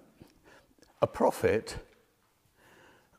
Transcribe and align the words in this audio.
a 1.02 1.08
prophet, 1.08 1.78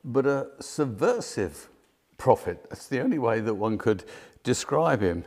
but 0.03 0.25
a 0.25 0.49
subversive 0.59 1.69
prophet. 2.17 2.65
That's 2.69 2.87
the 2.87 2.99
only 2.99 3.19
way 3.19 3.39
that 3.39 3.53
one 3.53 3.77
could 3.77 4.03
describe 4.43 5.01
him. 5.01 5.25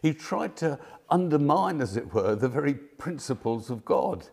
He 0.00 0.14
tried 0.14 0.56
to 0.56 0.78
undermine, 1.10 1.80
as 1.80 1.96
it 1.96 2.14
were, 2.14 2.34
the 2.34 2.48
very 2.48 2.74
principles 2.74 3.68
of 3.68 3.84
God. 3.84 4.28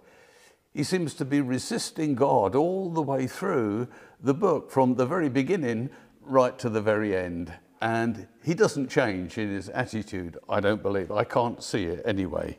He 0.74 0.84
seems 0.84 1.14
to 1.16 1.26
be 1.26 1.42
resisting 1.42 2.16
God 2.16 2.56
all 2.56 2.90
the 2.90 3.02
way 3.02 3.28
through 3.28 3.88
the 4.22 4.34
book, 4.34 4.72
from 4.72 4.96
the 4.96 5.06
very 5.06 5.30
beginning 5.30 5.90
right 6.22 6.58
to 6.60 6.70
the 6.70 6.82
very 6.82 7.16
end. 7.16 7.54
And 7.82 8.28
he 8.44 8.54
doesn't 8.54 8.90
change 8.90 9.38
in 9.38 9.54
his 9.54 9.70
attitude, 9.70 10.38
I 10.50 10.60
don't 10.60 10.82
believe. 10.82 11.12
I 11.12 11.24
can't 11.24 11.64
see 11.64 11.86
it 11.86 12.02
anyway. 12.06 12.58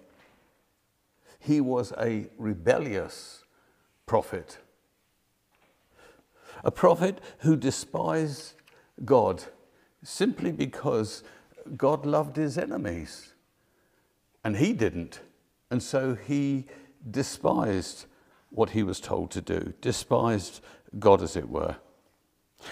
He 1.38 1.60
was 1.60 1.92
a 1.98 2.26
rebellious 2.38 3.44
prophet, 4.06 4.58
a 6.64 6.70
prophet 6.70 7.20
who 7.38 7.56
despised 7.56 8.54
God 9.04 9.44
simply 10.02 10.52
because 10.52 11.22
God 11.76 12.06
loved 12.06 12.36
his 12.36 12.58
enemies 12.58 13.34
and 14.44 14.56
he 14.56 14.72
didn't. 14.72 15.20
And 15.70 15.82
so 15.82 16.14
he 16.14 16.66
despised 17.10 18.06
what 18.50 18.70
he 18.70 18.82
was 18.82 19.00
told 19.00 19.30
to 19.32 19.40
do, 19.40 19.74
despised 19.80 20.60
God, 20.98 21.22
as 21.22 21.36
it 21.36 21.48
were. 21.48 21.76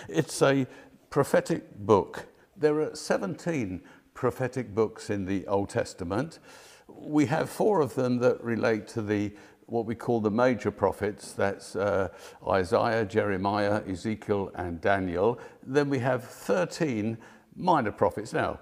It's 0.09 0.43
a 0.43 0.67
prophetic 1.11 1.79
book 1.79 2.27
there 2.59 2.81
are 2.81 2.95
17 2.95 3.81
prophetic 4.15 4.75
books 4.75 5.11
in 5.11 5.25
the 5.25 5.47
Old 5.47 5.69
Testament. 5.69 6.41
We 6.89 7.27
have 7.27 7.49
four 7.49 7.81
of 7.81 7.95
them 7.95 8.19
that 8.19 8.43
relate 8.43 8.89
to 8.89 9.03
the 9.03 9.33
what 9.67 9.85
we 9.85 9.95
call 9.95 10.21
the 10.21 10.31
major 10.31 10.71
prophets. 10.71 11.33
That's 11.33 11.77
uh, 11.77 12.09
Isaiah, 12.49 13.05
Jeremiah, 13.05 13.83
Ezekiel, 13.87 14.51
and 14.55 14.81
Daniel. 14.81 15.39
Then 15.63 15.91
we 15.91 15.99
have 15.99 16.25
13 16.25 17.19
minor 17.55 17.93
prophets. 17.93 18.33
Now, 18.33 18.61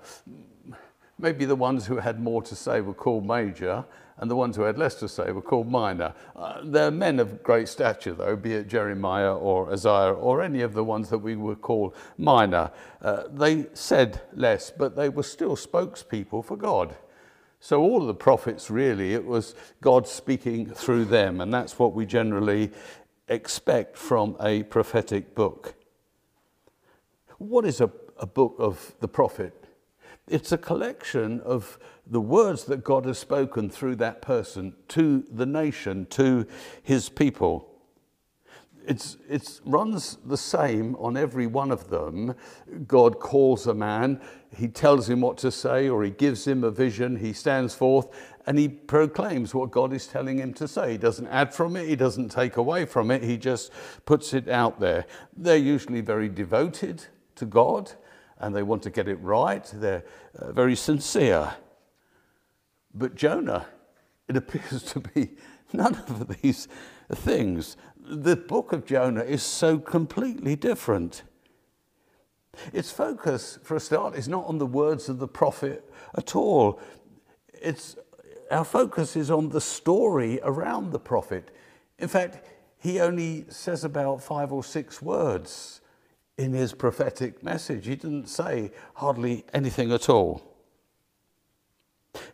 maybe 1.18 1.44
the 1.44 1.54
ones 1.54 1.86
who 1.86 1.98
had 1.98 2.20
more 2.20 2.42
to 2.42 2.56
say 2.56 2.80
were 2.80 2.92
called 2.92 3.24
major, 3.24 3.84
and 4.18 4.30
the 4.30 4.36
ones 4.36 4.56
who 4.56 4.62
had 4.62 4.78
less 4.78 4.94
to 4.96 5.08
say 5.08 5.30
were 5.30 5.42
called 5.42 5.70
minor. 5.70 6.14
Uh, 6.34 6.60
they're 6.64 6.90
men 6.90 7.20
of 7.20 7.42
great 7.42 7.68
stature, 7.68 8.14
though, 8.14 8.36
be 8.36 8.54
it 8.54 8.68
Jeremiah 8.68 9.34
or 9.34 9.72
Isaiah 9.72 10.12
or 10.12 10.42
any 10.42 10.62
of 10.62 10.72
the 10.72 10.84
ones 10.84 11.10
that 11.10 11.18
we 11.18 11.36
would 11.36 11.60
call 11.60 11.94
minor. 12.16 12.70
Uh, 13.02 13.24
they 13.30 13.66
said 13.74 14.22
less, 14.32 14.70
but 14.70 14.96
they 14.96 15.08
were 15.08 15.22
still 15.22 15.56
spokespeople 15.56 16.44
for 16.44 16.56
God. 16.56 16.96
So 17.60 17.82
all 17.82 18.00
of 18.00 18.06
the 18.06 18.14
prophets, 18.14 18.70
really, 18.70 19.12
it 19.12 19.24
was 19.24 19.54
God 19.80 20.06
speaking 20.06 20.66
through 20.66 21.06
them, 21.06 21.40
and 21.40 21.52
that's 21.52 21.78
what 21.78 21.94
we 21.94 22.06
generally 22.06 22.70
expect 23.28 23.96
from 23.96 24.36
a 24.40 24.62
prophetic 24.64 25.34
book. 25.34 25.74
What 27.38 27.66
is 27.66 27.80
a, 27.80 27.90
a 28.18 28.26
book 28.26 28.54
of 28.58 28.94
the 29.00 29.08
prophet? 29.08 29.52
It's 30.28 30.52
a 30.52 30.58
collection 30.58 31.40
of 31.40 31.78
the 32.06 32.20
words 32.20 32.64
that 32.64 32.84
God 32.84 33.04
has 33.06 33.18
spoken 33.18 33.68
through 33.68 33.96
that 33.96 34.22
person 34.22 34.74
to 34.88 35.24
the 35.30 35.46
nation, 35.46 36.06
to 36.10 36.46
his 36.82 37.08
people. 37.08 37.72
It 38.86 39.60
runs 39.64 40.18
the 40.24 40.36
same 40.36 40.94
on 40.96 41.16
every 41.16 41.48
one 41.48 41.72
of 41.72 41.90
them. 41.90 42.36
God 42.86 43.18
calls 43.18 43.66
a 43.66 43.74
man, 43.74 44.20
he 44.56 44.68
tells 44.68 45.10
him 45.10 45.20
what 45.20 45.38
to 45.38 45.50
say, 45.50 45.88
or 45.88 46.04
he 46.04 46.10
gives 46.10 46.46
him 46.46 46.62
a 46.62 46.70
vision, 46.70 47.16
he 47.16 47.32
stands 47.32 47.74
forth, 47.74 48.06
and 48.46 48.56
he 48.56 48.68
proclaims 48.68 49.52
what 49.52 49.72
God 49.72 49.92
is 49.92 50.06
telling 50.06 50.38
him 50.38 50.54
to 50.54 50.68
say. 50.68 50.92
He 50.92 50.98
doesn't 50.98 51.26
add 51.26 51.52
from 51.52 51.74
it, 51.74 51.88
he 51.88 51.96
doesn't 51.96 52.28
take 52.28 52.58
away 52.58 52.84
from 52.84 53.10
it, 53.10 53.24
he 53.24 53.36
just 53.36 53.72
puts 54.04 54.32
it 54.32 54.48
out 54.48 54.78
there. 54.78 55.06
They're 55.36 55.56
usually 55.56 56.00
very 56.00 56.28
devoted 56.28 57.04
to 57.34 57.44
God, 57.44 57.90
and 58.38 58.54
they 58.54 58.62
want 58.62 58.84
to 58.84 58.90
get 58.90 59.08
it 59.08 59.16
right, 59.16 59.68
they're 59.74 60.04
uh, 60.38 60.52
very 60.52 60.76
sincere. 60.76 61.56
But 62.96 63.14
Jonah, 63.14 63.66
it 64.28 64.36
appears 64.36 64.82
to 64.84 65.00
be 65.00 65.30
none 65.72 65.94
of 65.94 66.40
these 66.40 66.68
things. 67.12 67.76
The 67.98 68.36
book 68.36 68.72
of 68.72 68.86
Jonah 68.86 69.22
is 69.22 69.42
so 69.42 69.78
completely 69.78 70.56
different. 70.56 71.22
Its 72.72 72.90
focus, 72.90 73.58
for 73.62 73.76
a 73.76 73.80
start, 73.80 74.14
is 74.14 74.28
not 74.28 74.46
on 74.46 74.58
the 74.58 74.66
words 74.66 75.08
of 75.08 75.18
the 75.18 75.28
prophet 75.28 75.84
at 76.16 76.34
all. 76.34 76.80
It's, 77.52 77.96
our 78.50 78.64
focus 78.64 79.14
is 79.14 79.30
on 79.30 79.50
the 79.50 79.60
story 79.60 80.40
around 80.42 80.92
the 80.92 80.98
prophet. 80.98 81.50
In 81.98 82.08
fact, 82.08 82.46
he 82.78 83.00
only 83.00 83.44
says 83.48 83.84
about 83.84 84.22
five 84.22 84.52
or 84.52 84.64
six 84.64 85.02
words 85.02 85.80
in 86.38 86.52
his 86.52 86.72
prophetic 86.72 87.42
message. 87.42 87.86
He 87.86 87.96
didn't 87.96 88.28
say 88.28 88.70
hardly 88.94 89.44
anything 89.52 89.92
at 89.92 90.08
all. 90.08 90.55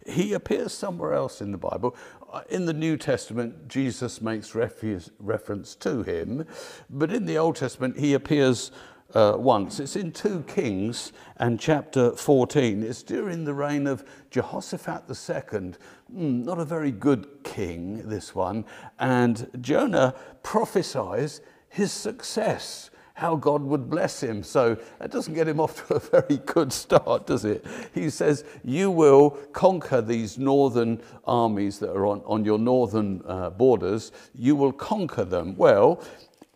He 0.06 0.32
appears 0.32 0.72
somewhere 0.72 1.14
else 1.14 1.40
in 1.40 1.52
the 1.52 1.58
Bible. 1.58 1.96
Uh, 2.32 2.42
in 2.48 2.66
the 2.66 2.72
New 2.72 2.96
Testament, 2.96 3.68
Jesus 3.68 4.20
makes 4.20 4.54
reference 4.54 5.74
to 5.76 6.02
him, 6.02 6.46
but 6.90 7.12
in 7.12 7.26
the 7.26 7.38
Old 7.38 7.56
Testament, 7.56 7.98
he 7.98 8.14
appears 8.14 8.72
uh, 9.14 9.34
once. 9.36 9.80
It's 9.80 9.96
in 9.96 10.12
2 10.12 10.44
Kings 10.46 11.12
and 11.36 11.60
chapter 11.60 12.12
14. 12.12 12.82
It's 12.82 13.02
during 13.02 13.44
the 13.44 13.54
reign 13.54 13.86
of 13.86 14.04
Jehoshaphat 14.30 15.04
II. 15.08 15.74
Mm, 16.14 16.44
not 16.44 16.58
a 16.58 16.64
very 16.64 16.90
good 16.90 17.26
king, 17.44 18.08
this 18.08 18.34
one. 18.34 18.64
And 18.98 19.48
Jonah 19.60 20.14
prophesies 20.42 21.40
his 21.68 21.92
success 21.92 22.90
how 23.14 23.36
God 23.36 23.62
would 23.62 23.90
bless 23.90 24.22
him. 24.22 24.42
So 24.42 24.76
that 24.98 25.10
doesn't 25.10 25.34
get 25.34 25.48
him 25.48 25.60
off 25.60 25.86
to 25.86 25.94
a 25.94 25.98
very 26.22 26.38
good 26.38 26.72
start, 26.72 27.26
does 27.26 27.44
it? 27.44 27.64
He 27.94 28.10
says, 28.10 28.44
You 28.64 28.90
will 28.90 29.30
conquer 29.52 30.00
these 30.00 30.38
northern 30.38 31.00
armies 31.24 31.78
that 31.80 31.90
are 31.90 32.06
on, 32.06 32.22
on 32.24 32.44
your 32.44 32.58
northern 32.58 33.22
uh, 33.26 33.50
borders. 33.50 34.12
You 34.34 34.56
will 34.56 34.72
conquer 34.72 35.24
them. 35.24 35.56
Well, 35.56 36.02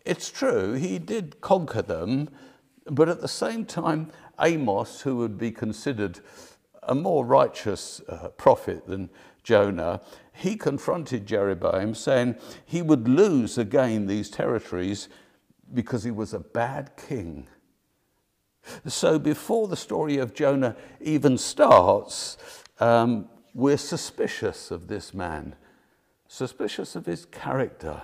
it's 0.05 0.31
true, 0.31 0.73
he 0.73 0.99
did 0.99 1.41
conquer 1.41 1.81
them, 1.81 2.29
but 2.85 3.09
at 3.09 3.19
the 3.19 3.27
same 3.27 3.65
time, 3.65 4.09
Amos, 4.39 5.01
who 5.01 5.17
would 5.17 5.37
be 5.37 5.51
considered 5.51 6.21
a 6.83 6.95
more 6.95 7.25
righteous 7.25 8.01
uh, 8.07 8.29
prophet 8.29 8.87
than 8.87 9.09
Jonah, 9.43 9.99
he 10.31 10.55
confronted 10.55 11.25
Jeroboam 11.25 11.93
saying 11.93 12.35
he 12.65 12.81
would 12.81 13.07
lose 13.07 13.57
again 13.57 14.07
these 14.07 14.29
territories 14.29 15.09
because 15.73 16.03
he 16.03 16.11
was 16.11 16.33
a 16.33 16.39
bad 16.39 16.91
king. 17.07 17.47
So 18.87 19.17
before 19.17 19.67
the 19.67 19.77
story 19.77 20.17
of 20.17 20.33
Jonah 20.33 20.75
even 20.99 21.37
starts, 21.37 22.37
um, 22.79 23.29
we're 23.53 23.77
suspicious 23.77 24.71
of 24.71 24.87
this 24.87 25.13
man, 25.13 25.55
suspicious 26.27 26.95
of 26.95 27.05
his 27.05 27.25
character. 27.25 28.01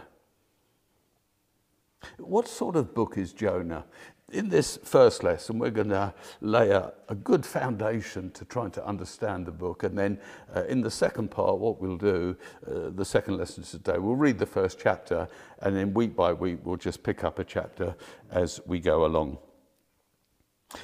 What 2.17 2.47
sort 2.47 2.75
of 2.75 2.93
book 2.93 3.17
is 3.17 3.33
Jonah? 3.33 3.85
In 4.33 4.49
this 4.49 4.77
first 4.83 5.23
lesson, 5.23 5.59
we're 5.59 5.69
going 5.69 5.89
to 5.89 6.13
lay 6.41 6.71
a, 6.71 6.91
a, 7.07 7.15
good 7.15 7.45
foundation 7.45 8.31
to 8.31 8.45
trying 8.45 8.71
to 8.71 8.85
understand 8.85 9.45
the 9.45 9.51
book. 9.51 9.83
And 9.83 9.97
then 9.97 10.19
uh, 10.55 10.63
in 10.65 10.81
the 10.81 10.89
second 10.91 11.29
part, 11.29 11.59
what 11.59 11.79
we'll 11.79 11.97
do, 11.97 12.35
uh, 12.67 12.89
the 12.89 13.05
second 13.05 13.37
lesson 13.37 13.63
today, 13.63 13.97
we'll 13.97 14.15
read 14.15 14.39
the 14.39 14.45
first 14.45 14.79
chapter, 14.79 15.27
and 15.61 15.75
then 15.75 15.93
week 15.93 16.15
by 16.15 16.33
week, 16.33 16.59
we'll 16.63 16.77
just 16.77 17.03
pick 17.03 17.23
up 17.23 17.39
a 17.39 17.43
chapter 17.43 17.95
as 18.31 18.59
we 18.65 18.79
go 18.79 19.05
along. 19.05 19.37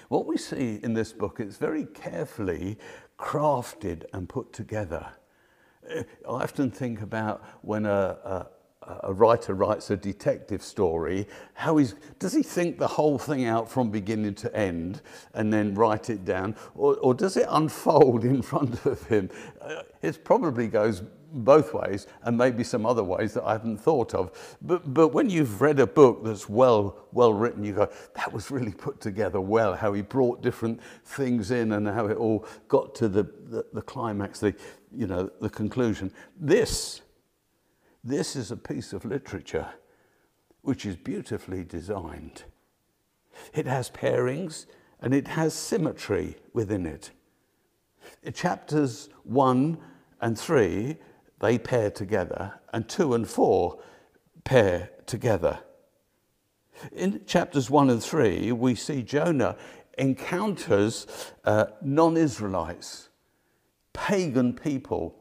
What 0.07 0.27
we 0.27 0.37
see 0.37 0.79
in 0.83 0.93
this 0.93 1.11
book 1.11 1.39
is 1.39 1.57
very 1.57 1.85
carefully 1.85 2.77
crafted 3.17 4.05
and 4.13 4.29
put 4.29 4.53
together. 4.53 5.07
Uh, 5.89 6.03
I 6.27 6.43
often 6.43 6.69
think 6.69 7.01
about 7.01 7.43
when 7.61 7.85
a, 7.85 8.17
a 8.23 8.47
a 9.03 9.13
writer 9.13 9.53
writes 9.53 9.89
a 9.89 9.97
detective 9.97 10.61
story, 10.61 11.27
how 11.53 11.77
he's, 11.77 11.95
does 12.19 12.33
he 12.33 12.43
think 12.43 12.77
the 12.77 12.87
whole 12.87 13.17
thing 13.17 13.45
out 13.45 13.69
from 13.69 13.89
beginning 13.89 14.35
to 14.35 14.55
end 14.55 15.01
and 15.33 15.51
then 15.51 15.73
write 15.75 16.09
it 16.09 16.25
down? 16.25 16.55
Or, 16.75 16.95
or 16.97 17.13
does 17.13 17.37
it 17.37 17.47
unfold 17.49 18.23
in 18.33 18.41
front 18.41 18.85
of 18.85 19.03
him? 19.07 19.29
Uh, 19.61 19.83
it 20.01 20.23
probably 20.23 20.67
goes 20.67 21.03
both 21.31 21.73
ways 21.73 22.07
and 22.23 22.37
maybe 22.37 22.63
some 22.63 22.85
other 22.85 23.03
ways 23.03 23.33
that 23.33 23.43
I 23.43 23.53
haven't 23.53 23.77
thought 23.77 24.13
of. 24.13 24.57
But, 24.61 24.93
but 24.93 25.09
when 25.09 25.29
you've 25.29 25.61
read 25.61 25.79
a 25.79 25.87
book 25.87 26.23
that's 26.23 26.49
well, 26.49 27.05
well 27.11 27.33
written, 27.33 27.63
you 27.63 27.73
go, 27.73 27.89
that 28.15 28.31
was 28.31 28.49
really 28.51 28.71
put 28.71 28.99
together 28.99 29.39
well, 29.39 29.75
how 29.75 29.93
he 29.93 30.01
brought 30.01 30.41
different 30.41 30.81
things 31.05 31.51
in 31.51 31.73
and 31.73 31.87
how 31.87 32.07
it 32.07 32.17
all 32.17 32.45
got 32.67 32.95
to 32.95 33.07
the, 33.07 33.23
the, 33.49 33.65
the 33.73 33.81
climax, 33.81 34.39
the, 34.39 34.55
you 34.95 35.07
know, 35.07 35.29
the 35.39 35.49
conclusion. 35.49 36.11
This 36.39 37.01
this 38.09 38.35
is 38.35 38.51
a 38.51 38.57
piece 38.57 38.93
of 38.93 39.05
literature 39.05 39.67
which 40.61 40.85
is 40.85 40.95
beautifully 40.95 41.63
designed. 41.63 42.43
It 43.53 43.65
has 43.65 43.89
pairings 43.89 44.65
and 45.01 45.13
it 45.13 45.27
has 45.27 45.53
symmetry 45.53 46.35
within 46.53 46.85
it. 46.85 47.11
Chapters 48.33 49.09
1 49.23 49.77
and 50.21 50.37
3, 50.37 50.97
they 51.39 51.57
pair 51.57 51.89
together, 51.89 52.59
and 52.73 52.87
2 52.89 53.13
and 53.13 53.27
4 53.27 53.79
pair 54.43 54.89
together. 55.05 55.59
In 56.91 57.21
chapters 57.25 57.69
1 57.69 57.89
and 57.89 58.03
3, 58.03 58.51
we 58.51 58.75
see 58.75 59.03
Jonah 59.03 59.55
encounters 59.97 61.07
uh, 61.45 61.65
non 61.81 62.17
Israelites, 62.17 63.09
pagan 63.93 64.53
people 64.53 65.18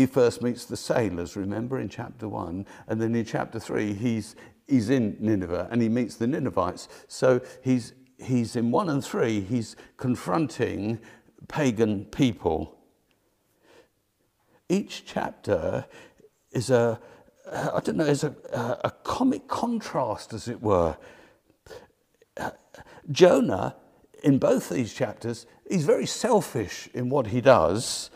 he 0.00 0.06
first 0.06 0.40
meets 0.40 0.64
the 0.64 0.78
sailors, 0.78 1.36
remember, 1.36 1.78
in 1.78 1.90
chapter 1.90 2.26
1. 2.26 2.64
And 2.88 3.02
then 3.02 3.14
in 3.14 3.24
chapter 3.26 3.60
3, 3.60 3.92
he's, 3.92 4.34
he's 4.66 4.88
in 4.88 5.14
Nineveh 5.20 5.68
and 5.70 5.82
he 5.82 5.90
meets 5.90 6.16
the 6.16 6.26
Ninevites. 6.26 6.88
So 7.06 7.42
he's, 7.62 7.92
he's 8.18 8.56
in 8.56 8.70
1 8.70 8.88
and 8.88 9.04
3, 9.04 9.42
he's 9.42 9.76
confronting 9.98 11.00
pagan 11.48 12.06
people. 12.06 12.78
Each 14.70 15.04
chapter 15.04 15.84
is 16.50 16.70
a, 16.70 16.98
I 17.52 17.80
don't 17.84 17.98
know, 17.98 18.06
is 18.06 18.24
a, 18.24 18.34
a 18.82 18.90
comic 19.02 19.48
contrast, 19.48 20.32
as 20.32 20.48
it 20.48 20.62
were. 20.62 20.96
Jonah, 23.10 23.76
in 24.24 24.38
both 24.38 24.70
these 24.70 24.94
chapters, 24.94 25.44
he's 25.68 25.84
very 25.84 26.06
selfish 26.06 26.88
in 26.94 27.10
what 27.10 27.26
he 27.26 27.42
does 27.42 28.10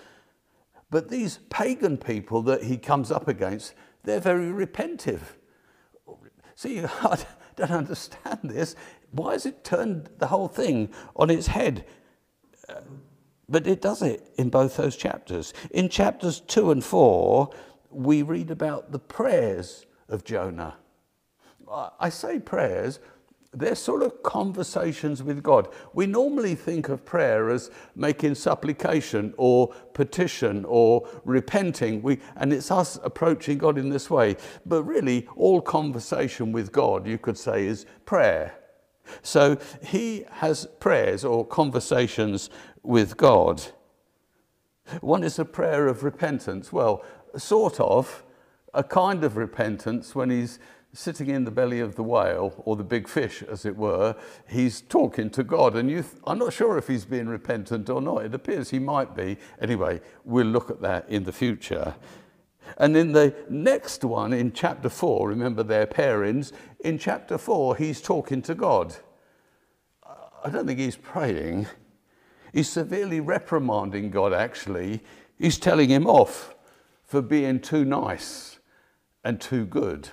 but 0.94 1.08
these 1.08 1.40
pagan 1.50 1.96
people 1.96 2.40
that 2.42 2.62
he 2.62 2.76
comes 2.76 3.10
up 3.10 3.26
against, 3.26 3.74
they're 4.04 4.20
very 4.20 4.46
repentive. 4.46 5.22
See, 6.54 6.84
I 6.84 7.18
don't 7.56 7.72
understand 7.72 8.38
this. 8.44 8.76
Why 9.10 9.32
has 9.32 9.44
it 9.44 9.64
turned 9.64 10.08
the 10.18 10.28
whole 10.28 10.46
thing 10.46 10.90
on 11.16 11.30
its 11.30 11.48
head? 11.48 11.84
Uh, 12.68 12.74
but 13.48 13.66
it 13.66 13.82
does 13.82 14.02
it 14.02 14.30
in 14.38 14.50
both 14.50 14.76
those 14.76 14.94
chapters. 14.94 15.52
In 15.72 15.88
chapters 15.88 16.38
2 16.38 16.70
and 16.70 16.84
4, 16.84 17.50
we 17.90 18.22
read 18.22 18.52
about 18.52 18.92
the 18.92 19.00
prayers 19.00 19.86
of 20.08 20.22
Jonah. 20.22 20.76
I 21.98 22.08
say 22.08 22.38
prayers 22.38 23.00
they're 23.54 23.74
sort 23.74 24.02
of 24.02 24.22
conversations 24.22 25.22
with 25.22 25.42
God. 25.42 25.68
We 25.92 26.06
normally 26.06 26.54
think 26.54 26.88
of 26.88 27.04
prayer 27.04 27.50
as 27.50 27.70
making 27.94 28.34
supplication 28.34 29.34
or 29.36 29.68
petition 29.92 30.64
or 30.66 31.08
repenting, 31.24 32.02
we, 32.02 32.20
and 32.36 32.52
it's 32.52 32.70
us 32.70 32.98
approaching 33.02 33.58
God 33.58 33.78
in 33.78 33.88
this 33.88 34.10
way. 34.10 34.36
But 34.66 34.82
really, 34.82 35.28
all 35.36 35.60
conversation 35.60 36.52
with 36.52 36.72
God, 36.72 37.06
you 37.06 37.18
could 37.18 37.38
say, 37.38 37.66
is 37.66 37.86
prayer. 38.04 38.54
So 39.22 39.58
he 39.82 40.24
has 40.30 40.66
prayers 40.80 41.24
or 41.24 41.46
conversations 41.46 42.50
with 42.82 43.16
God. 43.16 43.62
One 45.00 45.24
is 45.24 45.38
a 45.38 45.44
prayer 45.44 45.86
of 45.86 46.04
repentance. 46.04 46.72
Well, 46.72 47.04
sort 47.36 47.80
of, 47.80 48.24
a 48.74 48.82
kind 48.82 49.22
of 49.24 49.36
repentance 49.36 50.14
when 50.14 50.30
he's 50.30 50.58
sitting 50.94 51.28
in 51.28 51.44
the 51.44 51.50
belly 51.50 51.80
of 51.80 51.96
the 51.96 52.02
whale, 52.02 52.54
or 52.64 52.76
the 52.76 52.84
big 52.84 53.08
fish, 53.08 53.42
as 53.42 53.66
it 53.66 53.76
were, 53.76 54.14
he's 54.48 54.80
talking 54.80 55.28
to 55.30 55.42
God. 55.42 55.76
And 55.76 55.88
th- 55.88 56.04
I'm 56.26 56.38
not 56.38 56.52
sure 56.52 56.78
if 56.78 56.86
he's 56.86 57.04
being 57.04 57.28
repentant 57.28 57.90
or 57.90 58.00
not. 58.00 58.24
It 58.24 58.34
appears 58.34 58.70
he 58.70 58.78
might 58.78 59.14
be. 59.14 59.36
Anyway, 59.60 60.00
we'll 60.24 60.46
look 60.46 60.70
at 60.70 60.80
that 60.82 61.08
in 61.08 61.24
the 61.24 61.32
future. 61.32 61.94
And 62.78 62.96
in 62.96 63.12
the 63.12 63.34
next 63.50 64.04
one, 64.04 64.32
in 64.32 64.52
chapter 64.52 64.88
4, 64.88 65.28
remember 65.28 65.62
their 65.62 65.86
parents, 65.86 66.52
in 66.80 66.98
chapter 66.98 67.38
4, 67.38 67.76
he's 67.76 68.00
talking 68.00 68.40
to 68.42 68.54
God. 68.54 68.94
I 70.44 70.50
don't 70.50 70.66
think 70.66 70.78
he's 70.78 70.96
praying. 70.96 71.66
He's 72.52 72.68
severely 72.68 73.20
reprimanding 73.20 74.10
God, 74.10 74.32
actually. 74.32 75.02
He's 75.38 75.58
telling 75.58 75.88
him 75.88 76.06
off 76.06 76.54
for 77.04 77.20
being 77.20 77.60
too 77.60 77.84
nice 77.84 78.58
and 79.24 79.40
too 79.40 79.66
good. 79.66 80.10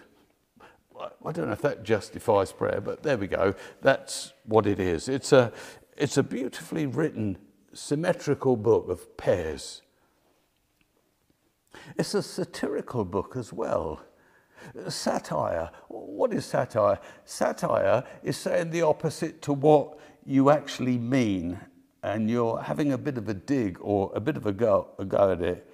I 1.26 1.32
don't 1.32 1.48
know 1.48 1.54
if 1.54 1.62
that 1.62 1.84
justifies 1.84 2.52
prayer, 2.52 2.82
but 2.82 3.04
there 3.04 3.18
we 3.18 3.28
go. 3.28 3.56
That's 3.82 4.34
what 4.46 4.68
it 4.68 4.80
is. 4.80 5.08
It's 5.08 5.32
a, 5.32 5.52
it's 5.98 6.18
a 6.18 6.24
beautifully 6.24 6.86
written, 6.86 7.38
symmetrical 7.74 8.56
book 8.56 8.90
of 8.90 9.18
pairs. 9.18 9.82
It's 11.98 12.14
a 12.14 12.22
satirical 12.22 13.06
book 13.06 13.36
as 13.36 13.52
well. 13.52 14.02
Satire. 14.88 15.72
What 15.88 16.34
is 16.34 16.46
satire? 16.46 17.00
Satire 17.26 18.04
is 18.24 18.38
saying 18.38 18.70
the 18.70 18.84
opposite 18.84 19.42
to 19.44 19.54
what 19.54 19.98
you 20.26 20.50
actually 20.50 20.98
mean, 20.98 21.60
and 22.04 22.30
you're 22.30 22.62
having 22.62 22.94
a 22.94 22.98
bit 22.98 23.18
of 23.18 23.28
a 23.28 23.34
dig 23.34 23.78
or 23.82 24.12
a 24.14 24.20
bit 24.20 24.38
of 24.38 24.46
a 24.46 24.52
go, 24.52 24.90
a 25.00 25.06
go 25.06 25.32
at 25.32 25.42
it 25.42 25.71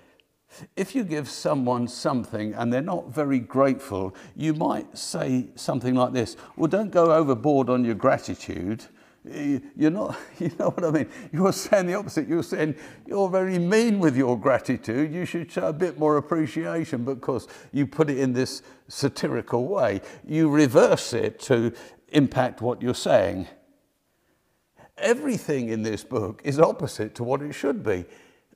if 0.76 0.96
you 0.96 1.04
give 1.04 1.30
someone 1.30 1.88
something 1.88 2.54
and 2.54 2.72
they're 2.72 2.82
not 2.82 3.14
very 3.14 3.40
grateful, 3.40 4.16
you 4.36 4.54
might 4.54 4.98
say 4.98 5.48
something 5.56 5.96
like 5.96 6.14
this 6.14 6.38
Well, 6.56 6.68
don't 6.68 6.92
go 6.92 7.12
overboard 7.14 7.70
on 7.70 7.84
your 7.86 7.96
gratitude. 7.96 8.86
You're 9.26 9.92
not, 9.92 10.18
you 10.40 10.52
know 10.58 10.70
what 10.70 10.86
I 10.86 10.92
mean? 10.92 11.10
You're 11.34 11.52
saying 11.52 11.88
the 11.88 11.96
opposite. 11.96 12.28
You're 12.28 12.44
saying 12.44 12.76
you're 13.06 13.30
very 13.30 13.60
mean 13.60 14.00
with 14.00 14.16
your 14.16 14.40
gratitude. 14.40 15.14
You 15.14 15.26
should 15.26 15.52
show 15.52 15.68
a 15.68 15.74
bit 15.74 16.00
more 16.00 16.18
appreciation 16.18 17.04
because 17.04 17.48
you 17.74 17.86
put 17.86 18.10
it 18.10 18.18
in 18.18 18.34
this 18.34 18.62
satirical 18.88 19.68
way. 19.68 20.02
You 20.26 20.50
reverse 20.50 21.14
it 21.14 21.40
to 21.42 21.74
impact 22.10 22.62
what 22.62 22.82
you're 22.82 22.96
saying. 22.96 23.48
Everything 24.98 25.70
in 25.70 25.84
this 25.84 26.04
book 26.04 26.42
is 26.44 26.58
opposite 26.58 27.14
to 27.16 27.24
what 27.24 27.42
it 27.42 27.54
should 27.54 27.84
be 27.84 28.06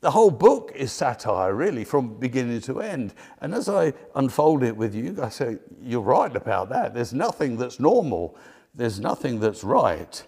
The 0.01 0.11
whole 0.11 0.31
book 0.31 0.71
is 0.75 0.91
satire, 0.91 1.53
really, 1.53 1.83
from 1.83 2.15
beginning 2.15 2.61
to 2.61 2.81
end. 2.81 3.13
And 3.39 3.53
as 3.53 3.69
I 3.69 3.93
unfold 4.15 4.63
it 4.63 4.75
with 4.75 4.95
you, 4.95 5.17
I 5.21 5.29
say, 5.29 5.57
You're 5.81 6.01
right 6.01 6.35
about 6.35 6.69
that. 6.69 6.95
There's 6.95 7.13
nothing 7.13 7.57
that's 7.57 7.79
normal, 7.79 8.35
there's 8.73 8.99
nothing 8.99 9.39
that's 9.39 9.63
right. 9.63 10.23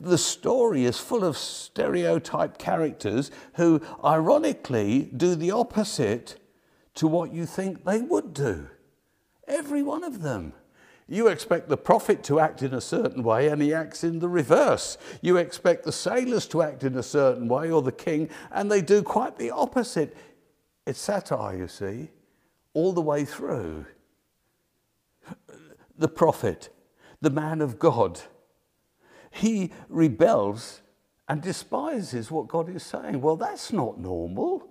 The 0.00 0.18
story 0.18 0.84
is 0.84 0.98
full 0.98 1.22
of 1.22 1.36
stereotyped 1.36 2.58
characters 2.58 3.30
who, 3.54 3.80
ironically, 4.04 5.10
do 5.16 5.36
the 5.36 5.52
opposite 5.52 6.40
to 6.94 7.06
what 7.06 7.32
you 7.32 7.46
think 7.46 7.84
they 7.84 8.00
would 8.00 8.34
do. 8.34 8.68
Every 9.46 9.82
one 9.82 10.02
of 10.02 10.22
them. 10.22 10.54
You 11.08 11.28
expect 11.28 11.68
the 11.68 11.76
prophet 11.76 12.24
to 12.24 12.40
act 12.40 12.62
in 12.62 12.74
a 12.74 12.80
certain 12.80 13.22
way 13.22 13.48
and 13.48 13.62
he 13.62 13.72
acts 13.72 14.02
in 14.02 14.18
the 14.18 14.28
reverse. 14.28 14.98
You 15.22 15.36
expect 15.36 15.84
the 15.84 15.92
sailors 15.92 16.46
to 16.48 16.62
act 16.62 16.82
in 16.82 16.96
a 16.96 17.02
certain 17.02 17.46
way 17.46 17.70
or 17.70 17.80
the 17.80 17.92
king 17.92 18.28
and 18.50 18.70
they 18.70 18.82
do 18.82 19.02
quite 19.02 19.38
the 19.38 19.52
opposite. 19.52 20.16
It's 20.84 20.98
satire, 20.98 21.56
you 21.56 21.68
see, 21.68 22.10
all 22.74 22.92
the 22.92 23.02
way 23.02 23.24
through. 23.24 23.86
The 25.96 26.08
prophet, 26.08 26.70
the 27.20 27.30
man 27.30 27.60
of 27.60 27.78
God, 27.78 28.20
he 29.30 29.72
rebels 29.88 30.82
and 31.28 31.40
despises 31.40 32.30
what 32.30 32.48
God 32.48 32.68
is 32.68 32.82
saying. 32.82 33.20
Well, 33.20 33.36
that's 33.36 33.72
not 33.72 33.98
normal. 33.98 34.68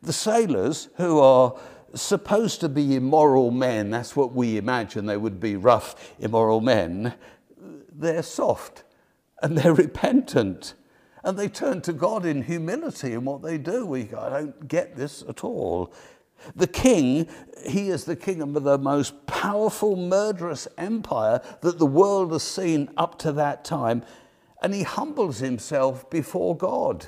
The 0.00 0.12
sailors, 0.12 0.88
who 0.96 1.18
are 1.18 1.56
supposed 1.94 2.60
to 2.60 2.68
be 2.68 2.96
immoral 2.96 3.50
men, 3.50 3.90
that's 3.90 4.16
what 4.16 4.32
we 4.32 4.56
imagine 4.56 5.06
they 5.06 5.16
would 5.16 5.40
be 5.40 5.56
rough, 5.56 6.12
immoral 6.18 6.60
men, 6.60 7.14
they're 7.92 8.22
soft 8.22 8.84
and 9.42 9.58
they're 9.58 9.74
repentant. 9.74 10.74
And 11.24 11.38
they 11.38 11.48
turn 11.48 11.82
to 11.82 11.92
God 11.92 12.26
in 12.26 12.42
humility 12.42 13.12
in 13.12 13.24
what 13.24 13.42
they 13.42 13.58
do. 13.58 13.86
We, 13.86 14.12
I 14.14 14.28
don't 14.28 14.68
get 14.68 14.96
this 14.96 15.22
at 15.28 15.44
all. 15.44 15.92
The 16.56 16.66
king, 16.66 17.28
he 17.64 17.90
is 17.90 18.04
the 18.04 18.16
king 18.16 18.42
of 18.42 18.54
the 18.54 18.78
most 18.78 19.26
powerful, 19.26 19.94
murderous 19.94 20.66
empire 20.76 21.40
that 21.60 21.78
the 21.78 21.86
world 21.86 22.32
has 22.32 22.42
seen 22.42 22.90
up 22.96 23.18
to 23.20 23.32
that 23.32 23.64
time, 23.64 24.02
and 24.60 24.74
he 24.74 24.82
humbles 24.82 25.38
himself 25.38 26.10
before 26.10 26.56
God. 26.56 27.06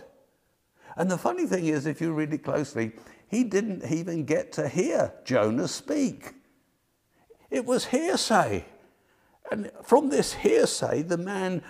And 0.96 1.10
the 1.10 1.18
funny 1.18 1.46
thing 1.46 1.66
is, 1.66 1.86
if 1.86 2.00
you 2.00 2.12
read 2.12 2.32
it 2.32 2.44
closely, 2.44 2.92
he 3.34 3.42
didn't 3.42 3.84
even 3.90 4.24
get 4.24 4.52
to 4.52 4.68
hear 4.68 5.12
Jonah 5.24 5.66
speak. 5.66 6.34
It 7.50 7.66
was 7.66 7.86
hearsay. 7.86 8.64
And 9.50 9.72
from 9.82 10.08
this 10.08 10.32
hearsay, 10.34 11.02
the 11.02 11.18
man 11.18 11.60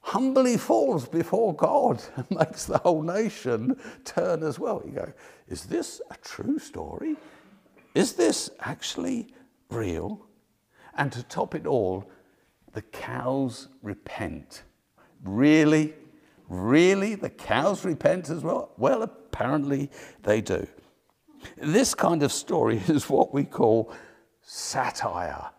humbly 0.00 0.56
falls 0.56 1.06
before 1.06 1.54
God 1.54 2.02
and 2.16 2.30
makes 2.38 2.64
the 2.64 2.78
whole 2.78 3.02
nation 3.02 3.76
turn 4.06 4.42
as 4.42 4.58
well. 4.58 4.80
You 4.82 4.92
go, 4.92 5.12
is 5.46 5.64
this 5.64 6.00
a 6.10 6.16
true 6.16 6.58
story? 6.58 7.16
Is 7.94 8.14
this 8.14 8.48
actually 8.60 9.28
real? 9.68 10.26
And 10.96 11.12
to 11.12 11.22
top 11.24 11.54
it 11.54 11.66
all, 11.66 12.08
the 12.72 12.82
cows 12.82 13.68
repent. 13.82 14.62
Really? 15.22 15.92
Really? 16.48 17.14
The 17.14 17.30
cows 17.30 17.84
repent 17.84 18.30
as 18.30 18.42
well? 18.42 18.72
Well, 18.78 19.02
apparently 19.02 19.90
they 20.22 20.40
do. 20.40 20.66
This 21.56 21.94
kind 21.94 22.22
of 22.22 22.32
story 22.32 22.82
is 22.88 23.08
what 23.08 23.32
we 23.32 23.44
call 23.44 23.92
satire. 24.42 25.50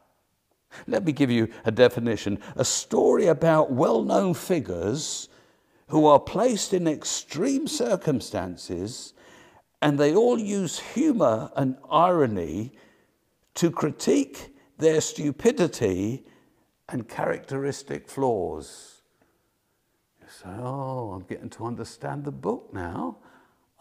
Let 0.88 1.06
me 1.06 1.12
give 1.12 1.32
you 1.32 1.50
a 1.64 1.72
definition 1.72 2.40
a 2.56 2.66
story 2.66 3.28
about 3.28 3.72
well 3.72 4.04
known 4.04 4.34
figures 4.34 5.30
who 5.88 6.06
are 6.06 6.20
placed 6.20 6.74
in 6.74 6.88
extreme 6.88 7.68
circumstances 7.68 9.14
and 9.82 9.98
they 9.98 10.16
all 10.16 10.40
use 10.40 10.80
humor 10.80 11.52
and 11.56 11.78
irony 11.90 12.72
to 13.56 13.72
critique 13.72 14.54
their 14.78 15.00
stupidity 15.00 16.24
and 16.90 17.08
characteristic 17.08 18.08
flaws. 18.10 19.02
You 20.20 20.28
say, 20.30 20.50
Oh, 20.60 21.12
I'm 21.12 21.24
getting 21.24 21.50
to 21.52 21.66
understand 21.66 22.26
the 22.26 22.32
book 22.32 22.70
now. 22.74 23.18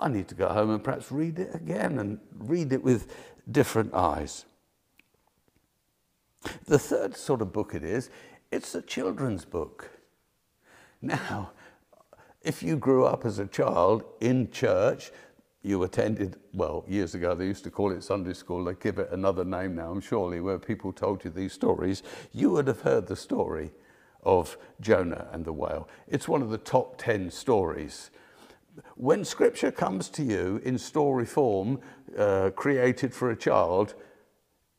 I 0.04 0.08
need 0.08 0.28
to 0.28 0.34
go 0.34 0.48
home 0.48 0.68
and 0.68 0.84
perhaps 0.84 1.10
read 1.10 1.38
it 1.38 1.54
again 1.54 1.98
and 1.98 2.20
read 2.36 2.74
it 2.74 2.84
with 2.84 3.10
different 3.50 3.94
eyes. 3.94 4.44
The 6.66 6.78
third 6.78 7.16
sort 7.16 7.40
of 7.40 7.54
book 7.54 7.74
it 7.74 7.82
is, 7.82 8.10
it's 8.52 8.74
a 8.74 8.82
children's 8.82 9.46
book. 9.46 9.90
Now, 11.00 11.52
if 12.42 12.62
you 12.62 12.76
grew 12.76 13.06
up 13.06 13.24
as 13.24 13.38
a 13.38 13.46
child 13.46 14.04
in 14.20 14.50
church, 14.50 15.10
you 15.62 15.82
attended, 15.84 16.36
well, 16.52 16.84
years 16.86 17.14
ago 17.14 17.34
they 17.34 17.46
used 17.46 17.64
to 17.64 17.70
call 17.70 17.90
it 17.90 18.04
Sunday 18.04 18.34
school, 18.34 18.62
they 18.62 18.74
give 18.74 18.98
it 18.98 19.08
another 19.10 19.42
name 19.42 19.74
now, 19.74 19.90
I'm 19.90 20.02
surely, 20.02 20.40
where 20.40 20.58
people 20.58 20.92
told 20.92 21.24
you 21.24 21.30
these 21.30 21.54
stories, 21.54 22.02
you 22.30 22.50
would 22.50 22.66
have 22.66 22.82
heard 22.82 23.06
the 23.06 23.16
story 23.16 23.72
of 24.22 24.58
Jonah 24.82 25.28
and 25.32 25.46
the 25.46 25.52
whale. 25.54 25.88
It's 26.06 26.28
one 26.28 26.42
of 26.42 26.50
the 26.50 26.58
top 26.58 26.98
10 26.98 27.30
stories. 27.30 28.10
When 28.96 29.24
scripture 29.24 29.70
comes 29.70 30.08
to 30.10 30.22
you 30.22 30.60
in 30.64 30.78
story 30.78 31.26
form, 31.26 31.80
uh, 32.16 32.50
created 32.54 33.14
for 33.14 33.30
a 33.30 33.36
child, 33.36 33.94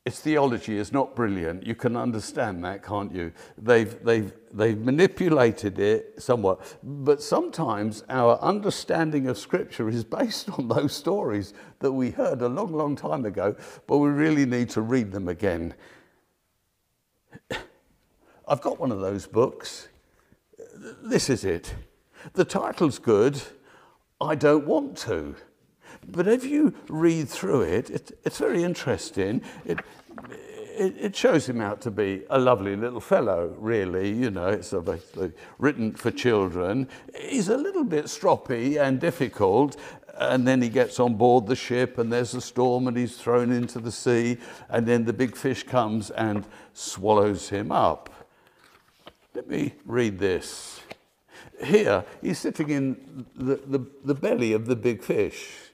its 0.05 0.19
theology 0.19 0.77
is 0.77 0.91
not 0.91 1.15
brilliant. 1.15 1.65
You 1.65 1.73
can 1.73 1.97
understand 1.97 2.63
that, 2.63 2.83
can't 2.83 3.11
you? 3.11 3.31
They've, 3.57 4.03
they've, 4.03 4.31
they've 4.53 4.77
manipulated 4.77 5.79
it 5.79 6.21
somewhat. 6.21 6.77
But 6.83 7.23
sometimes 7.23 8.03
our 8.07 8.39
understanding 8.39 9.27
of 9.27 9.37
Scripture 9.39 9.89
is 9.89 10.03
based 10.03 10.49
on 10.59 10.67
those 10.67 10.93
stories 10.93 11.55
that 11.79 11.91
we 11.91 12.11
heard 12.11 12.43
a 12.43 12.47
long, 12.47 12.71
long 12.71 12.95
time 12.95 13.25
ago, 13.25 13.55
but 13.87 13.97
we 13.97 14.09
really 14.09 14.45
need 14.45 14.69
to 14.71 14.81
read 14.81 15.11
them 15.11 15.27
again. 15.27 15.73
I've 18.47 18.61
got 18.61 18.79
one 18.79 18.91
of 18.91 18.99
those 18.99 19.25
books. 19.25 19.87
This 21.01 21.31
is 21.31 21.43
it. 21.43 21.73
The 22.33 22.45
title's 22.45 22.99
good. 22.99 23.41
I 24.22 24.36
don't 24.36 24.65
want 24.65 24.98
to. 25.00 25.36
But 26.07 26.27
if 26.27 26.45
you 26.45 26.74
read 26.88 27.29
through 27.29 27.62
it, 27.62 27.89
it 27.89 28.19
it's 28.24 28.38
very 28.38 28.63
interesting. 28.63 29.41
It, 29.65 29.79
it, 30.77 30.95
it, 31.00 31.15
shows 31.15 31.48
him 31.48 31.62
out 31.62 31.79
to 31.81 31.91
be 31.91 32.24
a 32.29 32.38
lovely 32.38 32.75
little 32.75 33.00
fellow, 33.00 33.55
really. 33.57 34.12
You 34.12 34.29
know, 34.29 34.48
it's 34.48 34.72
basically 34.72 35.31
written 35.57 35.93
for 35.93 36.12
children. 36.12 36.89
He's 37.17 37.48
a 37.48 37.57
little 37.57 37.86
bit 37.86 38.05
stroppy 38.05 38.77
and 38.77 39.00
difficult, 39.00 39.77
and 40.17 40.45
then 40.45 40.62
he 40.62 40.69
gets 40.69 41.00
on 41.00 41.15
board 41.15 41.48
the 41.48 41.55
ship, 41.55 41.98
and 41.98 42.12
there's 42.12 42.34
a 42.34 42.41
storm, 42.41 42.88
and 42.88 42.98
he's 42.98 43.17
thrown 43.17 43.51
into 43.51 43.79
the 43.79 43.91
sea, 43.91 44.38
and 44.69 44.86
then 44.86 45.05
the 45.05 45.13
big 45.13 45.36
fish 45.36 45.63
comes 45.63 46.10
and 46.12 46.45
swallows 46.74 47.50
him 47.50 47.72
up. 47.72 48.10
Let 49.34 49.48
me 49.48 49.74
read 49.86 50.19
this. 50.19 50.75
Here, 51.63 52.03
he's 52.21 52.39
sitting 52.39 52.69
in 52.69 53.25
the, 53.35 53.55
the, 53.55 53.85
the 54.03 54.15
belly 54.15 54.53
of 54.53 54.65
the 54.65 54.75
big 54.75 55.01
fish 55.01 55.65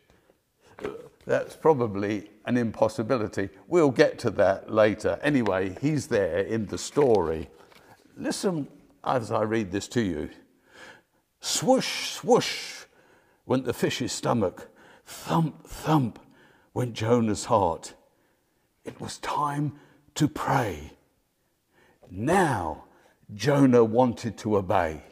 that's 1.25 1.55
probably 1.55 2.29
an 2.45 2.57
impossibility. 2.57 3.49
We'll 3.67 3.91
get 3.91 4.17
to 4.19 4.29
that 4.31 4.71
later. 4.71 5.19
Anyway, 5.21 5.77
he's 5.81 6.07
there 6.07 6.39
in 6.39 6.65
the 6.67 6.77
story. 6.77 7.49
Listen 8.17 8.67
as 9.03 9.31
I 9.31 9.43
read 9.43 9.71
this 9.71 9.87
to 9.89 10.01
you. 10.01 10.29
Swoosh, 11.39 12.09
swoosh 12.11 12.85
went 13.45 13.65
the 13.65 13.73
fish's 13.73 14.11
stomach. 14.11 14.69
Thump, 15.05 15.65
thump 15.65 16.19
went 16.73 16.93
Jonah's 16.93 17.45
heart. 17.45 17.93
It 18.83 18.99
was 18.99 19.17
time 19.19 19.73
to 20.15 20.27
pray. 20.27 20.93
Now 22.09 22.85
Jonah 23.33 23.83
wanted 23.83 24.37
to 24.39 24.57
obey. 24.57 25.03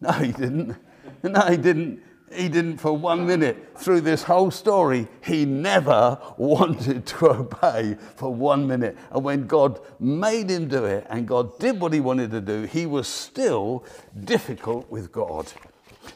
No, 0.02 0.12
he 0.12 0.32
didn't. 0.32 0.76
No, 1.22 1.40
he 1.42 1.58
didn't. 1.58 2.02
He 2.32 2.48
didn't 2.48 2.78
for 2.78 2.96
one 2.96 3.26
minute. 3.26 3.76
Through 3.76 4.02
this 4.02 4.22
whole 4.22 4.50
story, 4.50 5.08
he 5.22 5.44
never 5.44 6.18
wanted 6.38 7.04
to 7.06 7.30
obey 7.30 7.96
for 8.16 8.32
one 8.32 8.66
minute. 8.66 8.96
And 9.10 9.24
when 9.24 9.46
God 9.46 9.80
made 9.98 10.48
him 10.48 10.68
do 10.68 10.84
it 10.84 11.06
and 11.10 11.26
God 11.26 11.58
did 11.58 11.80
what 11.80 11.92
he 11.92 12.00
wanted 12.00 12.30
to 12.30 12.40
do, 12.40 12.62
he 12.62 12.86
was 12.86 13.08
still 13.08 13.84
difficult 14.24 14.90
with 14.90 15.12
God. 15.12 15.52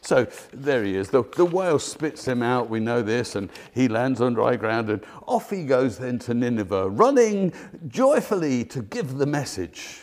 So 0.01 0.27
there 0.53 0.85
he 0.85 0.97
is. 0.97 1.11
The, 1.11 1.25
the 1.37 1.45
whale 1.45 1.79
spits 1.79 2.27
him 2.27 2.43
out, 2.43 2.71
we 2.71 2.81
know 2.81 3.03
this, 3.03 3.35
and 3.35 3.51
he 3.75 3.89
lands 3.89 4.21
on 4.21 4.35
dry 4.35 4.57
ground, 4.57 4.91
and 4.91 5.05
off 5.27 5.51
he 5.51 5.65
goes 5.65 5.99
then 5.99 6.19
to 6.21 6.35
Nineveh, 6.35 6.89
running 6.89 7.53
joyfully 7.89 8.65
to 8.67 8.83
give 8.83 9.19
the 9.19 9.27
message. 9.27 10.03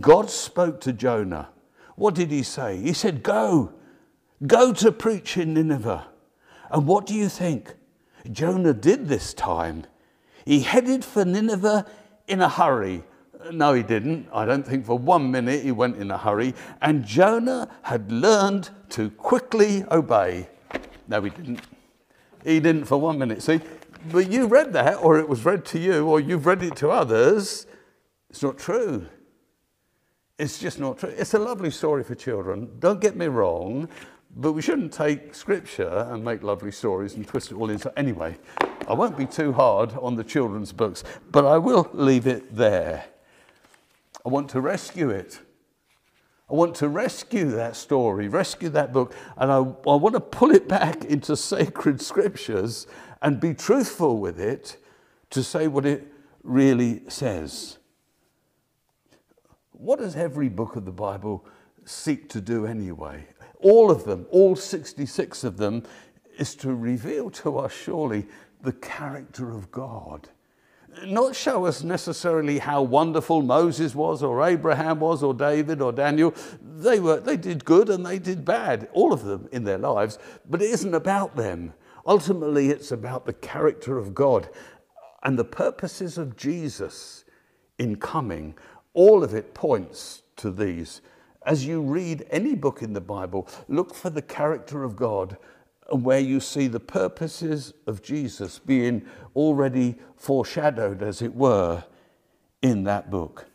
God 0.00 0.30
spoke 0.30 0.80
to 0.82 0.92
Jonah. 0.92 1.48
What 1.96 2.14
did 2.14 2.30
he 2.30 2.42
say? 2.42 2.78
He 2.78 2.92
said, 2.92 3.22
Go 3.22 3.72
Go 4.46 4.72
to 4.74 4.92
preach 4.92 5.36
in 5.36 5.54
Nineveh. 5.54 6.06
And 6.70 6.86
what 6.86 7.06
do 7.06 7.14
you 7.14 7.28
think? 7.28 7.74
Jonah 8.30 8.74
did 8.74 9.08
this 9.08 9.32
time. 9.32 9.84
He 10.44 10.60
headed 10.60 11.04
for 11.04 11.24
Nineveh 11.24 11.86
in 12.26 12.40
a 12.42 12.48
hurry. 12.48 13.04
No, 13.52 13.74
he 13.74 13.82
didn't. 13.82 14.28
I 14.32 14.44
don't 14.44 14.66
think 14.66 14.86
for 14.86 14.98
one 14.98 15.30
minute 15.30 15.62
he 15.62 15.72
went 15.72 15.96
in 15.96 16.10
a 16.10 16.18
hurry. 16.18 16.54
And 16.82 17.04
Jonah 17.04 17.70
had 17.82 18.10
learned 18.10 18.70
to 18.90 19.10
quickly 19.10 19.84
obey. 19.90 20.48
No, 21.08 21.22
he 21.22 21.30
didn't. 21.30 21.60
He 22.44 22.60
didn't 22.60 22.84
for 22.84 22.98
one 22.98 23.18
minute. 23.18 23.42
See, 23.42 23.60
but 24.10 24.30
you 24.30 24.46
read 24.46 24.72
that, 24.74 24.96
or 24.96 25.18
it 25.18 25.28
was 25.28 25.44
read 25.44 25.64
to 25.66 25.78
you, 25.78 26.06
or 26.06 26.20
you've 26.20 26.44
read 26.44 26.62
it 26.62 26.76
to 26.76 26.90
others. 26.90 27.66
It's 28.28 28.42
not 28.42 28.58
true. 28.58 29.06
It's 30.36 30.58
just 30.58 30.80
not 30.80 30.98
true. 30.98 31.10
It's 31.10 31.34
a 31.34 31.38
lovely 31.38 31.70
story 31.70 32.02
for 32.02 32.16
children. 32.16 32.68
Don't 32.80 33.00
get 33.00 33.14
me 33.14 33.26
wrong, 33.26 33.88
but 34.36 34.52
we 34.52 34.62
shouldn't 34.62 34.92
take 34.92 35.32
scripture 35.32 36.08
and 36.10 36.24
make 36.24 36.42
lovely 36.42 36.72
stories 36.72 37.14
and 37.14 37.26
twist 37.26 37.52
it 37.52 37.54
all 37.54 37.70
into. 37.70 37.96
Anyway, 37.96 38.36
I 38.88 38.94
won't 38.94 39.16
be 39.16 39.26
too 39.26 39.52
hard 39.52 39.92
on 39.92 40.16
the 40.16 40.24
children's 40.24 40.72
books, 40.72 41.04
but 41.30 41.44
I 41.44 41.58
will 41.58 41.88
leave 41.92 42.26
it 42.26 42.56
there. 42.56 43.04
I 44.26 44.28
want 44.28 44.48
to 44.50 44.60
rescue 44.60 45.10
it. 45.10 45.38
I 46.50 46.54
want 46.54 46.74
to 46.76 46.88
rescue 46.88 47.50
that 47.52 47.76
story, 47.76 48.26
rescue 48.26 48.70
that 48.70 48.92
book, 48.92 49.14
and 49.36 49.52
I, 49.52 49.58
I 49.58 49.94
want 49.94 50.14
to 50.14 50.20
pull 50.20 50.50
it 50.50 50.66
back 50.66 51.04
into 51.04 51.36
sacred 51.36 52.02
scriptures 52.02 52.88
and 53.22 53.38
be 53.38 53.54
truthful 53.54 54.18
with 54.18 54.40
it 54.40 54.78
to 55.30 55.44
say 55.44 55.68
what 55.68 55.86
it 55.86 56.12
really 56.42 57.02
says. 57.08 57.78
What 59.84 59.98
does 59.98 60.16
every 60.16 60.48
book 60.48 60.76
of 60.76 60.86
the 60.86 60.92
Bible 60.92 61.44
seek 61.84 62.30
to 62.30 62.40
do 62.40 62.64
anyway? 62.64 63.26
All 63.60 63.90
of 63.90 64.04
them, 64.04 64.24
all 64.30 64.56
66 64.56 65.44
of 65.44 65.58
them, 65.58 65.82
is 66.38 66.54
to 66.56 66.74
reveal 66.74 67.28
to 67.30 67.58
us, 67.58 67.72
surely, 67.72 68.26
the 68.62 68.72
character 68.72 69.52
of 69.52 69.70
God 69.70 70.30
not 71.06 71.34
show 71.34 71.66
us 71.66 71.82
necessarily 71.82 72.58
how 72.58 72.80
wonderful 72.80 73.42
Moses 73.42 73.94
was 73.94 74.22
or 74.22 74.46
Abraham 74.46 75.00
was 75.00 75.22
or 75.22 75.34
David 75.34 75.82
or 75.82 75.92
Daniel. 75.92 76.32
They, 76.62 77.00
were, 77.00 77.20
they 77.20 77.36
did 77.36 77.64
good 77.64 77.90
and 77.90 78.06
they 78.06 78.18
did 78.18 78.44
bad, 78.44 78.88
all 78.92 79.12
of 79.12 79.24
them 79.24 79.48
in 79.52 79.64
their 79.64 79.78
lives, 79.78 80.18
but 80.48 80.62
it 80.62 80.70
isn't 80.70 80.94
about 80.94 81.36
them. 81.36 81.74
Ultimately, 82.06 82.68
it's 82.68 82.92
about 82.92 83.26
the 83.26 83.32
character 83.32 83.98
of 83.98 84.14
God 84.14 84.48
and 85.24 85.38
the 85.38 85.44
purposes 85.44 86.16
of 86.16 86.36
Jesus 86.36 87.24
in 87.78 87.96
coming. 87.96 88.54
All 88.94 89.22
of 89.22 89.34
it 89.34 89.54
points 89.54 90.22
to 90.36 90.50
these. 90.50 91.02
As 91.44 91.66
you 91.66 91.82
read 91.82 92.26
any 92.30 92.54
book 92.54 92.82
in 92.82 92.94
the 92.94 93.00
Bible, 93.00 93.46
look 93.68 93.94
for 93.94 94.08
the 94.08 94.22
character 94.22 94.82
of 94.82 94.96
God 94.96 95.36
and 95.90 96.02
where 96.02 96.20
you 96.20 96.40
see 96.40 96.66
the 96.66 96.80
purposes 96.80 97.74
of 97.86 98.02
Jesus 98.02 98.58
being 98.58 99.04
already 99.36 99.96
foreshadowed, 100.16 101.02
as 101.02 101.20
it 101.20 101.34
were, 101.34 101.84
in 102.62 102.84
that 102.84 103.10
book. 103.10 103.46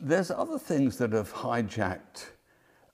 There's 0.00 0.30
other 0.30 0.58
things 0.58 0.96
that 0.98 1.12
have 1.12 1.32
hijacked 1.32 2.30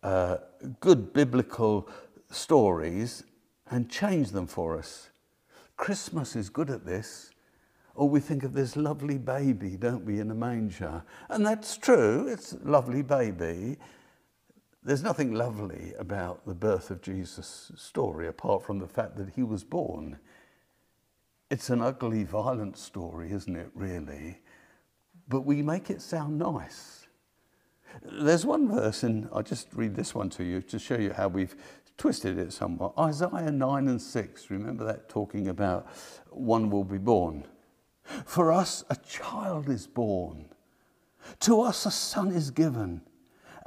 uh, 0.02 0.38
good 0.80 1.12
biblical 1.12 1.88
stories 2.30 3.24
and 3.70 3.90
changed 3.90 4.32
them 4.32 4.46
for 4.46 4.76
us. 4.76 5.10
Christmas 5.76 6.36
is 6.36 6.48
good 6.48 6.70
at 6.70 6.84
this. 6.84 7.30
Or 7.94 8.08
we 8.08 8.20
think 8.20 8.42
of 8.42 8.52
this 8.52 8.76
lovely 8.76 9.18
baby, 9.18 9.76
don't 9.76 10.04
we, 10.04 10.18
in 10.18 10.30
a 10.30 10.34
manger? 10.34 11.02
And 11.28 11.46
that's 11.46 11.76
true, 11.76 12.26
it's 12.28 12.52
a 12.52 12.58
lovely 12.64 13.02
baby. 13.02 13.76
There's 14.82 15.02
nothing 15.02 15.32
lovely 15.32 15.94
about 15.98 16.44
the 16.46 16.54
birth 16.54 16.90
of 16.90 17.00
Jesus' 17.00 17.72
story 17.76 18.26
apart 18.26 18.62
from 18.62 18.78
the 18.78 18.88
fact 18.88 19.16
that 19.16 19.30
he 19.30 19.42
was 19.42 19.64
born. 19.64 20.18
It's 21.50 21.70
an 21.70 21.80
ugly, 21.80 22.24
violent 22.24 22.76
story, 22.76 23.30
isn't 23.32 23.56
it, 23.56 23.70
really? 23.74 24.40
But 25.28 25.42
we 25.42 25.62
make 25.62 25.88
it 25.88 26.02
sound 26.02 26.38
nice. 26.38 27.06
There's 28.02 28.44
one 28.44 28.68
verse, 28.68 29.04
and 29.04 29.28
I'll 29.32 29.42
just 29.42 29.68
read 29.72 29.94
this 29.94 30.14
one 30.14 30.28
to 30.30 30.44
you 30.44 30.60
to 30.62 30.78
show 30.78 30.96
you 30.96 31.12
how 31.12 31.28
we've 31.28 31.54
twisted 31.96 32.38
it 32.38 32.52
somewhat. 32.52 32.92
Isaiah 32.98 33.52
9 33.52 33.88
and 33.88 34.02
6, 34.02 34.50
remember 34.50 34.84
that 34.84 35.08
talking 35.08 35.48
about 35.48 35.86
one 36.30 36.70
will 36.70 36.84
be 36.84 36.98
born. 36.98 37.44
For 38.04 38.52
us, 38.52 38.84
a 38.90 38.96
child 38.96 39.68
is 39.68 39.86
born. 39.86 40.46
To 41.40 41.62
us, 41.62 41.86
a 41.86 41.90
son 41.90 42.30
is 42.30 42.50
given, 42.50 43.00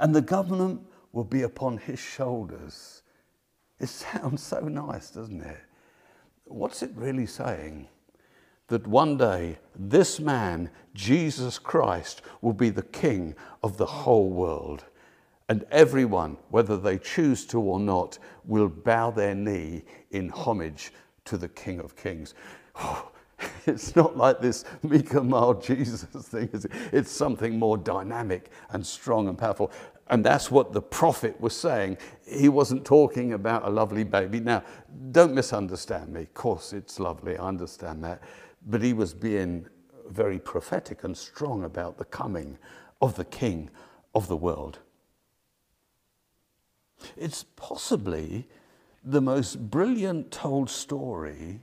and 0.00 0.14
the 0.14 0.20
government 0.22 0.82
will 1.12 1.24
be 1.24 1.42
upon 1.42 1.78
his 1.78 1.98
shoulders. 1.98 3.02
It 3.80 3.88
sounds 3.88 4.42
so 4.42 4.60
nice, 4.60 5.10
doesn't 5.10 5.42
it? 5.42 5.60
What's 6.44 6.82
it 6.82 6.90
really 6.94 7.26
saying? 7.26 7.88
That 8.68 8.86
one 8.86 9.16
day 9.16 9.58
this 9.74 10.20
man, 10.20 10.70
Jesus 10.94 11.58
Christ, 11.58 12.22
will 12.42 12.52
be 12.52 12.70
the 12.70 12.82
king 12.82 13.34
of 13.62 13.76
the 13.76 13.86
whole 13.86 14.28
world. 14.28 14.84
And 15.48 15.64
everyone, 15.70 16.36
whether 16.50 16.76
they 16.76 16.98
choose 16.98 17.46
to 17.46 17.60
or 17.60 17.80
not, 17.80 18.18
will 18.44 18.68
bow 18.68 19.10
their 19.10 19.34
knee 19.34 19.82
in 20.10 20.28
homage 20.28 20.92
to 21.24 21.38
the 21.38 21.48
King 21.48 21.80
of 21.80 21.96
Kings. 21.96 22.34
Oh, 22.80 23.10
it's 23.66 23.94
not 23.94 24.16
like 24.16 24.40
this 24.40 24.64
meek 24.82 25.14
and 25.14 25.30
mild 25.30 25.62
Jesus 25.64 26.04
thing. 26.04 26.50
It's 26.92 27.10
something 27.10 27.58
more 27.58 27.76
dynamic 27.76 28.50
and 28.70 28.86
strong 28.86 29.28
and 29.28 29.38
powerful. 29.38 29.70
And 30.10 30.24
that's 30.24 30.50
what 30.50 30.72
the 30.72 30.80
prophet 30.80 31.38
was 31.40 31.54
saying. 31.54 31.98
He 32.26 32.48
wasn't 32.48 32.84
talking 32.84 33.34
about 33.34 33.66
a 33.66 33.70
lovely 33.70 34.04
baby. 34.04 34.40
Now, 34.40 34.62
don't 35.10 35.34
misunderstand 35.34 36.12
me. 36.12 36.22
Of 36.22 36.34
course, 36.34 36.72
it's 36.72 36.98
lovely. 36.98 37.36
I 37.36 37.46
understand 37.46 38.02
that. 38.04 38.22
But 38.66 38.82
he 38.82 38.94
was 38.94 39.12
being 39.12 39.66
very 40.08 40.38
prophetic 40.38 41.04
and 41.04 41.16
strong 41.16 41.64
about 41.64 41.98
the 41.98 42.06
coming 42.06 42.58
of 43.02 43.16
the 43.16 43.24
king 43.24 43.70
of 44.14 44.28
the 44.28 44.36
world. 44.36 44.78
It's 47.16 47.44
possibly 47.56 48.48
the 49.04 49.20
most 49.20 49.70
brilliant 49.70 50.30
told 50.30 50.68
story, 50.70 51.60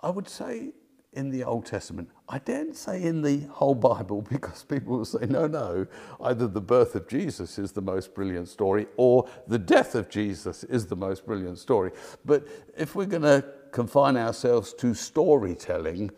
I 0.00 0.10
would 0.10 0.28
say, 0.28 0.72
in 1.12 1.30
the 1.30 1.42
Old 1.42 1.66
Testament. 1.66 2.10
I 2.28 2.38
daren't 2.38 2.76
say 2.76 3.02
in 3.02 3.22
the 3.22 3.40
whole 3.50 3.74
Bible 3.74 4.22
because 4.30 4.62
people 4.62 4.98
will 4.98 5.04
say, 5.04 5.26
no, 5.28 5.46
no, 5.46 5.86
either 6.20 6.46
the 6.46 6.60
birth 6.60 6.94
of 6.94 7.08
Jesus 7.08 7.58
is 7.58 7.72
the 7.72 7.82
most 7.82 8.14
brilliant 8.14 8.48
story 8.48 8.86
or 8.96 9.28
the 9.46 9.58
death 9.58 9.94
of 9.94 10.08
Jesus 10.08 10.64
is 10.64 10.86
the 10.86 10.96
most 10.96 11.26
brilliant 11.26 11.58
story. 11.58 11.92
But 12.24 12.46
if 12.76 12.94
we're 12.94 13.06
going 13.06 13.22
to 13.22 13.44
confine 13.72 14.16
ourselves 14.16 14.72
to 14.74 14.94
storytelling, 14.94 16.10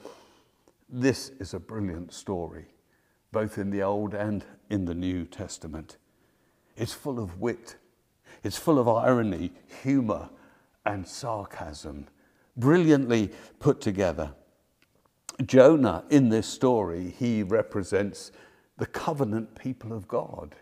this 0.88 1.30
is 1.38 1.54
a 1.54 1.60
brilliant 1.60 2.12
story, 2.12 2.66
both 3.32 3.58
in 3.58 3.70
the 3.70 3.82
Old 3.82 4.12
and 4.14 4.44
in 4.70 4.84
the 4.84 4.94
New 4.94 5.24
Testament. 5.24 5.96
It's 6.76 6.92
full 6.92 7.20
of 7.20 7.40
wit, 7.40 7.76
it's 8.42 8.58
full 8.58 8.78
of 8.78 8.88
irony, 8.88 9.52
humor, 9.82 10.30
and 10.84 11.06
sarcasm, 11.06 12.08
brilliantly 12.60 13.30
put 13.58 13.80
together. 13.80 14.34
Jonah, 15.44 16.04
in 16.10 16.28
this 16.28 16.46
story, 16.46 17.14
he 17.18 17.42
represents 17.42 18.30
the 18.76 18.86
covenant 18.86 19.54
people 19.54 19.92
of 19.92 20.06
God. 20.06 20.54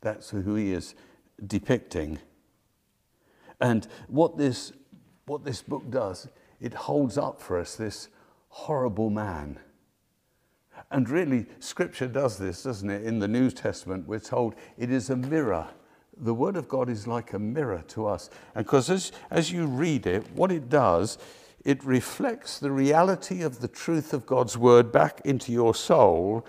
That's 0.00 0.30
who 0.30 0.54
he 0.54 0.72
is 0.72 0.94
depicting. 1.46 2.18
And 3.60 3.86
what 4.08 4.36
this, 4.36 4.72
what 5.26 5.44
this 5.44 5.62
book 5.62 5.90
does, 5.90 6.28
it 6.60 6.74
holds 6.74 7.16
up 7.16 7.40
for 7.40 7.58
us 7.58 7.76
this 7.76 8.08
horrible 8.48 9.10
man. 9.10 9.58
And 10.90 11.08
really, 11.08 11.46
Scripture 11.58 12.08
does 12.08 12.38
this, 12.38 12.64
doesn't 12.64 12.90
it? 12.90 13.04
In 13.04 13.18
the 13.18 13.28
New 13.28 13.50
Testament, 13.50 14.06
we're 14.06 14.18
told 14.18 14.54
it 14.76 14.90
is 14.90 15.10
a 15.10 15.16
mirror. 15.16 15.68
The 16.22 16.32
Word 16.32 16.56
of 16.56 16.68
God 16.68 16.88
is 16.88 17.06
like 17.06 17.34
a 17.34 17.38
mirror 17.38 17.84
to 17.88 18.06
us. 18.06 18.30
And 18.54 18.64
because 18.64 18.88
as, 18.88 19.12
as 19.30 19.52
you 19.52 19.66
read 19.66 20.06
it, 20.06 20.24
what 20.32 20.50
it 20.50 20.70
does 20.70 21.18
it 21.64 21.84
reflects 21.84 22.58
the 22.58 22.72
reality 22.72 23.42
of 23.42 23.60
the 23.60 23.68
truth 23.68 24.12
of 24.12 24.26
God's 24.26 24.58
word 24.58 24.90
back 24.90 25.20
into 25.24 25.52
your 25.52 25.74
soul. 25.74 26.44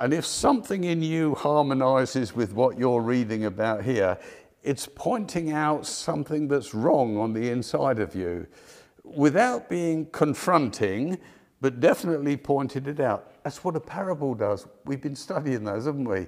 And 0.00 0.14
if 0.14 0.24
something 0.24 0.84
in 0.84 1.02
you 1.02 1.34
harmonizes 1.34 2.34
with 2.34 2.52
what 2.52 2.78
you're 2.78 3.00
reading 3.00 3.44
about 3.46 3.82
here, 3.82 4.16
it's 4.62 4.88
pointing 4.94 5.50
out 5.50 5.86
something 5.86 6.46
that's 6.48 6.72
wrong 6.72 7.18
on 7.18 7.32
the 7.32 7.50
inside 7.50 7.98
of 7.98 8.14
you 8.14 8.46
without 9.02 9.68
being 9.68 10.06
confronting, 10.06 11.18
but 11.60 11.80
definitely 11.80 12.36
pointed 12.36 12.86
it 12.86 13.00
out. 13.00 13.42
That's 13.42 13.64
what 13.64 13.76
a 13.76 13.80
parable 13.80 14.34
does. 14.34 14.66
We've 14.84 15.02
been 15.02 15.16
studying 15.16 15.64
those, 15.64 15.86
haven't 15.86 16.08
we? 16.08 16.26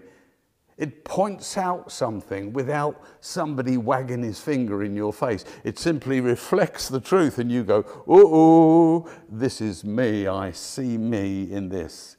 It 0.78 1.04
points 1.04 1.56
out 1.56 1.90
something 1.90 2.52
without 2.52 3.00
somebody 3.20 3.78
wagging 3.78 4.22
his 4.22 4.38
finger 4.40 4.82
in 4.82 4.94
your 4.94 5.12
face. 5.12 5.44
It 5.64 5.78
simply 5.78 6.20
reflects 6.20 6.88
the 6.88 7.00
truth, 7.00 7.38
and 7.38 7.50
you 7.50 7.64
go, 7.64 7.84
Oh, 8.06 9.10
this 9.28 9.62
is 9.62 9.84
me. 9.84 10.26
I 10.26 10.50
see 10.50 10.98
me 10.98 11.50
in 11.50 11.70
this. 11.70 12.18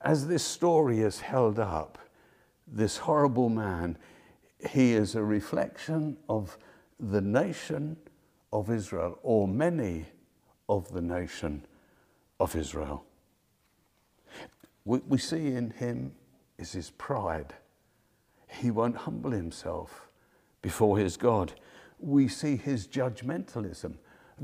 As 0.00 0.26
this 0.26 0.42
story 0.42 1.00
is 1.00 1.20
held 1.20 1.58
up, 1.58 1.98
this 2.66 2.96
horrible 2.96 3.50
man, 3.50 3.98
he 4.70 4.94
is 4.94 5.14
a 5.14 5.22
reflection 5.22 6.16
of 6.28 6.56
the 6.98 7.20
nation 7.20 7.96
of 8.52 8.70
Israel, 8.70 9.18
or 9.22 9.46
many 9.46 10.06
of 10.68 10.90
the 10.92 11.02
nation 11.02 11.66
of 12.40 12.56
Israel. 12.56 13.04
We, 14.86 15.00
we 15.06 15.18
see 15.18 15.48
in 15.48 15.70
him 15.70 16.12
is 16.64 16.72
his 16.72 16.90
pride. 16.92 17.52
He 18.48 18.70
won't 18.70 18.96
humble 18.96 19.32
himself 19.32 20.08
before 20.62 20.96
his 20.98 21.18
God. 21.18 21.52
we 22.00 22.26
see 22.28 22.56
his 22.56 22.86
judgmentalism. 22.86 23.94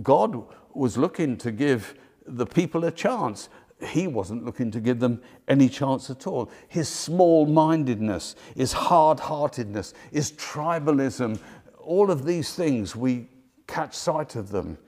God 0.02 0.44
was 0.72 0.96
looking 0.96 1.36
to 1.38 1.50
give 1.50 1.94
the 2.26 2.46
people 2.46 2.84
a 2.84 2.90
chance. 2.90 3.48
He 3.82 4.06
wasn't 4.06 4.44
looking 4.44 4.70
to 4.70 4.80
give 4.80 5.00
them 5.00 5.20
any 5.48 5.68
chance 5.68 6.10
at 6.10 6.26
all. 6.26 6.50
His 6.68 6.88
small 6.88 7.46
mindedness, 7.46 8.36
his 8.54 8.72
hard 8.72 9.20
heartedness, 9.20 9.94
his 10.12 10.32
tribalism, 10.32 11.38
all 11.78 12.10
of 12.10 12.24
these 12.24 12.54
things, 12.54 12.94
we 12.94 13.28
catch 13.66 13.94
sight 13.94 14.36
of 14.36 14.50
them 14.50 14.78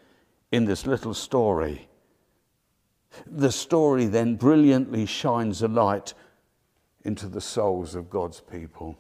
in 0.51 0.65
this 0.67 0.87
little 0.87 1.15
story. 1.15 1.89
The 3.27 3.53
story 3.53 4.07
then 4.07 4.37
brilliantly 4.37 5.07
shines 5.07 5.63
a 5.63 5.69
light 5.69 6.15
into 7.05 7.27
the 7.27 7.41
souls 7.41 7.95
of 7.95 8.11
God's 8.11 8.41
people. 8.41 8.97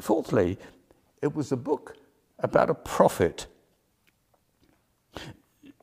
Fourthly, 0.00 0.58
it 1.22 1.34
was 1.34 1.52
a 1.52 1.56
book 1.56 1.96
about 2.38 2.70
a 2.70 2.74
prophet. 2.74 3.46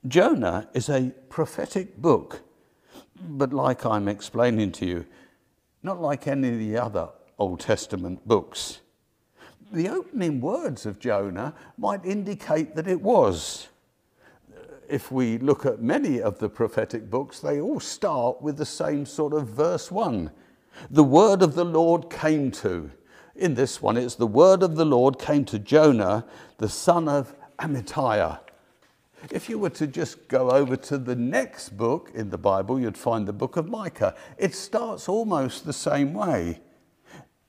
Jonah 0.08 0.68
is 0.74 0.90
a 0.90 1.12
prophetic 1.30 1.98
book, 1.98 2.42
but 3.20 3.54
like 3.54 3.86
I'm 3.86 4.08
explaining 4.08 4.72
to 4.74 4.86
you, 4.86 5.06
not 5.84 6.02
like 6.02 6.28
any 6.28 6.50
of 6.50 6.60
the 6.60 6.78
other 6.78 7.10
Old 7.40 7.60
Testament 7.60 8.28
books. 8.28 8.82
The 9.72 9.90
opening 9.90 10.42
words 10.42 10.86
of 10.86 11.00
Jonah 11.00 11.56
might 11.78 12.06
indicate 12.06 12.76
that 12.76 12.88
it 12.88 13.02
was. 13.02 13.70
If 14.92 15.10
we 15.10 15.38
look 15.38 15.66
at 15.66 15.82
many 15.82 16.22
of 16.22 16.40
the 16.40 16.50
prophetic 16.50 17.10
books, 17.10 17.40
they 17.40 17.62
all 17.62 17.80
start 17.80 18.42
with 18.42 18.58
the 18.58 18.66
same 18.66 19.06
sort 19.06 19.32
of 19.32 19.48
verse 19.48 19.90
1. 19.90 20.30
The 20.90 21.04
word 21.04 21.42
of 21.42 21.56
the 21.56 21.64
Lord 21.64 22.10
came 22.10 22.52
to. 22.52 22.92
In 23.34 23.54
this 23.54 23.82
one, 23.82 23.96
it's 23.96 24.16
the 24.16 24.28
word 24.28 24.62
of 24.62 24.76
the 24.76 24.84
Lord 24.84 25.18
came 25.18 25.46
to 25.46 25.58
Jonah, 25.58 26.26
the 26.58 26.68
son 26.68 27.08
of 27.08 27.34
Amittai. 27.58 28.38
If 29.32 29.48
you 29.48 29.58
were 29.60 29.70
to 29.70 29.88
just 29.88 30.28
go 30.28 30.52
over 30.52 30.76
to 30.76 30.98
the 30.98 31.16
next 31.16 31.78
book 31.78 32.12
in 32.14 32.30
the 32.30 32.38
Bible, 32.38 32.78
you'd 32.78 32.98
find 32.98 33.26
the 33.26 33.32
book 33.32 33.56
of 33.56 33.70
Micah. 33.70 34.14
It 34.38 34.54
starts 34.54 35.08
almost 35.08 35.66
the 35.66 35.72
same 35.72 36.14
way. 36.14 36.60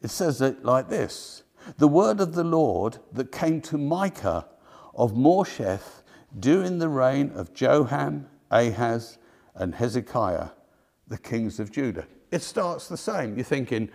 It 0.00 0.11
says 0.11 0.40
it 0.40 0.64
like 0.64 0.88
this 0.88 1.42
The 1.78 1.88
word 1.88 2.20
of 2.20 2.35
the 2.35 2.44
Lord 2.44 2.98
that 3.11 3.33
came 3.33 3.61
to 3.62 3.76
Micah 3.76 4.46
of 4.94 5.14
Moresheth 5.14 6.02
during 6.38 6.79
the 6.79 6.88
reign 6.88 7.31
of 7.35 7.53
Jotham, 7.55 8.29
Ahaz, 8.51 9.18
and 9.55 9.75
Hezekiah, 9.75 10.49
the 11.09 11.18
kings 11.18 11.61
of 11.61 11.71
Judah. 11.71 12.07
It 12.31 12.42
starts 12.42 12.88
the 12.88 12.97
same. 12.97 13.37
You're 13.37 13.45
thinking, 13.45 13.90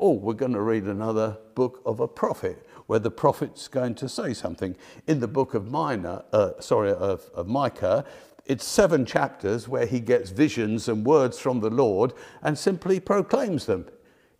oh, 0.00 0.12
we're 0.12 0.34
going 0.34 0.52
to 0.52 0.60
read 0.60 0.84
another 0.84 1.38
book 1.54 1.82
of 1.84 2.00
a 2.00 2.08
prophet 2.08 2.66
where 2.86 2.98
the 2.98 3.10
prophet's 3.10 3.68
going 3.68 3.94
to 3.96 4.08
say 4.08 4.34
something. 4.34 4.76
In 5.06 5.20
the 5.20 5.28
book 5.28 5.54
of 5.54 5.70
Minor, 5.70 6.24
uh, 6.32 6.52
sorry, 6.60 6.92
of, 6.92 7.30
of 7.34 7.46
Micah, 7.46 8.04
it's 8.46 8.64
seven 8.64 9.06
chapters 9.06 9.68
where 9.68 9.86
he 9.86 10.00
gets 10.00 10.30
visions 10.30 10.88
and 10.88 11.06
words 11.06 11.38
from 11.38 11.60
the 11.60 11.70
Lord 11.70 12.12
and 12.42 12.58
simply 12.58 13.00
proclaims 13.00 13.66
them. 13.66 13.86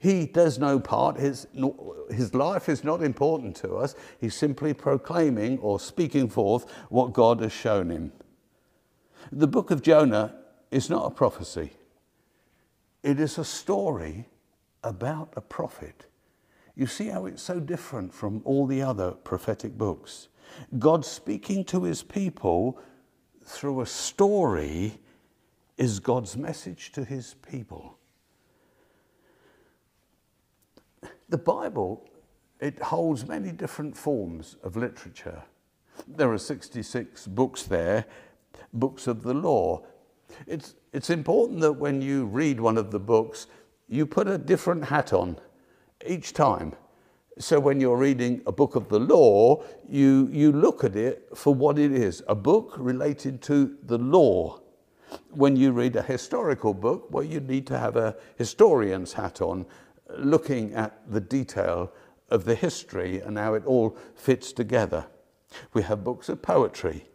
He 0.05 0.27
does 0.27 0.59
no 0.59 0.79
part, 0.79 1.19
his, 1.19 1.47
his 2.11 2.35
life 2.35 2.69
is 2.69 2.85
not 2.85 3.03
important 3.03 3.57
to 3.57 3.77
us. 3.77 3.95
He's 4.21 4.35
simply 4.35 4.75
proclaiming 4.75 5.59
or 5.61 5.81
speaking 5.81 6.29
forth 6.29 6.71
what 6.91 7.15
God 7.15 7.41
has 7.41 7.53
shown 7.53 7.89
him. 7.89 8.13
The 9.33 9.47
book 9.47 9.71
of 9.71 9.81
Jonah 9.81 10.35
is 10.71 10.91
not 10.91 11.07
a 11.07 11.11
prophecy, 11.11 11.73
it 13.03 13.19
is 13.19 13.39
a 13.39 13.47
story 13.47 14.29
about 14.83 15.33
a 15.37 15.41
prophet. 15.41 16.05
You 16.77 16.87
see 16.87 17.07
how 17.07 17.25
it's 17.25 17.43
so 17.43 17.59
different 17.59 18.13
from 18.13 18.43
all 18.45 18.67
the 18.67 18.83
other 18.83 19.13
prophetic 19.13 19.79
books. 19.79 20.29
God 20.79 21.07
speaking 21.07 21.65
to 21.65 21.85
his 21.85 22.03
people 22.03 22.79
through 23.43 23.81
a 23.81 23.87
story 23.87 24.99
is 25.79 25.99
God's 25.99 26.37
message 26.37 26.93
to 26.93 27.07
his 27.07 27.37
people. 27.51 27.97
The 31.29 31.39
Bible, 31.39 32.09
it 32.61 32.81
holds 32.81 33.27
many 33.27 33.53
different 33.53 33.97
forms 33.97 34.57
of 34.63 34.77
literature. 34.77 35.43
There 36.07 36.33
are 36.33 36.39
66 36.39 37.27
books 37.29 37.63
there, 37.63 38.05
books 38.73 39.07
of 39.07 39.23
the 39.23 39.35
law. 39.35 39.85
It's, 40.47 40.75
it's 40.93 41.11
important 41.11 41.61
that 41.61 41.73
when 41.73 42.03
you 42.03 42.27
read 42.27 42.61
one 42.61 42.77
of 42.77 42.91
the 42.91 43.01
books, 43.01 43.47
you 43.89 44.07
put 44.07 44.29
a 44.29 44.39
different 44.39 44.85
hat 44.85 45.13
on 45.13 45.39
each 46.07 46.33
time. 46.33 46.75
So 47.39 47.59
when 47.59 47.81
you're 47.81 47.97
reading 47.97 48.43
a 48.47 48.53
book 48.53 48.77
of 48.77 48.89
the 48.89 49.01
law, 49.01 49.65
you, 49.89 50.29
you 50.31 50.53
look 50.53 50.85
at 50.85 50.95
it 50.95 51.29
for 51.35 51.55
what 51.55 51.79
it 51.79 51.93
is 51.93 52.23
a 52.29 52.35
book 52.35 52.75
related 52.79 53.43
to 53.43 53.77
the 53.85 53.99
law. 53.99 54.61
When 55.31 55.57
you 55.57 55.73
read 55.73 55.97
a 55.97 56.03
historical 56.03 56.75
book, 56.75 57.09
well, 57.11 57.25
you 57.25 57.41
need 57.41 57.67
to 57.69 57.79
have 57.79 57.97
a 57.97 58.17
historian's 58.37 59.13
hat 59.13 59.41
on, 59.41 59.67
looking 60.19 60.75
at 60.75 61.01
the 61.11 61.21
detail 61.21 61.93
of 62.31 62.45
the 62.45 62.55
history 62.55 63.21
and 63.21 63.39
how 63.39 63.55
it 63.55 63.65
all 63.67 63.97
fits 64.15 64.53
together. 64.53 65.07
We 65.73 65.83
have 65.83 66.05
books 66.05 66.29
of 66.29 66.43
poetry, 66.43 67.07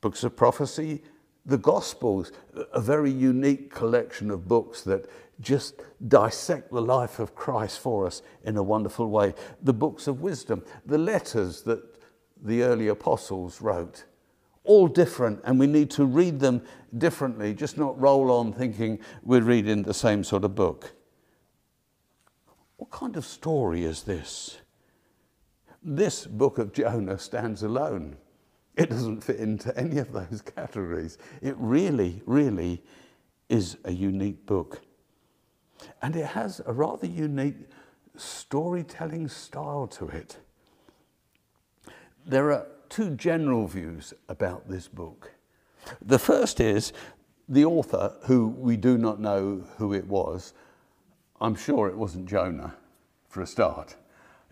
books 0.00 0.24
of 0.24 0.36
prophecy, 0.36 1.02
the 1.46 1.58
Gospels, 1.58 2.32
a 2.72 2.80
very 2.80 3.10
unique 3.10 3.72
collection 3.72 4.30
of 4.30 4.46
books 4.46 4.82
that 4.82 5.08
just 5.40 5.80
dissect 6.08 6.70
the 6.70 6.82
life 6.82 7.18
of 7.18 7.34
Christ 7.34 7.78
for 7.78 8.06
us 8.06 8.22
in 8.44 8.56
a 8.56 8.62
wonderful 8.62 9.08
way. 9.08 9.34
The 9.62 9.72
books 9.72 10.06
of 10.06 10.20
wisdom, 10.20 10.64
the 10.84 10.98
letters 10.98 11.62
that 11.62 11.82
the 12.42 12.62
early 12.62 12.88
apostles 12.88 13.62
wrote, 13.62 14.04
all 14.64 14.88
different, 14.88 15.40
and 15.44 15.58
we 15.58 15.66
need 15.66 15.90
to 15.92 16.04
read 16.04 16.40
them 16.40 16.62
differently, 16.98 17.54
just 17.54 17.78
not 17.78 17.98
roll 17.98 18.30
on 18.30 18.52
thinking 18.52 18.98
we're 19.22 19.40
reading 19.40 19.82
the 19.82 19.94
same 19.94 20.22
sort 20.22 20.44
of 20.44 20.54
book. 20.54 20.92
What 22.78 22.90
kind 22.90 23.16
of 23.16 23.26
story 23.26 23.84
is 23.84 24.04
this? 24.04 24.58
This 25.82 26.26
book 26.26 26.58
of 26.58 26.72
Jonah 26.72 27.18
stands 27.18 27.62
alone. 27.62 28.16
It 28.76 28.90
doesn't 28.90 29.22
fit 29.24 29.40
into 29.40 29.76
any 29.76 29.98
of 29.98 30.12
those 30.12 30.42
categories. 30.56 31.18
It 31.42 31.56
really, 31.58 32.22
really 32.24 32.82
is 33.48 33.76
a 33.84 33.90
unique 33.90 34.46
book. 34.46 34.80
And 36.02 36.14
it 36.14 36.26
has 36.26 36.60
a 36.66 36.72
rather 36.72 37.06
unique 37.06 37.68
storytelling 38.16 39.28
style 39.28 39.88
to 39.88 40.08
it. 40.08 40.36
There 42.24 42.52
are 42.52 42.66
two 42.88 43.10
general 43.10 43.66
views 43.66 44.14
about 44.28 44.68
this 44.68 44.86
book. 44.86 45.32
The 46.00 46.18
first 46.18 46.60
is 46.60 46.92
the 47.48 47.64
author, 47.64 48.14
who 48.24 48.48
we 48.48 48.76
do 48.76 48.98
not 48.98 49.20
know 49.20 49.64
who 49.78 49.92
it 49.92 50.06
was, 50.06 50.52
I'm 51.40 51.54
sure 51.54 51.88
it 51.88 51.96
wasn't 51.96 52.28
Jonah 52.28 52.74
for 53.28 53.42
a 53.42 53.46
start. 53.46 53.96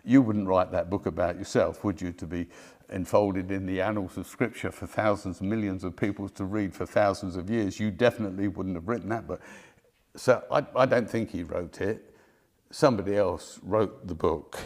You 0.05 0.21
wouldn't 0.21 0.47
write 0.47 0.71
that 0.71 0.89
book 0.89 1.05
about 1.05 1.37
yourself, 1.37 1.83
would 1.83 2.01
you, 2.01 2.13
to 2.13 2.25
be 2.25 2.47
enfolded 2.89 3.51
in 3.51 3.65
the 3.65 3.81
annals 3.81 4.17
of 4.17 4.25
Scripture 4.25 4.71
for 4.71 4.87
thousands 4.87 5.41
and 5.41 5.49
millions 5.49 5.83
of 5.83 5.97
people 5.97 6.29
to 6.29 6.45
read 6.45 6.73
for 6.73 6.85
thousands 6.85 7.35
of 7.35 7.49
years? 7.49 7.77
You 7.79 7.91
definitely 7.91 8.47
wouldn't 8.47 8.75
have 8.75 8.87
written 8.87 9.09
that, 9.09 9.27
book. 9.27 9.41
so 10.15 10.41
I, 10.49 10.65
I 10.75 10.85
don't 10.85 11.09
think 11.09 11.31
he 11.31 11.43
wrote 11.43 11.81
it. 11.81 12.15
Somebody 12.71 13.17
else 13.17 13.59
wrote 13.63 14.07
the 14.07 14.15
book. 14.15 14.57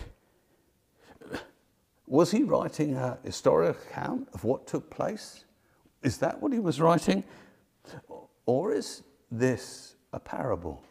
Was 2.06 2.30
he 2.30 2.44
writing 2.44 2.96
a 2.96 3.18
historical 3.24 3.82
account 3.82 4.28
of 4.34 4.44
what 4.44 4.68
took 4.68 4.92
place? 4.92 5.46
Is 6.04 6.18
that 6.18 6.42
what 6.42 6.52
he 6.52 6.60
was 6.60 6.80
writing? 6.80 7.24
Or 8.46 8.74
is 8.74 9.02
this 9.32 9.96
a 10.14 10.20
parable? 10.20 10.84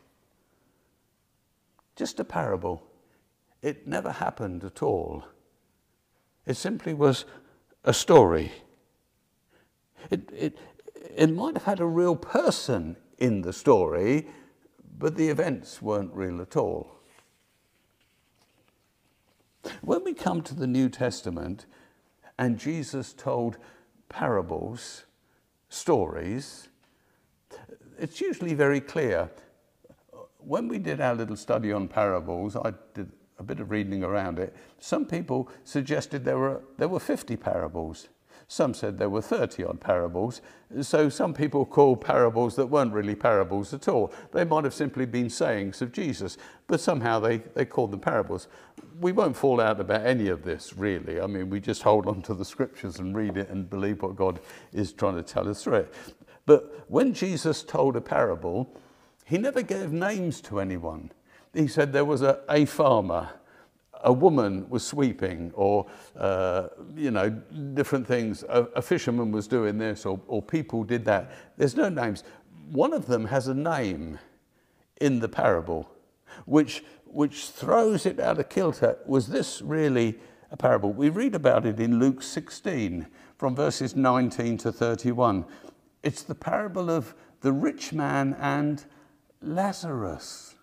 Just 2.01 2.19
a 2.19 2.25
parable. 2.25 2.83
It 3.61 3.87
never 3.87 4.11
happened 4.11 4.65
at 4.65 4.83
all. 4.83 5.23
It 6.47 6.57
simply 6.57 6.95
was 6.95 7.27
a 7.85 7.93
story. 7.93 8.53
It, 10.11 10.31
it, 10.35 10.59
it 11.15 11.27
might 11.27 11.59
have 11.59 11.65
had 11.65 11.81
a 11.81 11.85
real 11.85 12.17
person 12.17 12.97
in 13.19 13.43
the 13.43 13.53
story, 13.53 14.29
but 14.99 15.17
the 15.17 15.29
events 15.29 15.83
weren't 15.83 16.15
real 16.15 16.41
at 16.41 16.57
all. 16.57 16.91
When 19.83 20.03
we 20.03 20.15
come 20.15 20.41
to 20.41 20.55
the 20.55 20.67
New 20.67 20.89
Testament 20.89 21.67
and 22.39 22.59
Jesus 22.59 23.13
told 23.13 23.59
parables, 24.09 25.05
stories, 25.69 26.71
it's 27.99 28.23
usually 28.23 28.55
very 28.55 28.81
clear. 28.81 29.29
When 30.44 30.68
we 30.68 30.79
did 30.79 31.00
our 31.00 31.14
little 31.14 31.37
study 31.37 31.72
on 31.72 31.88
parables, 31.88 32.57
I 32.57 32.72
did 32.94 33.11
a 33.38 33.42
bit 33.42 33.61
of 33.61 33.70
reading 33.70 34.05
around 34.05 34.38
it. 34.38 34.55
Some 34.79 35.07
people 35.07 35.48
suggested 35.64 36.24
there 36.24 36.38
were, 36.38 36.62
there 36.79 36.88
were 36.88 37.00
50 37.00 37.37
parables. 37.37 38.09
Some 38.50 38.74
said 38.74 38.98
there 38.98 39.09
were 39.09 39.22
30 39.22 39.62
odd 39.64 39.81
parables. 39.81 40.40
So 40.83 41.09
some 41.09 41.33
people 41.33 41.64
call 41.64 41.96
parables 41.96 42.57
that 42.57 42.66
weren't 42.66 42.92
really 42.92 43.14
parables 43.14 43.72
at 43.72 43.87
all. 43.87 44.12
They 44.33 44.44
might 44.44 44.64
have 44.64 44.74
simply 44.74 45.07
been 45.07 45.31
sayings 45.31 45.81
of 45.83 45.92
Jesus, 45.92 46.37
but 46.66 46.81
somehow 46.81 47.20
they, 47.20 47.38
they 47.38 47.64
called 47.64 47.92
them 47.92 48.00
parables. 48.00 48.48
We 49.00 49.12
won't 49.12 49.37
fall 49.37 49.61
out 49.61 49.81
about 49.81 50.05
any 50.05 50.29
of 50.29 50.42
this, 50.42 50.76
really. 50.76 51.20
I 51.20 51.29
mean, 51.29 51.48
we 51.48 51.61
just 51.61 51.83
hold 51.83 52.09
on 52.09 52.22
to 52.22 52.35
the 52.35 52.44
scriptures 52.44 52.98
and 52.98 53.16
read 53.16 53.37
it 53.37 53.50
and 53.50 53.70
believe 53.70 54.03
what 54.03 54.16
God 54.16 54.40
is 54.72 54.92
trying 54.92 55.14
to 55.14 55.22
tell 55.22 55.48
us 55.48 55.62
through 55.62 55.74
it. 55.74 55.94
But 56.44 56.85
when 56.88 57.14
Jesus 57.14 57.62
told 57.62 57.94
a 57.94 58.00
parable, 58.00 58.76
he 59.31 59.38
never 59.38 59.62
gave 59.62 59.93
names 59.93 60.40
to 60.43 60.61
anyone. 60.61 61.12
He 61.55 61.69
said 61.69 61.93
there 61.93 62.05
was 62.05 62.21
a, 62.23 62.40
a 62.49 62.64
farmer 62.66 63.31
a 64.03 64.12
woman 64.12 64.69
was 64.69 64.85
sweeping 64.87 65.53
or, 65.55 65.87
uh, 66.16 66.69
you 66.97 67.11
know, 67.11 67.31
different 67.75 68.07
things. 68.07 68.45
A, 68.49 68.62
a, 68.77 68.83
fisherman 68.83 69.31
was 69.31 69.47
doing 69.47 69.79
this 69.79 70.07
or, 70.07 70.21
or 70.27 70.43
people 70.43 70.85
did 70.85 71.05
that. 71.05 71.31
There's 71.57 71.77
no 71.77 71.88
names. 71.88 72.25
One 72.71 72.93
of 72.93 73.07
them 73.07 73.27
has 73.27 73.49
a 73.49 73.55
name 73.55 74.19
in 75.01 75.21
the 75.21 75.29
parable, 75.29 75.90
which, 76.47 76.85
which 77.05 77.47
throws 77.49 78.07
it 78.07 78.21
out 78.21 78.38
of 78.38 78.49
kilter. 78.49 78.99
Was 79.07 79.29
this 79.29 79.61
really 79.61 80.19
a 80.51 80.57
parable? 80.57 80.93
We 80.93 81.09
read 81.09 81.35
about 81.35 81.66
it 81.66 81.81
in 81.81 81.99
Luke 81.99 82.23
16 82.23 83.07
from 83.37 83.55
verses 83.55 83.97
19 83.97 84.59
to 84.59 84.73
31. 84.73 85.45
It's 86.03 86.23
the 86.23 86.35
parable 86.35 86.90
of 86.90 87.14
the 87.40 87.53
rich 87.53 87.93
man 87.93 88.37
and 88.38 88.85
Lazarus. 89.42 90.55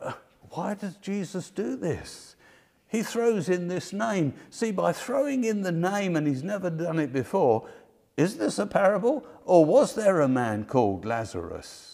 Uh, 0.00 0.12
why 0.50 0.74
does 0.74 0.96
Jesus 0.96 1.50
do 1.50 1.76
this? 1.76 2.36
He 2.88 3.02
throws 3.02 3.48
in 3.48 3.68
this 3.68 3.92
name. 3.92 4.34
See, 4.50 4.70
by 4.70 4.92
throwing 4.92 5.44
in 5.44 5.62
the 5.62 5.72
name, 5.72 6.14
and 6.14 6.26
he's 6.26 6.42
never 6.42 6.68
done 6.68 6.98
it 6.98 7.12
before, 7.12 7.66
is 8.16 8.36
this 8.36 8.58
a 8.58 8.66
parable? 8.66 9.26
Or 9.46 9.64
was 9.64 9.94
there 9.94 10.20
a 10.20 10.28
man 10.28 10.64
called 10.66 11.06
Lazarus? 11.06 11.92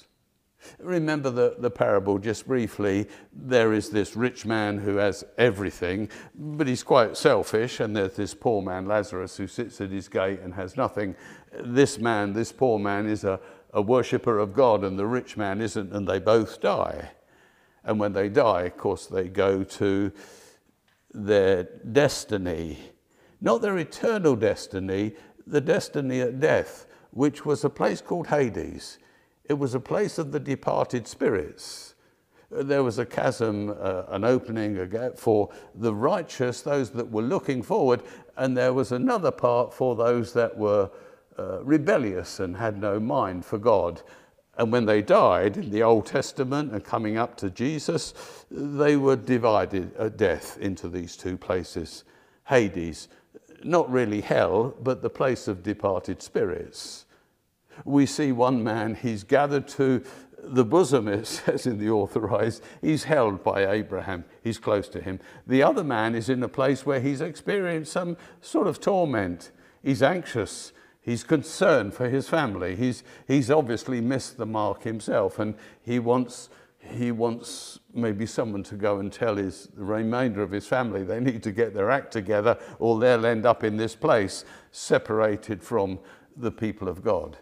Remember 0.81 1.31
the, 1.31 1.55
the 1.59 1.71
parable 1.71 2.19
just 2.19 2.47
briefly. 2.47 3.07
There 3.33 3.73
is 3.73 3.91
this 3.91 4.17
rich 4.17 4.45
man 4.45 4.79
who 4.79 4.97
has 4.97 5.25
everything, 5.39 6.09
but 6.35 6.67
he's 6.67 6.83
quite 6.83 7.17
selfish, 7.17 7.79
and 7.79 7.95
there's 7.95 8.17
this 8.17 8.35
poor 8.35 8.61
man, 8.61 8.87
Lazarus, 8.87 9.37
who 9.37 9.47
sits 9.47 9.81
at 9.81 9.91
his 9.91 10.09
gate 10.09 10.41
and 10.41 10.53
has 10.55 10.77
nothing. 10.77 11.15
This 11.65 11.99
man, 11.99 12.33
this 12.33 12.51
poor 12.53 12.79
man, 12.79 13.07
is 13.07 13.23
a, 13.23 13.39
a 13.73 13.83
worshipper 13.83 14.39
of 14.39 14.55
God, 14.55 14.85
and 14.85 14.99
the 14.99 15.07
rich 15.07 15.37
man 15.37 15.61
isn't, 15.61 15.93
and 15.93 16.07
they 16.07 16.19
both 16.19 16.61
die. 16.61 17.11
And 17.85 17.99
when 17.99 18.13
they 18.13 18.29
die, 18.29 18.63
of 18.63 18.77
course, 18.77 19.07
they 19.07 19.29
go 19.29 19.63
to 19.65 20.13
their 21.13 21.65
destiny, 21.93 22.79
not 23.41 23.63
their 23.63 23.79
eternal 23.79 24.37
destiny, 24.37 25.15
the 25.47 25.61
destiny 25.61 26.21
at 26.21 26.41
death, 26.41 26.87
which 27.11 27.45
was 27.47 27.65
a 27.65 27.71
place 27.71 28.01
called 28.01 28.27
Hades. 28.27 28.99
It 29.45 29.55
was 29.55 29.75
a 29.75 29.81
place 29.81 30.19
of 30.19 30.33
the 30.33 30.41
departed 30.41 31.07
spirits. 31.07 31.95
There 32.51 32.83
was 32.83 32.99
a 32.99 33.07
chasm, 33.07 33.71
uh, 33.79 34.05
an 34.09 34.25
opening, 34.25 34.79
a 34.79 34.87
gap 34.87 35.19
for 35.19 35.51
the 35.75 35.95
righteous, 35.95 36.63
those 36.63 36.91
that 36.91 37.11
were 37.11 37.23
looking 37.23 37.63
forward, 37.63 38.03
and 38.37 38.57
there 38.57 38.73
was 38.73 38.93
another 38.93 39.31
part 39.31 39.73
for 39.73 39.95
those 39.95 40.33
that 40.33 40.57
were 40.57 40.91
uh, 41.39 41.63
rebellious 41.63 42.41
and 42.41 42.57
had 42.57 42.81
no 42.81 42.99
mind 42.99 43.45
for 43.45 43.59
God. 43.59 44.03
And 44.57 44.73
when 44.73 44.87
they 44.87 45.03
died 45.03 45.57
in 45.57 45.71
the 45.71 45.85
Old 45.85 46.07
Testament 46.07 46.73
and 46.73 46.85
coming 46.85 47.17
up 47.17 47.37
to 47.37 47.51
Jesus, 47.51 48.13
they 48.51 48.97
were 48.97 49.17
divided 49.17 49.95
at 49.97 50.17
death 50.17 50.59
into 50.59 50.89
these 50.89 51.17
two 51.17 51.37
places 51.37 52.05
Hades, 52.49 53.09
not 53.63 53.91
really 53.91 54.23
hell, 54.23 54.75
but 54.83 55.03
the 55.03 55.11
place 55.11 55.49
of 55.49 55.63
departed 55.63 56.23
spirits. 56.23 57.05
We 57.85 58.07
see 58.07 58.33
one 58.33 58.65
man, 58.65 58.95
he's 58.95 59.23
gathered 59.23 59.69
to 59.69 60.03
the 60.43 60.65
bosom, 60.65 61.09
it 61.09 61.27
says 61.29 61.67
in 61.67 61.79
the 61.79 61.91
authorized, 61.91 62.63
he's 62.81 63.05
held 63.05 63.45
by 63.45 63.71
Abraham, 63.71 64.25
he's 64.43 64.59
close 64.59 64.89
to 64.89 65.01
him. 65.01 65.21
The 65.47 65.63
other 65.63 65.85
man 65.85 66.15
is 66.15 66.29
in 66.29 66.43
a 66.43 66.49
place 66.49 66.87
where 66.87 67.01
he's 67.01 67.21
experienced 67.21 67.93
some 67.93 68.17
sort 68.41 68.67
of 68.67 68.81
torment. 68.81 69.51
He's 69.83 70.03
anxious, 70.03 70.73
He's 71.09 71.25
concerned 71.25 71.95
for 71.95 72.11
his 72.11 72.29
family. 72.29 72.77
He's, 72.77 73.03
he's 73.27 73.51
obviously 73.51 73.99
missed 73.99 74.37
the 74.37 74.45
mark 74.45 74.83
himself 74.83 75.39
and 75.39 75.55
he 75.81 75.99
wants, 75.99 76.51
he 76.81 77.13
wants 77.13 77.79
maybe 77.95 78.27
someone 78.27 78.63
to 78.65 78.75
go 78.75 78.99
and 78.99 79.11
tell 79.11 79.37
his, 79.37 79.69
the 79.75 79.85
remainder 79.85 80.43
of 80.43 80.51
his 80.51 80.67
family 80.67 81.05
they 81.05 81.19
need 81.19 81.43
to 81.45 81.51
get 81.51 81.73
their 81.73 81.91
act 81.91 82.13
together 82.13 82.59
or 82.79 83.01
they'll 83.01 83.25
end 83.25 83.47
up 83.47 83.65
in 83.65 83.79
this 83.79 83.95
place 83.95 84.45
separated 84.71 85.63
from 85.63 85.99
the 86.37 86.51
people 86.51 86.89
of 86.89 87.03
God. 87.03 87.39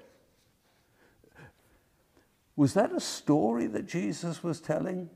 Was 2.55 2.73
that 2.75 2.93
a 2.93 3.01
story 3.01 3.67
that 3.67 3.87
Jesus 3.87 4.45
was 4.45 4.61
telling? 4.61 5.11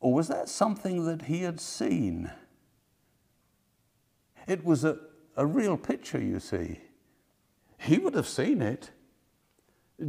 Or 0.00 0.14
was 0.14 0.28
that 0.28 0.48
something 0.48 1.04
that 1.04 1.26
he 1.26 1.42
had 1.42 1.60
seen? 1.60 2.30
It 4.48 4.64
was 4.64 4.82
a, 4.82 4.96
a 5.36 5.44
real 5.44 5.76
picture, 5.76 6.18
you 6.18 6.40
see. 6.40 6.80
He 7.78 7.98
would 7.98 8.14
have 8.14 8.28
seen 8.28 8.62
it. 8.62 8.90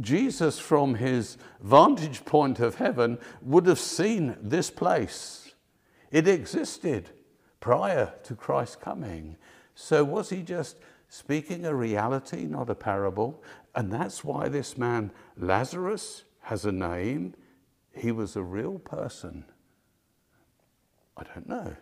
Jesus, 0.00 0.58
from 0.58 0.96
his 0.96 1.38
vantage 1.60 2.24
point 2.24 2.60
of 2.60 2.76
heaven, 2.76 3.18
would 3.40 3.66
have 3.66 3.78
seen 3.78 4.36
this 4.40 4.70
place. 4.70 5.54
It 6.10 6.28
existed 6.28 7.10
prior 7.60 8.12
to 8.24 8.34
Christ's 8.34 8.76
coming. 8.76 9.36
So, 9.74 10.04
was 10.04 10.30
he 10.30 10.42
just 10.42 10.76
speaking 11.08 11.64
a 11.64 11.74
reality, 11.74 12.44
not 12.44 12.70
a 12.70 12.74
parable? 12.74 13.42
And 13.74 13.92
that's 13.92 14.24
why 14.24 14.48
this 14.48 14.76
man, 14.76 15.10
Lazarus, 15.36 16.24
has 16.40 16.64
a 16.64 16.72
name. 16.72 17.34
He 17.92 18.12
was 18.12 18.36
a 18.36 18.42
real 18.42 18.78
person. 18.78 19.44
I 21.16 21.24
don't 21.24 21.48
know, 21.48 21.76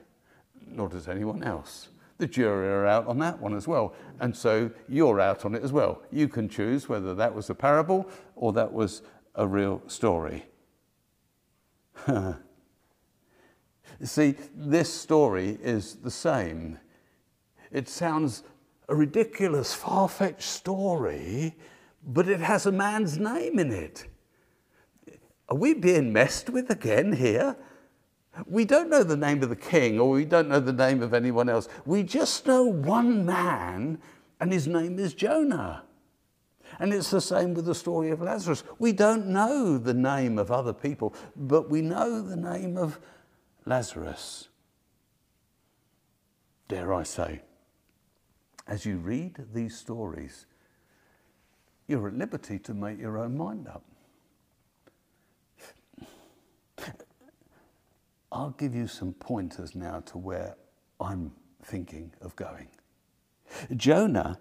nor 0.67 0.89
does 0.89 1.09
anyone 1.09 1.43
else. 1.43 1.89
The 2.19 2.27
jury 2.27 2.69
are 2.69 2.87
out 2.87 3.07
on 3.07 3.19
that 3.19 3.41
one 3.41 3.55
as 3.55 3.69
well. 3.69 3.95
And 4.21 4.35
so 4.35 4.71
you're 4.89 5.21
out 5.21 5.45
on 5.45 5.55
it 5.55 5.63
as 5.63 5.73
well. 5.73 6.03
You 6.11 6.29
can 6.29 6.49
choose 6.49 6.89
whether 6.89 7.15
that 7.15 7.35
was 7.35 7.51
a 7.51 7.55
parable 7.55 8.09
or 8.35 8.53
that 8.55 8.73
was 8.73 9.03
a 9.35 9.47
real 9.47 9.83
story. 9.87 10.47
See, 14.03 14.35
this 14.55 14.93
story 14.93 15.59
is 15.63 15.97
the 15.97 16.11
same. 16.11 16.79
It 17.71 17.89
sounds 17.89 18.43
a 18.89 18.95
ridiculous, 18.95 19.75
far 19.75 20.09
fetched 20.09 20.43
story, 20.43 21.57
but 22.07 22.29
it 22.29 22.41
has 22.41 22.67
a 22.67 22.73
man's 22.73 23.19
name 23.19 23.59
in 23.59 23.73
it. 23.73 24.07
Are 25.49 25.57
we 25.57 25.75
being 25.75 26.13
messed 26.13 26.51
with 26.51 26.71
again 26.71 27.13
here? 27.13 27.57
We 28.45 28.65
don't 28.65 28.91
know 28.91 29.03
the 29.03 29.17
name 29.17 29.43
of 29.43 29.49
the 29.49 29.57
king 29.57 29.99
or 29.99 30.11
we 30.11 30.25
don't 30.25 30.49
know 30.49 30.61
the 30.61 30.73
name 30.73 31.03
of 31.03 31.15
anyone 31.15 31.49
else. 31.49 31.69
We 31.87 32.03
just 32.03 32.47
know 32.47 32.65
one 32.65 33.25
man, 33.25 33.99
and 34.41 34.53
his 34.53 34.67
name 34.67 34.99
is 34.99 35.15
Jonah. 35.15 35.85
And 36.79 36.93
it's 36.93 37.11
the 37.11 37.21
same 37.21 37.55
with 37.55 37.65
the 37.65 37.75
story 37.75 38.11
of 38.11 38.21
Lazarus. 38.21 38.65
We 38.79 38.93
don't 38.93 39.29
know 39.29 39.79
the 39.79 39.95
name 39.95 40.39
of 40.39 40.51
other 40.51 40.73
people, 40.73 41.15
but 41.35 41.71
we 41.71 41.81
know 41.81 42.21
the 42.21 42.37
name 42.37 42.77
of 42.77 42.99
Lazarus. 43.65 44.49
Dare 46.69 46.93
I 46.93 47.05
say, 47.05 47.43
as 48.67 48.85
you 48.85 48.99
read 48.99 49.47
these 49.55 49.79
stories, 49.79 50.47
you're 51.87 52.09
at 52.09 52.15
liberty 52.15 52.59
to 52.59 52.75
make 52.75 52.99
your 52.99 53.19
own 53.19 53.37
mind 53.37 53.69
up. 53.69 53.85
I'll 58.33 58.51
give 58.51 58.75
you 58.75 58.87
some 58.87 59.13
pointers 59.15 59.75
now 59.75 60.01
to 60.07 60.19
where 60.19 60.57
I'm 61.01 61.33
thinking 61.63 62.13
of 62.21 62.35
going. 62.37 62.69
Jonah 63.77 64.39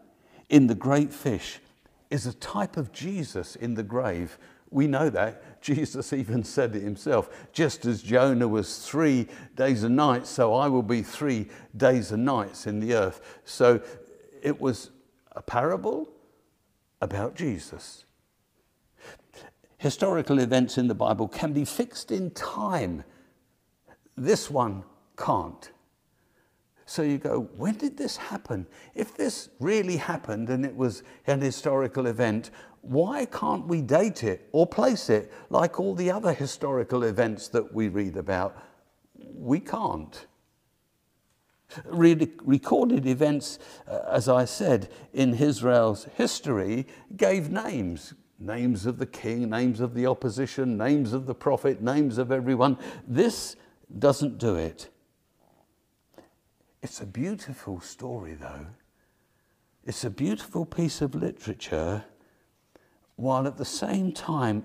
in 0.50 0.68
the 0.68 0.76
great 0.76 1.14
fish 1.14 1.60
is 2.10 2.26
a 2.26 2.34
type 2.34 2.78
of 2.78 2.92
Jesus 2.92 3.56
in 3.56 3.74
the 3.74 3.84
grave. 3.84 4.38
We 4.70 4.88
know 4.88 5.10
that. 5.10 5.62
Jesus 5.62 6.14
even 6.14 6.44
said 6.56 6.76
it 6.76 6.84
himself. 6.84 7.30
Just 7.54 7.86
as 7.86 8.02
Jonah 8.02 8.48
was 8.48 8.80
three 8.86 9.28
days 9.56 9.84
and 9.84 9.96
nights, 9.96 10.30
so 10.30 10.54
I 10.54 10.68
will 10.68 10.84
be 10.84 11.02
three 11.02 11.48
days 11.76 12.12
and 12.12 12.26
nights 12.26 12.68
in 12.68 12.80
the 12.80 12.94
earth. 12.94 13.40
So 13.46 13.82
it 14.42 14.60
was 14.60 14.92
a 15.32 15.42
parable 15.42 16.10
about 17.02 17.36
Jesus. 17.36 18.06
Historical 19.78 20.40
events 20.40 20.78
in 20.78 20.88
the 20.88 20.96
Bible 20.96 21.28
can 21.28 21.54
be 21.54 21.66
fixed 21.66 22.12
in 22.12 22.32
time 22.32 23.04
this 24.18 24.50
one 24.50 24.84
can't. 25.18 25.72
So 26.86 27.02
you 27.02 27.18
go, 27.18 27.50
when 27.58 27.76
did 27.76 27.98
this 27.98 28.16
happen? 28.16 28.68
If 28.94 29.16
this 29.16 29.50
really 29.60 29.98
happened 29.98 30.50
and 30.50 30.64
it 30.64 30.76
was 30.76 31.04
an 31.26 31.42
historical 31.42 32.06
event, 32.06 32.52
why 32.82 33.26
can't 33.26 33.66
we 33.66 33.82
date 33.82 34.24
it 34.24 34.48
or 34.52 34.68
place 34.68 35.10
it 35.10 35.34
like 35.50 35.80
all 35.80 35.96
the 35.96 36.12
other 36.12 36.32
historical 36.32 37.04
events 37.04 37.48
that 37.50 37.74
we 37.74 37.88
read 37.88 38.16
about? 38.16 38.56
We 39.34 39.60
can't. 39.60 40.28
Re- 41.86 42.32
recorded 42.44 43.08
events, 43.08 43.58
uh, 43.88 44.02
as 44.08 44.30
I 44.30 44.46
said, 44.46 44.90
in 45.14 45.34
Israel's 45.34 46.08
history 46.16 46.86
gave 47.18 47.50
names 47.50 48.14
names 48.38 48.86
of 48.86 48.98
the 48.98 49.06
king, 49.06 49.50
names 49.50 49.80
of 49.80 49.94
the 49.94 50.06
opposition, 50.06 50.78
names 50.78 51.14
of 51.14 51.26
the 51.26 51.34
prophet, 51.34 51.82
names 51.82 52.18
of 52.18 52.34
everyone. 52.34 52.78
This 53.08 53.56
doesn't 54.00 54.38
do 54.38 54.56
it. 54.56 54.90
It's 56.82 57.02
a 57.02 57.06
beautiful 57.06 57.80
story, 57.80 58.34
though. 58.34 58.68
It's 59.86 60.04
a 60.04 60.10
beautiful 60.10 60.66
piece 60.66 61.02
of 61.02 61.16
literature, 61.16 62.04
while 63.16 63.48
at 63.48 63.58
the 63.58 63.66
same 63.66 64.12
time 64.12 64.64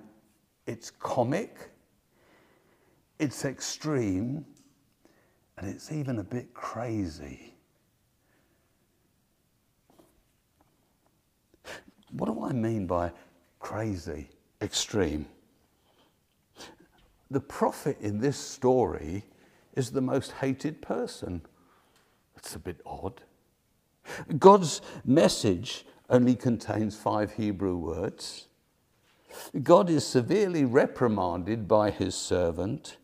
it's 0.67 0.91
comic, 0.91 1.71
it's 3.19 3.45
extreme, 3.45 4.45
and 5.59 5.69
it's 5.69 5.93
even 5.93 6.19
a 6.19 6.25
bit 6.25 6.55
crazy. 6.55 7.55
What 12.13 12.27
do 12.27 12.43
I 12.43 12.53
mean 12.53 12.87
by 12.87 13.13
crazy, 13.59 14.31
extreme? 14.61 15.27
The 17.31 17.41
prophet 17.41 17.99
in 18.01 18.19
this 18.19 18.37
story 18.37 19.25
is 19.75 19.91
the 19.91 20.01
most 20.01 20.33
hated 20.33 20.83
person. 20.83 21.43
It's 22.37 22.55
a 22.55 22.59
bit 22.59 22.81
odd. 22.85 23.23
God's 24.39 24.81
message 25.05 25.87
only 26.09 26.35
contains 26.35 26.97
five 26.97 27.35
Hebrew 27.35 27.77
words. 27.77 28.49
God 29.63 29.89
is 29.89 30.05
severely 30.05 30.65
reprimanded 30.65 31.69
by 31.69 31.91
his 31.91 32.15
servant 32.15 32.97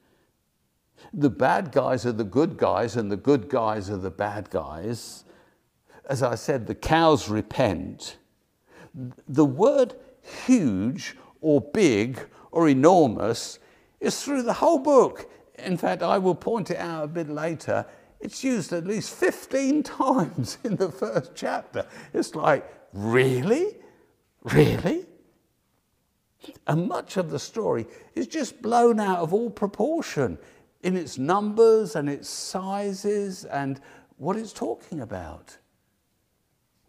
the 1.12 1.30
bad 1.30 1.72
guys 1.72 2.06
are 2.06 2.12
the 2.12 2.24
good 2.24 2.56
guys 2.56 2.96
and 2.96 3.10
the 3.10 3.16
good 3.16 3.48
guys 3.48 3.90
are 3.90 3.96
the 3.96 4.10
bad 4.10 4.50
guys. 4.50 5.24
As 6.08 6.22
I 6.22 6.34
said, 6.34 6.66
the 6.66 6.74
cows 6.74 7.28
repent. 7.28 8.16
The 9.28 9.44
word 9.44 9.94
huge 10.46 11.16
or 11.40 11.60
big 11.60 12.18
or 12.50 12.68
enormous 12.68 13.58
is 14.00 14.22
through 14.22 14.42
the 14.42 14.52
whole 14.54 14.78
book. 14.78 15.30
In 15.58 15.76
fact, 15.76 16.02
I 16.02 16.18
will 16.18 16.34
point 16.34 16.70
it 16.70 16.78
out 16.78 17.04
a 17.04 17.08
bit 17.08 17.28
later. 17.28 17.86
It's 18.20 18.42
used 18.44 18.72
at 18.72 18.86
least 18.86 19.14
15 19.14 19.82
times 19.82 20.58
in 20.64 20.76
the 20.76 20.90
first 20.90 21.32
chapter. 21.34 21.86
It's 22.12 22.34
like, 22.34 22.70
really? 22.92 23.76
Really? 24.42 25.06
And 26.66 26.86
much 26.86 27.16
of 27.16 27.30
the 27.30 27.38
story 27.38 27.86
is 28.14 28.26
just 28.26 28.62
blown 28.62 29.00
out 29.00 29.18
of 29.18 29.34
all 29.34 29.50
proportion 29.50 30.38
in 30.82 30.96
its 30.96 31.18
numbers 31.18 31.96
and 31.96 32.08
its 32.08 32.28
sizes 32.28 33.44
and 33.44 33.80
what 34.18 34.36
it's 34.36 34.52
talking 34.52 35.00
about. 35.00 35.56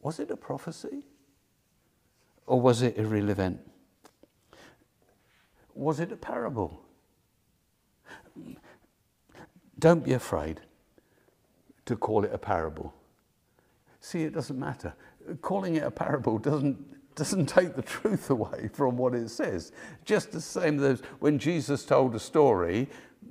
Was 0.02 0.20
it 0.20 0.30
a 0.30 0.38
prophecy? 0.38 1.04
Or 2.46 2.62
was 2.62 2.82
it 2.82 2.98
a 2.98 3.06
real 3.06 3.30
event? 3.30 3.60
Was 5.74 6.00
it 6.00 6.12
a 6.12 6.17
parable? 6.17 6.82
Don't 9.80 10.04
be 10.04 10.13
afraid 10.13 10.62
to 11.86 11.95
call 11.95 12.23
it 12.23 12.34
a 12.34 12.38
parable. 12.38 12.93
See, 14.00 14.23
it 14.23 14.34
doesn't 14.34 14.60
matter. 14.60 14.93
Calling 15.41 15.76
it 15.76 15.84
a 15.84 15.91
parable 15.91 16.38
doesn't, 16.38 17.15
doesn't 17.15 17.47
take 17.47 17.76
the 17.76 17.82
truth 17.82 18.30
away 18.30 18.69
from 18.73 18.97
what 18.97 19.13
it 19.13 19.30
says. 19.30 19.71
Just 20.06 20.32
the 20.32 20.41
same 20.41 20.84
as 20.84 21.02
when 21.19 21.38
Jesus 21.39 21.86
told 21.86 22.15
a 22.15 22.19
story, 22.19 22.88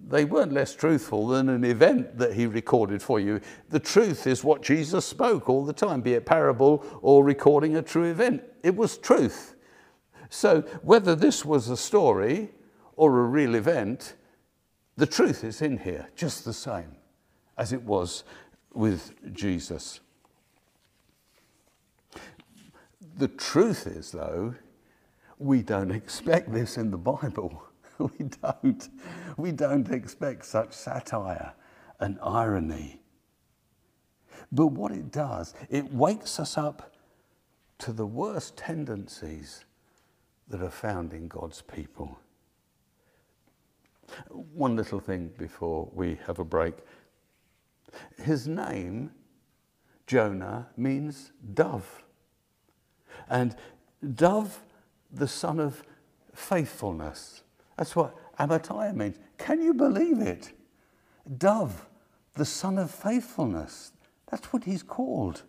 they 0.09 0.25
weren't 0.25 0.53
less 0.53 0.75
truthful 0.75 1.27
than 1.29 1.49
an 1.49 1.65
event 1.65 2.19
that 2.19 2.35
he 2.35 2.47
recorded 2.47 3.03
for 3.03 3.19
you. 3.19 3.41
The 3.71 3.81
truth 3.81 4.27
is 4.27 4.45
what 4.45 4.63
Jesus 4.63 5.05
spoke 5.05 5.49
all 5.49 5.65
the 5.65 5.73
time, 5.73 6.01
be 6.01 6.15
it 6.15 6.27
parable 6.27 6.85
or 7.03 7.25
recording 7.25 7.77
a 7.77 7.83
true 7.83 8.05
event. 8.05 8.43
It 8.63 8.77
was 8.77 8.99
truth. 8.99 9.57
So 10.29 10.63
whether 10.83 11.15
this 11.15 11.45
was 11.45 11.69
a 11.69 11.77
story 11.77 12.51
or 12.97 13.21
a 13.21 13.25
real 13.25 13.55
event, 13.55 14.15
the 14.97 15.07
truth 15.07 15.45
is 15.45 15.63
in 15.63 15.79
here 15.79 16.09
just 16.17 16.45
the 16.45 16.53
same 16.53 16.97
as 17.59 17.73
it 17.73 17.83
was 17.83 18.25
with 18.73 19.13
Jesus. 19.33 20.01
The 23.19 23.29
truth 23.29 23.87
is, 23.87 24.11
though, 24.11 24.55
we 25.39 25.63
don't 25.63 25.91
expect 25.91 26.53
this 26.53 26.77
in 26.77 26.91
the 26.91 26.99
Bible. 26.99 27.63
we 27.99 28.27
don't. 28.43 28.89
We 29.37 29.53
don't 29.53 29.91
expect 29.91 30.45
such 30.45 30.73
satire 30.73 31.53
and 31.99 32.19
irony. 32.23 33.01
But 34.53 34.69
what 34.69 34.93
it 34.93 35.11
does, 35.11 35.55
it 35.71 35.93
wakes 35.93 36.39
us 36.39 36.57
up 36.57 36.95
to 37.79 37.93
the 37.93 38.07
worst 38.07 38.57
tendencies 38.57 39.65
that 40.49 40.63
are 40.63 40.71
found 40.71 41.13
in 41.13 41.29
God's 41.29 41.63
people. 41.63 42.19
One 44.31 44.77
little 44.77 45.01
thing 45.01 45.33
before 45.39 45.89
we 45.93 46.19
have 46.27 46.39
a 46.39 46.45
break. 46.45 46.75
His 48.23 48.47
name, 48.47 49.11
Jonah, 50.07 50.69
means 50.77 51.33
dove. 51.55 52.05
And 53.29 53.57
dove, 54.15 54.63
the 55.13 55.29
son 55.29 55.61
of 55.61 55.83
faithfulness. 56.35 57.43
That's 57.77 57.97
what 57.97 58.15
Amittai 58.39 58.95
means. 58.95 59.17
Can 59.39 59.63
you 59.63 59.75
believe 59.75 60.21
it? 60.21 60.53
Dove, 61.39 61.87
the 62.35 62.45
son 62.45 62.79
of 62.79 62.91
faithfulness. 62.91 63.93
That's 64.31 64.53
what 64.53 64.65
he's 64.65 64.83
called. 64.83 65.43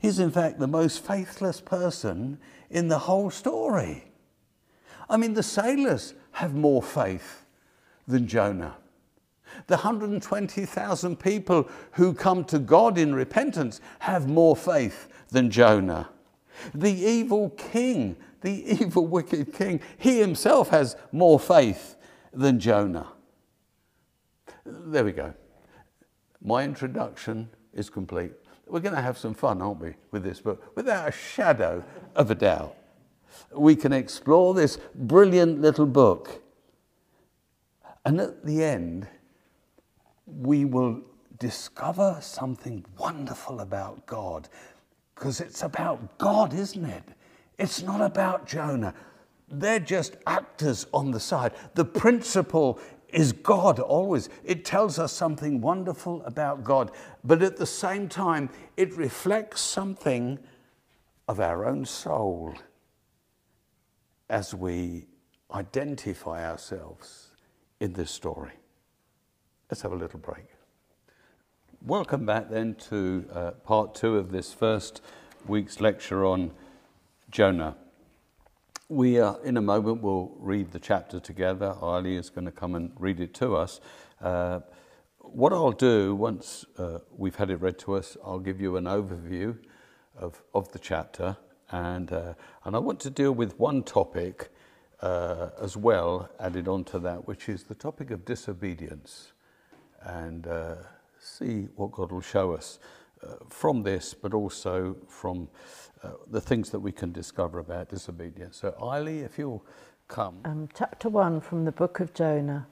He's, 0.00 0.18
in 0.18 0.30
fact, 0.30 0.58
the 0.58 0.66
most 0.66 1.04
faithless 1.04 1.60
person 1.60 2.38
in 2.70 2.88
the 2.88 3.00
whole 3.00 3.30
story. 3.30 4.04
I 5.08 5.16
mean, 5.16 5.34
the 5.34 5.42
sailors 5.42 6.14
have 6.34 6.54
more 6.54 6.82
faith 6.82 7.44
than 8.06 8.26
Jonah. 8.26 8.76
The 9.66 9.76
120,000 9.76 11.16
people 11.16 11.68
who 11.92 12.12
come 12.12 12.44
to 12.46 12.58
God 12.58 12.98
in 12.98 13.14
repentance 13.14 13.80
have 14.00 14.28
more 14.28 14.56
faith 14.56 15.08
than 15.30 15.50
Jonah. 15.50 16.08
The 16.74 16.92
evil 16.92 17.50
king 17.50 18.16
the 18.44 18.62
evil, 18.80 19.06
wicked 19.06 19.52
king, 19.52 19.80
he 19.98 20.20
himself 20.20 20.68
has 20.68 20.96
more 21.10 21.40
faith 21.40 21.96
than 22.32 22.60
Jonah. 22.60 23.08
There 24.64 25.04
we 25.04 25.12
go. 25.12 25.34
My 26.40 26.62
introduction 26.62 27.48
is 27.72 27.90
complete. 27.90 28.32
We're 28.66 28.80
going 28.80 28.94
to 28.94 29.00
have 29.00 29.18
some 29.18 29.34
fun, 29.34 29.60
aren't 29.60 29.80
we, 29.80 29.94
with 30.10 30.22
this 30.22 30.40
book? 30.40 30.76
Without 30.76 31.08
a 31.08 31.12
shadow 31.12 31.82
of 32.14 32.30
a 32.30 32.34
doubt. 32.34 32.76
We 33.52 33.76
can 33.76 33.92
explore 33.92 34.54
this 34.54 34.78
brilliant 34.94 35.60
little 35.60 35.86
book. 35.86 36.42
And 38.04 38.20
at 38.20 38.44
the 38.44 38.62
end, 38.62 39.08
we 40.26 40.64
will 40.64 41.00
discover 41.38 42.18
something 42.20 42.84
wonderful 42.98 43.60
about 43.60 44.06
God. 44.06 44.48
Because 45.14 45.40
it's 45.40 45.62
about 45.62 46.18
God, 46.18 46.54
isn't 46.54 46.84
it? 46.84 47.04
It's 47.58 47.82
not 47.82 48.00
about 48.00 48.46
Jonah. 48.46 48.94
They're 49.48 49.78
just 49.78 50.16
actors 50.26 50.86
on 50.92 51.10
the 51.10 51.20
side. 51.20 51.52
The 51.74 51.84
principle 51.84 52.80
is 53.08 53.32
God 53.32 53.78
always. 53.78 54.28
It 54.44 54.64
tells 54.64 54.98
us 54.98 55.12
something 55.12 55.60
wonderful 55.60 56.22
about 56.24 56.64
God, 56.64 56.90
but 57.22 57.42
at 57.42 57.56
the 57.56 57.66
same 57.66 58.08
time, 58.08 58.50
it 58.76 58.96
reflects 58.96 59.60
something 59.60 60.38
of 61.28 61.38
our 61.40 61.64
own 61.64 61.84
soul 61.84 62.54
as 64.28 64.54
we 64.54 65.06
identify 65.52 66.48
ourselves 66.48 67.30
in 67.80 67.92
this 67.92 68.10
story. 68.10 68.52
Let's 69.70 69.82
have 69.82 69.92
a 69.92 69.96
little 69.96 70.18
break. 70.18 70.46
Welcome 71.84 72.24
back 72.24 72.48
then 72.48 72.76
to 72.88 73.26
uh, 73.32 73.50
part 73.50 73.94
two 73.94 74.16
of 74.16 74.32
this 74.32 74.52
first 74.54 75.02
week's 75.46 75.80
lecture 75.80 76.24
on 76.24 76.52
Jonah. 77.30 77.76
We, 78.88 79.20
uh, 79.20 79.34
in 79.44 79.56
a 79.56 79.60
moment, 79.60 80.02
we'll 80.02 80.32
read 80.38 80.72
the 80.72 80.78
chapter 80.78 81.20
together. 81.20 81.76
Ali 81.80 82.16
is 82.16 82.30
going 82.30 82.46
to 82.46 82.52
come 82.52 82.74
and 82.74 82.92
read 82.98 83.20
it 83.20 83.34
to 83.34 83.56
us. 83.56 83.80
Uh, 84.20 84.60
what 85.18 85.52
I'll 85.52 85.72
do 85.72 86.14
once 86.14 86.64
uh, 86.78 87.00
we've 87.16 87.34
had 87.34 87.50
it 87.50 87.56
read 87.56 87.78
to 87.80 87.94
us, 87.94 88.16
I'll 88.24 88.38
give 88.38 88.60
you 88.60 88.76
an 88.76 88.84
overview 88.84 89.58
of, 90.16 90.42
of 90.54 90.70
the 90.72 90.78
chapter. 90.78 91.36
And, 91.70 92.12
uh, 92.12 92.34
and 92.64 92.76
I 92.76 92.78
want 92.78 93.00
to 93.00 93.10
deal 93.10 93.32
with 93.32 93.58
one 93.58 93.82
topic 93.82 94.50
uh, 95.00 95.50
as 95.60 95.76
well, 95.76 96.30
added 96.40 96.68
on 96.68 96.84
to 96.84 96.98
that, 97.00 97.26
which 97.26 97.48
is 97.48 97.64
the 97.64 97.74
topic 97.74 98.10
of 98.10 98.24
disobedience. 98.24 99.32
And 100.02 100.46
uh, 100.46 100.76
see 101.18 101.68
what 101.76 101.92
God 101.92 102.12
will 102.12 102.20
show 102.20 102.52
us 102.52 102.78
from 103.48 103.82
this, 103.82 104.14
but 104.14 104.34
also 104.34 104.96
from 105.08 105.48
uh, 106.02 106.10
the 106.30 106.40
things 106.40 106.70
that 106.70 106.80
we 106.80 106.92
can 106.92 107.12
discover 107.12 107.58
about 107.58 107.88
disobedience. 107.88 108.58
So, 108.58 108.72
Eiley, 108.80 109.24
if 109.24 109.38
you'll 109.38 109.64
come. 110.08 110.36
Um, 110.44 110.68
chapter 110.74 111.08
1 111.08 111.40
from 111.40 111.64
the 111.64 111.72
book 111.72 112.00
of 112.00 112.14
Jonah. 112.14 112.66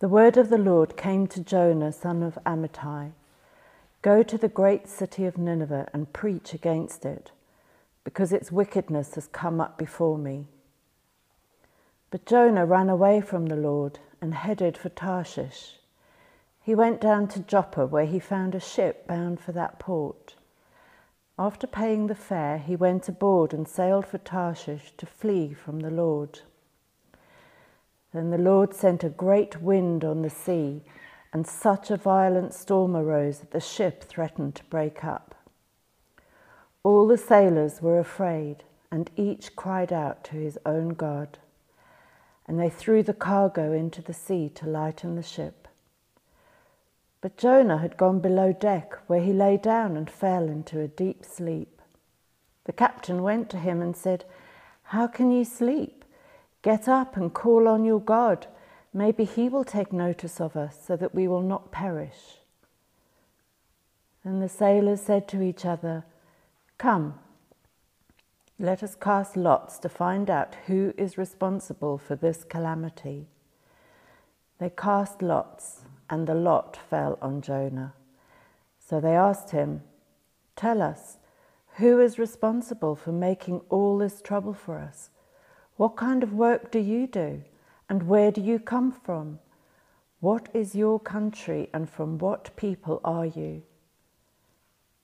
The 0.00 0.08
word 0.08 0.36
of 0.36 0.50
the 0.50 0.58
Lord 0.58 0.96
came 0.96 1.26
to 1.28 1.40
Jonah, 1.40 1.92
son 1.92 2.22
of 2.22 2.38
Amittai 2.44 3.12
Go 4.04 4.22
to 4.22 4.36
the 4.36 4.48
great 4.48 4.86
city 4.86 5.24
of 5.24 5.38
Nineveh 5.38 5.88
and 5.94 6.12
preach 6.12 6.52
against 6.52 7.06
it, 7.06 7.30
because 8.04 8.34
its 8.34 8.52
wickedness 8.52 9.14
has 9.14 9.26
come 9.28 9.62
up 9.62 9.78
before 9.78 10.18
me. 10.18 10.44
But 12.10 12.26
Jonah 12.26 12.66
ran 12.66 12.90
away 12.90 13.22
from 13.22 13.46
the 13.46 13.56
Lord 13.56 14.00
and 14.20 14.34
headed 14.34 14.76
for 14.76 14.90
Tarshish. 14.90 15.78
He 16.60 16.74
went 16.74 17.00
down 17.00 17.28
to 17.28 17.40
Joppa, 17.40 17.86
where 17.86 18.04
he 18.04 18.18
found 18.18 18.54
a 18.54 18.60
ship 18.60 19.06
bound 19.06 19.40
for 19.40 19.52
that 19.52 19.78
port. 19.78 20.34
After 21.38 21.66
paying 21.66 22.06
the 22.06 22.14
fare, 22.14 22.58
he 22.58 22.76
went 22.76 23.08
aboard 23.08 23.54
and 23.54 23.66
sailed 23.66 24.06
for 24.06 24.18
Tarshish 24.18 24.92
to 24.98 25.06
flee 25.06 25.54
from 25.54 25.80
the 25.80 25.90
Lord. 25.90 26.40
Then 28.12 28.28
the 28.28 28.36
Lord 28.36 28.74
sent 28.74 29.02
a 29.02 29.08
great 29.08 29.62
wind 29.62 30.04
on 30.04 30.20
the 30.20 30.28
sea, 30.28 30.82
and 31.34 31.48
such 31.48 31.90
a 31.90 31.96
violent 31.96 32.54
storm 32.54 32.94
arose 32.94 33.40
that 33.40 33.50
the 33.50 33.60
ship 33.60 34.04
threatened 34.04 34.54
to 34.54 34.64
break 34.66 35.04
up. 35.04 35.34
All 36.84 37.08
the 37.08 37.18
sailors 37.18 37.82
were 37.82 37.98
afraid, 37.98 38.62
and 38.92 39.10
each 39.16 39.56
cried 39.56 39.92
out 39.92 40.22
to 40.24 40.36
his 40.36 40.56
own 40.64 40.90
God. 40.90 41.38
And 42.46 42.60
they 42.60 42.70
threw 42.70 43.02
the 43.02 43.12
cargo 43.12 43.72
into 43.72 44.00
the 44.00 44.14
sea 44.14 44.48
to 44.54 44.68
lighten 44.68 45.16
the 45.16 45.24
ship. 45.24 45.66
But 47.20 47.36
Jonah 47.36 47.78
had 47.78 47.96
gone 47.96 48.20
below 48.20 48.52
deck, 48.52 48.94
where 49.08 49.22
he 49.22 49.32
lay 49.32 49.56
down 49.56 49.96
and 49.96 50.08
fell 50.08 50.44
into 50.44 50.78
a 50.80 50.86
deep 50.86 51.24
sleep. 51.24 51.82
The 52.64 52.72
captain 52.72 53.22
went 53.22 53.50
to 53.50 53.58
him 53.58 53.82
and 53.82 53.96
said, 53.96 54.24
How 54.84 55.08
can 55.08 55.32
you 55.32 55.44
sleep? 55.44 56.04
Get 56.62 56.86
up 56.86 57.16
and 57.16 57.34
call 57.34 57.66
on 57.66 57.84
your 57.84 58.00
God. 58.00 58.46
Maybe 58.96 59.24
he 59.24 59.48
will 59.48 59.64
take 59.64 59.92
notice 59.92 60.40
of 60.40 60.56
us 60.56 60.78
so 60.86 60.94
that 60.96 61.14
we 61.14 61.26
will 61.26 61.42
not 61.42 61.72
perish. 61.72 62.38
And 64.22 64.40
the 64.40 64.48
sailors 64.48 65.02
said 65.02 65.26
to 65.28 65.42
each 65.42 65.66
other, 65.66 66.04
Come, 66.78 67.18
let 68.56 68.84
us 68.84 68.94
cast 68.94 69.36
lots 69.36 69.78
to 69.80 69.88
find 69.88 70.30
out 70.30 70.54
who 70.66 70.94
is 70.96 71.18
responsible 71.18 71.98
for 71.98 72.14
this 72.14 72.44
calamity. 72.44 73.26
They 74.60 74.70
cast 74.70 75.20
lots, 75.20 75.80
and 76.08 76.28
the 76.28 76.34
lot 76.36 76.78
fell 76.88 77.18
on 77.20 77.42
Jonah. 77.42 77.94
So 78.78 79.00
they 79.00 79.16
asked 79.16 79.50
him, 79.50 79.82
Tell 80.54 80.80
us, 80.80 81.18
who 81.78 82.00
is 82.00 82.16
responsible 82.16 82.94
for 82.94 83.10
making 83.10 83.62
all 83.68 83.98
this 83.98 84.22
trouble 84.22 84.54
for 84.54 84.78
us? 84.78 85.10
What 85.76 85.96
kind 85.96 86.22
of 86.22 86.32
work 86.32 86.70
do 86.70 86.78
you 86.78 87.08
do? 87.08 87.42
And 87.94 88.08
where 88.08 88.32
do 88.32 88.40
you 88.40 88.58
come 88.58 88.90
from? 88.90 89.38
What 90.18 90.48
is 90.52 90.74
your 90.74 90.98
country 90.98 91.70
and 91.72 91.88
from 91.88 92.18
what 92.18 92.56
people 92.56 93.00
are 93.04 93.24
you? 93.24 93.62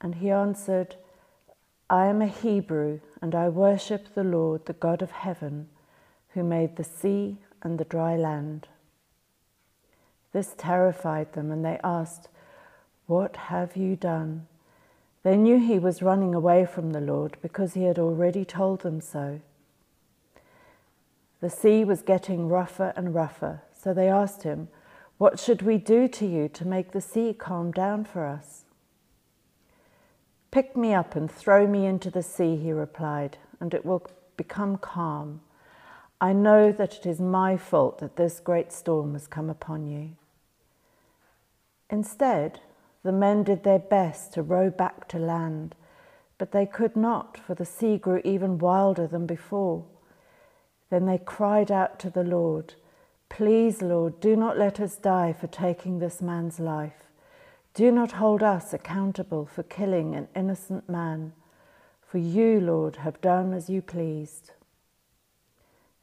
And 0.00 0.16
he 0.16 0.28
answered, 0.28 0.96
I 1.88 2.06
am 2.06 2.20
a 2.20 2.26
Hebrew 2.26 2.98
and 3.22 3.32
I 3.32 3.48
worship 3.48 4.12
the 4.12 4.24
Lord, 4.24 4.66
the 4.66 4.72
God 4.72 5.02
of 5.02 5.12
heaven, 5.12 5.68
who 6.30 6.42
made 6.42 6.74
the 6.74 6.82
sea 6.82 7.36
and 7.62 7.78
the 7.78 7.84
dry 7.84 8.16
land. 8.16 8.66
This 10.32 10.56
terrified 10.58 11.34
them 11.34 11.52
and 11.52 11.64
they 11.64 11.78
asked, 11.84 12.26
What 13.06 13.36
have 13.36 13.76
you 13.76 13.94
done? 13.94 14.48
They 15.22 15.36
knew 15.36 15.60
he 15.60 15.78
was 15.78 16.02
running 16.02 16.34
away 16.34 16.66
from 16.66 16.90
the 16.90 17.00
Lord 17.00 17.36
because 17.40 17.74
he 17.74 17.84
had 17.84 18.00
already 18.00 18.44
told 18.44 18.80
them 18.80 19.00
so. 19.00 19.42
The 21.40 21.50
sea 21.50 21.84
was 21.84 22.02
getting 22.02 22.48
rougher 22.48 22.92
and 22.96 23.14
rougher, 23.14 23.62
so 23.72 23.94
they 23.94 24.08
asked 24.08 24.42
him, 24.42 24.68
What 25.18 25.40
should 25.40 25.62
we 25.62 25.78
do 25.78 26.06
to 26.08 26.26
you 26.26 26.48
to 26.50 26.66
make 26.66 26.92
the 26.92 27.00
sea 27.00 27.32
calm 27.32 27.72
down 27.72 28.04
for 28.04 28.26
us? 28.26 28.64
Pick 30.50 30.76
me 30.76 30.92
up 30.92 31.16
and 31.16 31.30
throw 31.30 31.66
me 31.66 31.86
into 31.86 32.10
the 32.10 32.22
sea, 32.22 32.56
he 32.56 32.72
replied, 32.72 33.38
and 33.60 33.72
it 33.72 33.86
will 33.86 34.06
become 34.36 34.76
calm. 34.76 35.40
I 36.20 36.34
know 36.34 36.72
that 36.72 36.96
it 36.96 37.06
is 37.06 37.20
my 37.20 37.56
fault 37.56 37.98
that 38.00 38.16
this 38.16 38.40
great 38.40 38.72
storm 38.72 39.14
has 39.14 39.26
come 39.26 39.48
upon 39.48 39.86
you. 39.86 40.10
Instead, 41.88 42.60
the 43.02 43.12
men 43.12 43.44
did 43.44 43.62
their 43.62 43.78
best 43.78 44.34
to 44.34 44.42
row 44.42 44.68
back 44.68 45.08
to 45.08 45.18
land, 45.18 45.74
but 46.36 46.52
they 46.52 46.66
could 46.66 46.96
not, 46.96 47.38
for 47.38 47.54
the 47.54 47.64
sea 47.64 47.96
grew 47.96 48.20
even 48.24 48.58
wilder 48.58 49.06
than 49.06 49.24
before. 49.24 49.84
Then 50.90 51.06
they 51.06 51.18
cried 51.18 51.70
out 51.70 51.98
to 52.00 52.10
the 52.10 52.24
Lord, 52.24 52.74
Please, 53.28 53.80
Lord, 53.80 54.20
do 54.20 54.34
not 54.34 54.58
let 54.58 54.80
us 54.80 54.96
die 54.96 55.32
for 55.32 55.46
taking 55.46 55.98
this 55.98 56.20
man's 56.20 56.58
life. 56.58 57.04
Do 57.74 57.92
not 57.92 58.12
hold 58.12 58.42
us 58.42 58.74
accountable 58.74 59.46
for 59.46 59.62
killing 59.62 60.16
an 60.16 60.26
innocent 60.34 60.88
man, 60.88 61.32
for 62.02 62.18
you, 62.18 62.60
Lord, 62.60 62.96
have 62.96 63.20
done 63.20 63.52
as 63.54 63.70
you 63.70 63.80
pleased. 63.80 64.50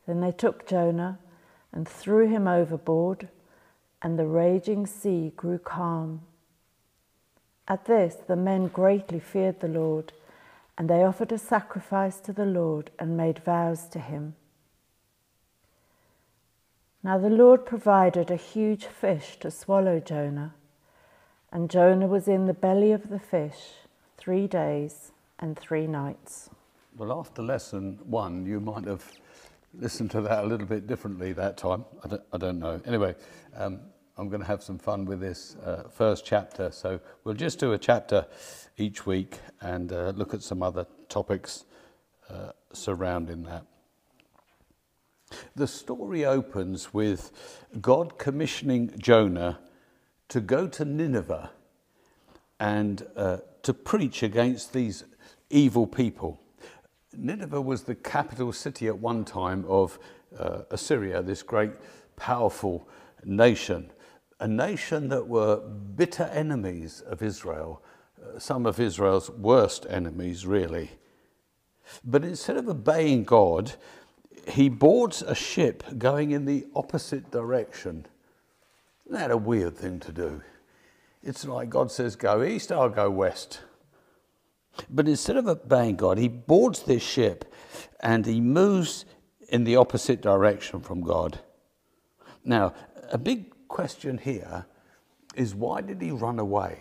Then 0.07 0.21
they 0.21 0.31
took 0.31 0.65
Jonah 0.65 1.19
and 1.73 1.85
threw 1.87 2.29
him 2.29 2.47
overboard, 2.47 3.27
and 4.01 4.17
the 4.17 4.25
raging 4.25 4.87
sea 4.87 5.33
grew 5.35 5.59
calm. 5.59 6.21
At 7.67 7.85
this, 7.85 8.15
the 8.15 8.37
men 8.37 8.67
greatly 8.67 9.19
feared 9.19 9.59
the 9.59 9.67
Lord, 9.67 10.13
and 10.77 10.89
they 10.89 11.03
offered 11.03 11.33
a 11.33 11.37
sacrifice 11.37 12.21
to 12.21 12.31
the 12.31 12.45
Lord 12.45 12.89
and 12.97 13.17
made 13.17 13.39
vows 13.39 13.89
to 13.89 13.99
him. 13.99 14.35
Now 17.07 17.17
the 17.17 17.29
Lord 17.29 17.65
provided 17.65 18.29
a 18.29 18.35
huge 18.35 18.83
fish 18.83 19.37
to 19.39 19.49
swallow 19.49 20.01
Jonah, 20.01 20.53
and 21.53 21.69
Jonah 21.69 22.05
was 22.05 22.27
in 22.27 22.47
the 22.47 22.53
belly 22.53 22.91
of 22.91 23.07
the 23.07 23.17
fish 23.17 23.75
three 24.17 24.45
days 24.45 25.13
and 25.39 25.57
three 25.57 25.87
nights. 25.87 26.49
Well, 26.97 27.17
after 27.17 27.41
lesson 27.41 27.97
one, 28.03 28.45
you 28.45 28.59
might 28.59 28.83
have 28.83 29.09
listened 29.73 30.11
to 30.11 30.21
that 30.23 30.43
a 30.43 30.47
little 30.47 30.67
bit 30.67 30.85
differently 30.85 31.31
that 31.31 31.55
time. 31.55 31.85
I 32.03 32.09
don't, 32.09 32.23
I 32.33 32.37
don't 32.39 32.59
know. 32.59 32.81
Anyway, 32.85 33.15
um, 33.55 33.79
I'm 34.17 34.27
going 34.27 34.41
to 34.41 34.47
have 34.47 34.61
some 34.61 34.77
fun 34.77 35.05
with 35.05 35.21
this 35.21 35.55
uh, 35.63 35.83
first 35.83 36.25
chapter. 36.25 36.71
So 36.71 36.99
we'll 37.23 37.35
just 37.35 37.57
do 37.57 37.71
a 37.71 37.77
chapter 37.77 38.25
each 38.75 39.05
week 39.05 39.37
and 39.61 39.93
uh, 39.93 40.11
look 40.13 40.33
at 40.33 40.43
some 40.43 40.61
other 40.61 40.85
topics 41.07 41.63
uh, 42.29 42.51
surrounding 42.73 43.43
that. 43.43 43.63
The 45.55 45.67
story 45.67 46.25
opens 46.25 46.93
with 46.93 47.31
God 47.81 48.17
commissioning 48.17 48.93
Jonah 48.97 49.59
to 50.29 50.41
go 50.41 50.67
to 50.67 50.85
Nineveh 50.85 51.51
and 52.59 53.05
uh, 53.15 53.37
to 53.63 53.73
preach 53.73 54.23
against 54.23 54.73
these 54.73 55.03
evil 55.49 55.87
people. 55.87 56.39
Nineveh 57.15 57.61
was 57.61 57.83
the 57.83 57.95
capital 57.95 58.51
city 58.51 58.87
at 58.87 58.97
one 58.97 59.25
time 59.25 59.65
of 59.67 59.99
uh, 60.37 60.61
Assyria, 60.71 61.21
this 61.21 61.43
great 61.43 61.71
powerful 62.15 62.87
nation, 63.23 63.91
a 64.39 64.47
nation 64.47 65.09
that 65.09 65.27
were 65.27 65.57
bitter 65.57 66.25
enemies 66.25 67.01
of 67.01 67.21
Israel, 67.21 67.81
uh, 68.21 68.39
some 68.39 68.65
of 68.65 68.79
Israel's 68.79 69.29
worst 69.29 69.85
enemies, 69.89 70.45
really. 70.45 70.91
But 72.03 72.23
instead 72.23 72.57
of 72.57 72.67
obeying 72.67 73.23
God, 73.23 73.73
he 74.47 74.69
boards 74.69 75.21
a 75.21 75.35
ship 75.35 75.83
going 75.97 76.31
in 76.31 76.45
the 76.45 76.65
opposite 76.75 77.31
direction. 77.31 78.05
Isn't 79.05 79.17
that 79.17 79.31
a 79.31 79.37
weird 79.37 79.75
thing 79.77 79.99
to 80.01 80.11
do? 80.11 80.41
It's 81.23 81.45
like 81.45 81.69
God 81.69 81.91
says, 81.91 82.15
go 82.15 82.43
east, 82.43 82.71
I'll 82.71 82.89
go 82.89 83.09
west. 83.09 83.61
But 84.89 85.07
instead 85.07 85.37
of 85.37 85.47
obeying 85.47 85.95
God, 85.95 86.17
he 86.17 86.27
boards 86.27 86.83
this 86.83 87.03
ship 87.03 87.53
and 87.99 88.25
he 88.25 88.39
moves 88.39 89.05
in 89.49 89.63
the 89.63 89.75
opposite 89.75 90.21
direction 90.21 90.81
from 90.81 91.01
God. 91.01 91.39
Now, 92.43 92.73
a 93.11 93.17
big 93.17 93.67
question 93.67 94.17
here 94.17 94.65
is 95.35 95.55
why 95.55 95.81
did 95.81 96.01
he 96.01 96.11
run 96.11 96.39
away? 96.39 96.79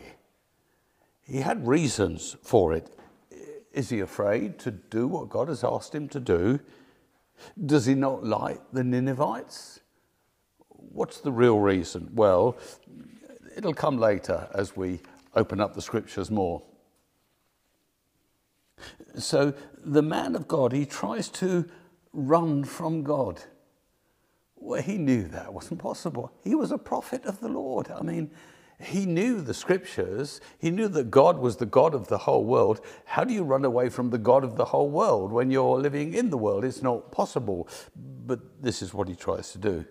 He 1.23 1.39
had 1.39 1.67
reasons 1.67 2.37
for 2.43 2.73
it. 2.73 2.97
Is 3.73 3.89
he 3.89 4.01
afraid 4.01 4.59
to 4.61 4.71
do 4.71 5.09
what 5.09 5.29
God 5.29 5.49
has 5.49 5.64
asked 5.64 5.95
him 5.95 6.09
to 6.11 6.21
do? 6.21 6.61
Does 7.64 7.87
he 7.87 7.95
not 7.95 8.24
like 8.24 8.61
the 8.72 8.84
Ninevites? 8.84 9.80
What's 10.68 11.20
the 11.20 11.32
real 11.32 11.59
reason? 11.59 12.11
Well, 12.14 12.57
it'll 13.57 13.74
come 13.74 13.99
later 13.99 14.49
as 14.55 14.76
we 14.76 15.01
open 15.34 15.61
up 15.61 15.74
the 15.74 15.82
scriptures 15.82 16.30
more. 16.30 16.62
So 19.18 19.55
the 19.84 20.03
man 20.03 20.34
of 20.34 20.49
God, 20.49 20.72
he 20.72 20.87
tries 20.87 21.28
to 21.30 21.68
run 22.12 22.64
from 22.64 23.03
God. 23.03 23.43
Well, 24.57 24.82
he 24.82 24.99
knew 24.99 25.24
that 25.28 25.53
wasn't 25.53 25.80
possible. 25.80 26.32
He 26.43 26.55
was 26.55 26.70
a 26.70 26.78
prophet 26.78 27.24
of 27.24 27.41
the 27.41 27.49
Lord. 27.49 27.91
I 27.91 28.03
mean, 28.03 28.30
he 28.79 29.07
knew 29.07 29.41
the 29.41 29.55
scriptures. 29.55 30.41
He 30.59 30.70
knew 30.70 30.89
that 30.89 31.11
God 31.11 31.39
was 31.39 31.57
the 31.57 31.66
God 31.66 31.95
of 31.95 32.09
the 32.09 32.18
whole 32.18 32.45
world. 32.45 32.81
How 33.07 33.24
do 33.24 33.33
you 33.33 33.43
run 33.43 33.64
away 33.64 33.89
from 33.89 34.11
the 34.11 34.18
God 34.18 34.45
of 34.45 34.57
the 34.57 34.66
whole 34.66 34.91
world 34.91 35.33
when 35.33 35.51
you're 35.51 35.79
living 35.79 36.12
in 36.12 36.29
the 36.29 36.37
world? 36.37 36.64
It's 36.64 36.83
not 36.83 37.11
possible. 37.11 37.68
But 37.97 38.62
this 38.62 38.83
is 38.83 38.93
what 38.93 39.09
he 39.09 39.14
tries 39.14 39.53
to 39.53 39.59
do. 39.59 39.87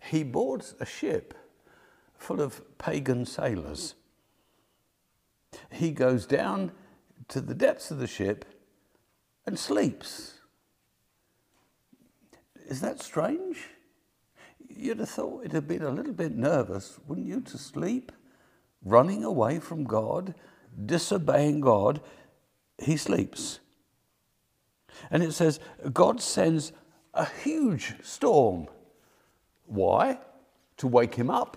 He 0.00 0.22
boards 0.22 0.74
a 0.80 0.86
ship 0.86 1.34
full 2.18 2.42
of 2.42 2.62
pagan 2.78 3.24
sailors. 3.24 3.94
He 5.70 5.90
goes 5.92 6.26
down 6.26 6.72
to 7.28 7.40
the 7.40 7.54
depths 7.54 7.90
of 7.90 7.98
the 7.98 8.06
ship 8.06 8.44
and 9.46 9.58
sleeps. 9.58 10.34
Is 12.68 12.80
that 12.82 13.00
strange? 13.00 13.58
You'd 14.76 14.98
have 14.98 15.08
thought 15.08 15.40
it'd 15.40 15.52
have 15.52 15.66
been 15.66 15.82
a 15.82 15.90
little 15.90 16.12
bit 16.12 16.36
nervous, 16.36 16.98
wouldn't 17.06 17.26
you, 17.26 17.40
to 17.40 17.58
sleep, 17.58 18.12
running 18.84 19.24
away 19.24 19.58
from 19.58 19.84
God, 19.84 20.34
disobeying 20.84 21.60
God. 21.60 22.00
He 22.78 22.96
sleeps. 22.96 23.60
And 25.10 25.22
it 25.22 25.32
says, 25.32 25.60
God 25.92 26.20
sends 26.20 26.72
a 27.14 27.24
huge 27.24 27.94
storm. 28.02 28.68
Why? 29.64 30.18
To 30.78 30.86
wake 30.86 31.14
him 31.14 31.30
up. 31.30 31.56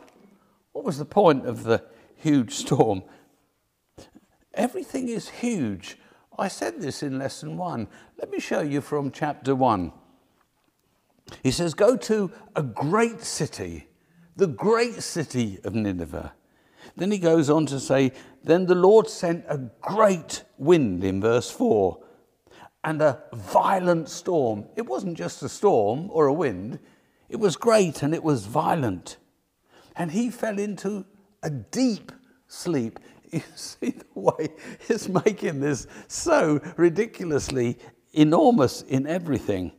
What 0.72 0.86
was 0.86 0.98
the 0.98 1.06
point 1.06 1.46
of 1.46 1.64
the 1.64 1.84
huge 2.16 2.54
storm? 2.54 3.04
Everything 4.54 5.10
is 5.10 5.30
huge. 5.30 5.98
I 6.38 6.48
said 6.48 6.82
this 6.82 7.04
in 7.04 7.20
lesson 7.20 7.58
one. 7.58 7.88
Let 8.18 8.32
me 8.32 8.40
show 8.40 8.62
you 8.62 8.80
from 8.80 9.12
chapter 9.12 9.56
one. 9.56 9.92
He 11.44 11.52
says, 11.52 11.74
Go 11.74 11.96
to 11.98 12.32
a 12.56 12.64
great 12.64 13.22
city, 13.22 13.88
the 14.36 14.48
great 14.48 15.02
city 15.02 15.60
of 15.64 15.76
Nineveh. 15.76 16.34
Then 16.96 17.12
he 17.12 17.18
goes 17.18 17.50
on 17.50 17.66
to 17.68 17.80
say, 17.80 18.12
Then 18.44 18.66
the 18.66 18.76
Lord 18.76 19.10
sent 19.10 19.46
a 19.48 19.58
great 19.82 20.44
wind 20.58 21.04
in 21.04 21.22
verse 21.22 21.50
4 21.52 21.98
and 22.84 23.02
a 23.02 23.24
violent 23.34 24.10
storm. 24.10 24.66
It 24.76 24.86
wasn't 24.86 25.18
just 25.18 25.44
a 25.44 25.50
storm 25.50 26.10
or 26.12 26.28
a 26.28 26.34
wind, 26.34 26.80
it 27.30 27.38
was 27.38 27.56
great 27.56 28.02
and 28.02 28.14
it 28.14 28.24
was 28.24 28.46
violent. 28.46 29.18
And 29.96 30.12
he 30.12 30.30
fell 30.30 30.58
into 30.58 31.06
a 31.44 31.50
deep 31.50 32.12
sleep. 32.48 33.00
You 33.32 33.44
see 33.54 33.92
the 33.92 34.20
way 34.20 34.50
he's 34.88 35.08
making 35.08 35.60
this 35.60 35.86
so 36.08 36.60
ridiculously 36.78 37.78
enormous 38.12 38.82
in 38.82 39.06
everything. 39.06 39.72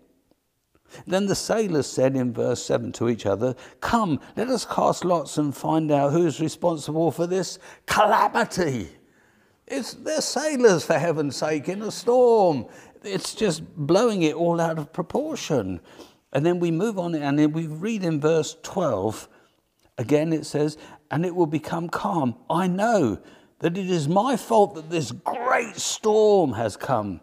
Then 1.06 1.26
the 1.26 1.34
sailors 1.34 1.86
said 1.86 2.16
in 2.16 2.32
verse 2.32 2.62
7 2.62 2.92
to 2.92 3.08
each 3.08 3.26
other, 3.26 3.54
Come, 3.80 4.20
let 4.36 4.48
us 4.48 4.64
cast 4.64 5.04
lots 5.04 5.38
and 5.38 5.56
find 5.56 5.90
out 5.90 6.12
who's 6.12 6.40
responsible 6.40 7.10
for 7.10 7.26
this 7.26 7.58
calamity. 7.86 8.90
It's, 9.66 9.94
they're 9.94 10.20
sailors, 10.20 10.84
for 10.84 10.98
heaven's 10.98 11.36
sake, 11.36 11.68
in 11.68 11.82
a 11.82 11.90
storm. 11.90 12.66
It's 13.04 13.34
just 13.34 13.64
blowing 13.76 14.22
it 14.22 14.34
all 14.34 14.60
out 14.60 14.78
of 14.78 14.92
proportion. 14.92 15.80
And 16.32 16.44
then 16.44 16.60
we 16.60 16.70
move 16.70 16.98
on 16.98 17.14
and 17.14 17.38
then 17.38 17.52
we 17.52 17.66
read 17.66 18.04
in 18.04 18.20
verse 18.20 18.56
12, 18.62 19.28
again 19.98 20.32
it 20.32 20.46
says, 20.46 20.76
And 21.10 21.24
it 21.24 21.34
will 21.34 21.46
become 21.46 21.88
calm. 21.88 22.36
I 22.48 22.66
know 22.66 23.20
that 23.60 23.76
it 23.76 23.90
is 23.90 24.08
my 24.08 24.36
fault 24.36 24.74
that 24.74 24.90
this 24.90 25.12
great 25.12 25.76
storm 25.76 26.52
has 26.52 26.76
come. 26.76 27.20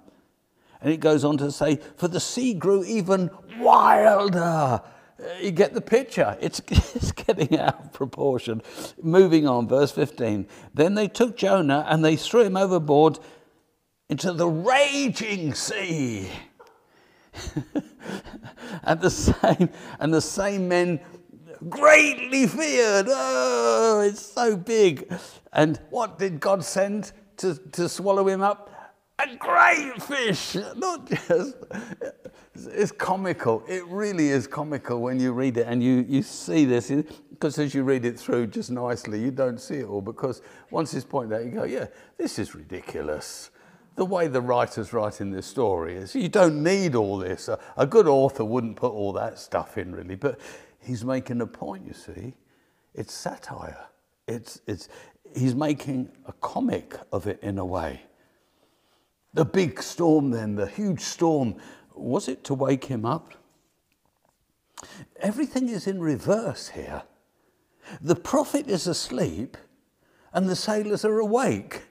And 0.81 0.91
it 0.91 0.99
goes 0.99 1.23
on 1.23 1.37
to 1.37 1.51
say, 1.51 1.79
For 1.97 2.07
the 2.07 2.19
sea 2.19 2.53
grew 2.53 2.83
even 2.83 3.29
wilder. 3.59 4.81
Uh, 5.19 5.31
you 5.41 5.51
get 5.51 5.73
the 5.73 5.81
picture. 5.81 6.37
It's, 6.39 6.59
it's 6.67 7.11
getting 7.11 7.57
out 7.57 7.83
of 7.83 7.93
proportion. 7.93 8.61
Moving 9.01 9.47
on, 9.47 9.67
verse 9.67 9.91
15. 9.91 10.47
Then 10.73 10.95
they 10.95 11.07
took 11.07 11.37
Jonah 11.37 11.85
and 11.87 12.03
they 12.03 12.15
threw 12.15 12.43
him 12.43 12.57
overboard 12.57 13.19
into 14.09 14.31
the 14.33 14.47
raging 14.47 15.53
sea. 15.53 16.29
and 18.83 18.99
the 18.99 19.11
same 19.11 19.69
and 19.99 20.13
the 20.13 20.21
same 20.21 20.67
men 20.67 20.99
greatly 21.69 22.47
feared. 22.47 23.07
Oh, 23.09 24.01
it's 24.07 24.21
so 24.21 24.55
big. 24.55 25.11
And 25.53 25.79
what 25.89 26.19
did 26.19 26.39
God 26.39 26.63
send 26.63 27.11
to, 27.37 27.55
to 27.73 27.89
swallow 27.89 28.27
him 28.27 28.41
up? 28.41 28.71
A 29.19 29.35
great 29.35 30.01
fish. 30.03 30.55
Not 30.75 31.09
just 31.09 31.55
it's 32.55 32.91
comical. 32.91 33.63
It 33.67 33.85
really 33.87 34.29
is 34.29 34.47
comical 34.47 35.01
when 35.01 35.19
you 35.19 35.31
read 35.33 35.57
it 35.57 35.67
and 35.67 35.81
you, 35.81 36.05
you 36.07 36.21
see 36.21 36.65
this. 36.65 36.89
Because 36.89 37.57
as 37.59 37.73
you 37.73 37.83
read 37.83 38.05
it 38.05 38.19
through 38.19 38.47
just 38.47 38.71
nicely, 38.71 39.19
you 39.19 39.31
don't 39.31 39.59
see 39.59 39.75
it 39.75 39.85
all. 39.85 40.01
Because 40.01 40.41
once 40.71 40.93
it's 40.93 41.05
pointed 41.05 41.35
out, 41.35 41.45
you 41.45 41.51
go, 41.51 41.63
yeah, 41.63 41.87
this 42.17 42.39
is 42.39 42.55
ridiculous 42.55 43.51
the 43.97 44.05
way 44.05 44.27
the 44.27 44.39
writers 44.39 44.93
write 44.93 45.19
in 45.21 45.31
this 45.31 45.47
story 45.47 45.95
is 45.95 46.15
you 46.15 46.29
don't 46.29 46.63
need 46.63 46.95
all 46.95 47.17
this. 47.17 47.47
A, 47.47 47.59
a, 47.75 47.85
good 47.85 48.07
author 48.07 48.45
wouldn't 48.45 48.75
put 48.75 48.93
all 48.93 49.11
that 49.13 49.39
stuff 49.39 49.75
in, 49.77 49.93
really. 49.93 50.15
But 50.15 50.39
he's 50.79 51.03
making 51.03 51.41
a 51.41 51.47
point, 51.47 51.85
you 51.85 51.93
see. 51.93 52.35
It's 52.93 53.11
satire. 53.11 53.87
It's, 54.27 54.61
it's, 54.67 54.87
he's 55.35 55.55
making 55.55 56.11
a 56.27 56.33
comic 56.33 56.95
of 57.11 57.25
it 57.25 57.39
in 57.41 57.57
a 57.57 57.65
way. 57.65 58.03
The 59.33 59.45
big 59.45 59.81
storm, 59.81 60.31
then, 60.31 60.55
the 60.55 60.67
huge 60.67 61.01
storm, 61.01 61.55
was 61.93 62.27
it 62.27 62.43
to 62.45 62.53
wake 62.53 62.85
him 62.85 63.05
up? 63.05 63.33
Everything 65.19 65.69
is 65.69 65.87
in 65.87 65.99
reverse 65.99 66.69
here. 66.69 67.03
The 68.01 68.15
prophet 68.15 68.67
is 68.67 68.87
asleep 68.87 69.57
and 70.33 70.47
the 70.47 70.55
sailors 70.55 71.05
are 71.05 71.19
awake. 71.19 71.83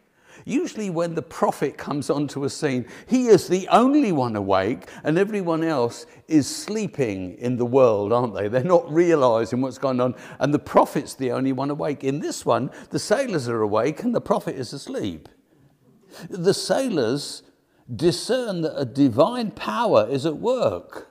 Usually, 0.44 0.90
when 0.90 1.14
the 1.14 1.22
prophet 1.22 1.76
comes 1.76 2.10
onto 2.10 2.44
a 2.44 2.50
scene, 2.50 2.86
he 3.08 3.26
is 3.26 3.48
the 3.48 3.66
only 3.68 4.12
one 4.12 4.36
awake, 4.36 4.88
and 5.02 5.18
everyone 5.18 5.64
else 5.64 6.06
is 6.28 6.46
sleeping 6.46 7.36
in 7.38 7.56
the 7.56 7.66
world, 7.66 8.12
aren't 8.12 8.34
they? 8.34 8.46
They're 8.46 8.62
not 8.62 8.92
realizing 8.92 9.60
what's 9.60 9.78
going 9.78 10.00
on, 10.00 10.14
and 10.38 10.54
the 10.54 10.60
prophet's 10.60 11.14
the 11.14 11.32
only 11.32 11.52
one 11.52 11.70
awake. 11.70 12.04
In 12.04 12.20
this 12.20 12.46
one, 12.46 12.70
the 12.90 12.98
sailors 12.98 13.48
are 13.48 13.62
awake, 13.62 14.04
and 14.04 14.14
the 14.14 14.20
prophet 14.20 14.54
is 14.54 14.72
asleep. 14.72 15.28
The 16.28 16.54
sailors 16.54 17.42
discern 17.94 18.62
that 18.62 18.78
a 18.78 18.84
divine 18.84 19.50
power 19.52 20.08
is 20.08 20.26
at 20.26 20.36
work. 20.36 21.08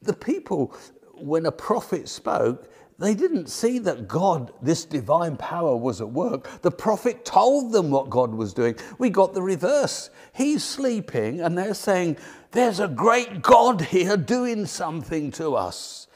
The 0.00 0.14
people, 0.14 0.74
when 1.14 1.46
a 1.46 1.52
prophet 1.52 2.08
spoke, 2.08 2.68
they 2.98 3.14
didn't 3.14 3.48
see 3.48 3.78
that 3.80 4.06
God, 4.06 4.52
this 4.62 4.84
divine 4.84 5.36
power, 5.36 5.76
was 5.76 6.00
at 6.00 6.10
work. 6.10 6.62
The 6.62 6.70
prophet 6.70 7.24
told 7.24 7.72
them 7.72 7.90
what 7.90 8.10
God 8.10 8.34
was 8.34 8.54
doing. 8.54 8.76
We 8.98 9.10
got 9.10 9.34
the 9.34 9.42
reverse. 9.42 10.10
He's 10.32 10.62
sleeping, 10.62 11.40
and 11.40 11.56
they're 11.56 11.74
saying, 11.74 12.16
There's 12.52 12.80
a 12.80 12.88
great 12.88 13.42
God 13.42 13.80
here 13.80 14.16
doing 14.16 14.66
something 14.66 15.30
to 15.32 15.56
us. 15.56 16.06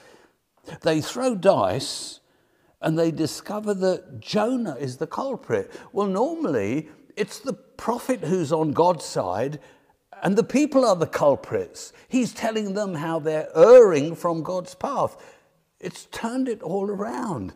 They 0.83 1.01
throw 1.01 1.35
dice 1.35 2.21
and 2.81 2.99
they 2.99 3.11
discover 3.11 3.75
that 3.75 4.21
Jonah 4.21 4.77
is 4.77 4.97
the 4.97 5.07
culprit. 5.07 5.73
Well, 5.93 6.07
normally 6.07 6.89
it's 7.17 7.39
the 7.39 7.55
prophet 7.55 8.21
who's 8.21 8.53
on 8.53 8.73
God's 8.73 9.05
side, 9.05 9.59
and 10.23 10.37
the 10.37 10.45
people 10.45 10.85
are 10.85 10.97
the 10.97 11.07
culprits. 11.07 11.93
He's 12.09 12.33
telling 12.33 12.75
them 12.75 12.95
how 12.95 13.19
they're 13.19 13.49
erring 13.57 14.15
from 14.15 14.43
God's 14.43 14.75
path. 14.75 15.17
It's 15.81 16.07
turned 16.07 16.49
it 16.49 16.63
all 16.63 16.91
around. 16.91 17.55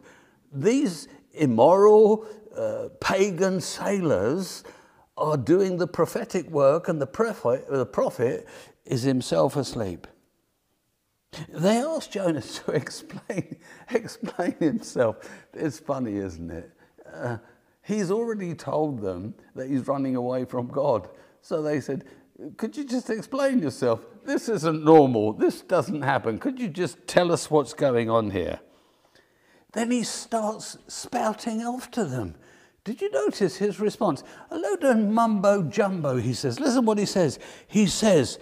These 0.53 1.09
immoral, 1.33 2.27
uh, 2.57 2.89
pagan 3.01 3.61
sailors 3.61 4.65
are 5.17 5.37
doing 5.37 5.77
the 5.77 5.87
prophetic 5.87 6.49
work, 6.51 6.89
and 6.89 7.01
the 7.01 7.07
prophet, 7.07 7.67
the 7.69 7.87
prophet 7.87 8.47
is 8.85 9.03
himself 9.03 9.57
asleep. 9.57 10.07
They 11.49 11.79
asked 11.79 12.13
Jonah 12.13 12.41
to 12.43 12.73
explain, 12.73 13.57
explain 13.95 14.55
himself. 14.59 15.17
It's 15.55 15.79
funny, 15.79 16.17
isn't 16.17 16.51
it? 16.51 16.71
Uh, 17.13 17.39
he's 17.83 18.11
already 18.11 18.55
told 18.55 19.01
them 19.01 19.35
that 19.55 19.69
he's 19.69 19.87
running 19.87 20.17
away 20.17 20.45
from 20.45 20.69
God. 20.69 21.09
So 21.43 21.63
they 21.63 21.81
said, 21.81 22.05
Could 22.57 22.77
you 22.77 22.85
just 22.85 23.11
explain 23.11 23.61
yourself? 23.61 24.01
this 24.25 24.49
isn't 24.49 24.85
normal. 24.85 25.33
This 25.33 25.63
doesn't 25.63 26.03
happen. 26.03 26.39
Could 26.39 26.61
you 26.61 26.69
just 26.69 27.07
tell 27.07 27.33
us 27.33 27.51
what's 27.51 27.75
going 27.75 28.11
on 28.11 28.31
here? 28.31 28.61
Then 29.73 29.91
he 29.91 30.03
starts 30.03 30.79
spouting 30.89 31.63
off 31.63 31.91
to 31.93 32.05
them. 32.05 32.35
Did 32.85 33.01
you 33.01 33.11
notice 33.11 33.57
his 33.57 33.79
response? 33.79 34.23
A 34.51 34.59
load 34.59 34.85
of 34.85 34.99
mumbo 34.99 35.63
jumbo, 35.63 36.17
he 36.17 36.33
says. 36.33 36.59
Listen 36.59 36.85
what 36.85 36.99
he 36.99 37.07
says. 37.07 37.39
He 37.67 37.87
says, 37.87 38.39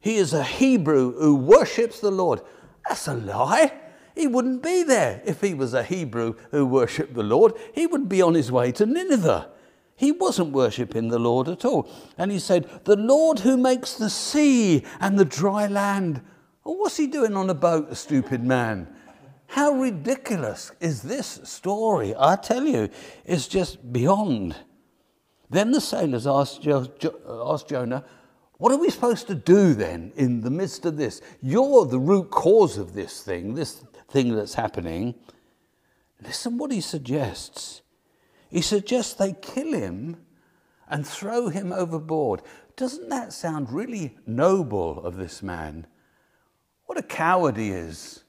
he 0.00 0.16
is 0.16 0.32
a 0.32 0.42
Hebrew 0.42 1.12
who 1.12 1.36
worships 1.36 2.00
the 2.00 2.10
Lord. 2.10 2.40
That's 2.88 3.06
a 3.06 3.14
lie. 3.14 3.72
He 4.14 4.26
wouldn't 4.26 4.62
be 4.62 4.82
there 4.82 5.22
if 5.24 5.40
he 5.40 5.54
was 5.54 5.74
a 5.74 5.82
Hebrew 5.82 6.34
who 6.50 6.66
worshipped 6.66 7.14
the 7.14 7.22
Lord. 7.22 7.54
He 7.74 7.86
would 7.86 8.08
be 8.08 8.20
on 8.22 8.34
his 8.34 8.52
way 8.52 8.72
to 8.72 8.86
Nineveh. 8.86 9.50
He 9.96 10.12
wasn't 10.12 10.52
worshipping 10.52 11.08
the 11.08 11.18
Lord 11.18 11.48
at 11.48 11.64
all. 11.64 11.88
And 12.18 12.30
he 12.30 12.38
said, 12.38 12.68
The 12.84 12.96
Lord 12.96 13.40
who 13.40 13.56
makes 13.56 13.94
the 13.94 14.10
sea 14.10 14.84
and 15.00 15.18
the 15.18 15.24
dry 15.24 15.66
land. 15.66 16.22
Oh, 16.64 16.72
what's 16.72 16.96
he 16.96 17.06
doing 17.06 17.36
on 17.36 17.50
a 17.50 17.54
boat, 17.54 17.88
a 17.90 17.94
stupid 17.94 18.42
man? 18.42 18.88
How 19.46 19.72
ridiculous 19.72 20.72
is 20.80 21.02
this 21.02 21.40
story? 21.44 22.14
I 22.18 22.36
tell 22.36 22.64
you, 22.64 22.88
it's 23.24 23.46
just 23.46 23.92
beyond. 23.92 24.56
Then 25.50 25.72
the 25.72 25.80
sailors 25.80 26.26
asked, 26.26 26.66
asked 26.66 27.68
Jonah, 27.68 28.04
What 28.56 28.72
are 28.72 28.78
we 28.78 28.88
supposed 28.88 29.26
to 29.26 29.34
do 29.34 29.74
then 29.74 30.12
in 30.16 30.40
the 30.40 30.50
midst 30.50 30.86
of 30.86 30.96
this? 30.96 31.20
You're 31.42 31.84
the 31.84 32.00
root 32.00 32.30
cause 32.30 32.78
of 32.78 32.94
this 32.94 33.20
thing, 33.20 33.54
this 33.54 33.84
thing 34.12 34.36
that's 34.36 34.54
happening. 34.54 35.14
Listen 36.22 36.58
what 36.58 36.70
he 36.70 36.80
suggests. 36.80 37.82
He 38.50 38.60
suggests 38.60 39.14
they 39.14 39.32
kill 39.32 39.72
him 39.72 40.18
and 40.88 41.06
throw 41.06 41.48
him 41.48 41.72
overboard. 41.72 42.42
Doesn't 42.76 43.08
that 43.08 43.32
sound 43.32 43.72
really 43.72 44.16
noble 44.26 45.04
of 45.04 45.16
this 45.16 45.42
man? 45.42 45.86
What 46.84 46.98
a 46.98 47.02
coward 47.02 47.56
he 47.56 47.70
is. 47.70 48.24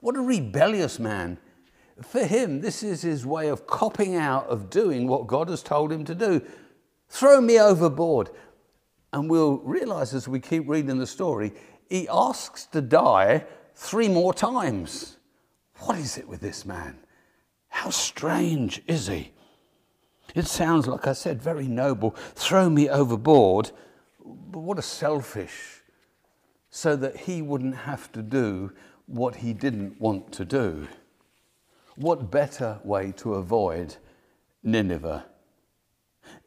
What 0.00 0.16
a 0.16 0.20
rebellious 0.20 0.98
man. 0.98 1.38
For 2.02 2.24
him, 2.24 2.62
this 2.62 2.82
is 2.82 3.02
his 3.02 3.26
way 3.26 3.48
of 3.48 3.66
copping 3.66 4.16
out 4.16 4.46
of 4.46 4.70
doing 4.70 5.06
what 5.06 5.26
God 5.26 5.50
has 5.50 5.62
told 5.62 5.92
him 5.92 6.06
to 6.06 6.14
do. 6.14 6.40
Throw 7.10 7.42
me 7.42 7.60
overboard. 7.60 8.30
And 9.12 9.28
we'll 9.28 9.58
realize 9.58 10.14
as 10.14 10.26
we 10.26 10.40
keep 10.40 10.66
reading 10.66 10.98
the 10.98 11.06
story, 11.06 11.52
he 11.90 12.08
asks 12.08 12.64
to 12.66 12.80
die 12.80 13.44
three 13.80 14.08
more 14.08 14.34
times. 14.34 15.16
What 15.78 15.96
is 15.96 16.18
it 16.18 16.28
with 16.28 16.40
this 16.40 16.66
man? 16.66 16.98
How 17.68 17.88
strange 17.88 18.82
is 18.86 19.06
he? 19.06 19.32
It 20.34 20.46
sounds, 20.46 20.86
like 20.86 21.06
I 21.06 21.14
said, 21.14 21.42
very 21.42 21.66
noble. 21.66 22.10
Throw 22.34 22.68
me 22.68 22.90
overboard. 22.90 23.72
But 24.22 24.60
what 24.60 24.78
a 24.78 24.82
selfish, 24.82 25.80
so 26.68 26.94
that 26.96 27.16
he 27.16 27.40
wouldn't 27.40 27.74
have 27.74 28.12
to 28.12 28.22
do 28.22 28.72
what 29.06 29.36
he 29.36 29.54
didn't 29.54 29.98
want 29.98 30.30
to 30.32 30.44
do. 30.44 30.86
What 31.96 32.30
better 32.30 32.80
way 32.84 33.12
to 33.16 33.34
avoid 33.34 33.96
Nineveh? 34.62 35.24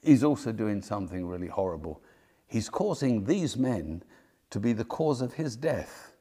He's 0.03 0.23
also 0.23 0.51
doing 0.51 0.81
something 0.83 1.25
really 1.25 1.47
horrible. 1.47 2.01
He's 2.47 2.69
causing 2.69 3.25
these 3.25 3.57
men 3.57 4.03
to 4.51 4.59
be 4.59 4.71
the 4.71 4.85
cause 4.85 5.21
of 5.21 5.33
his 5.33 5.55
death. 5.55 6.12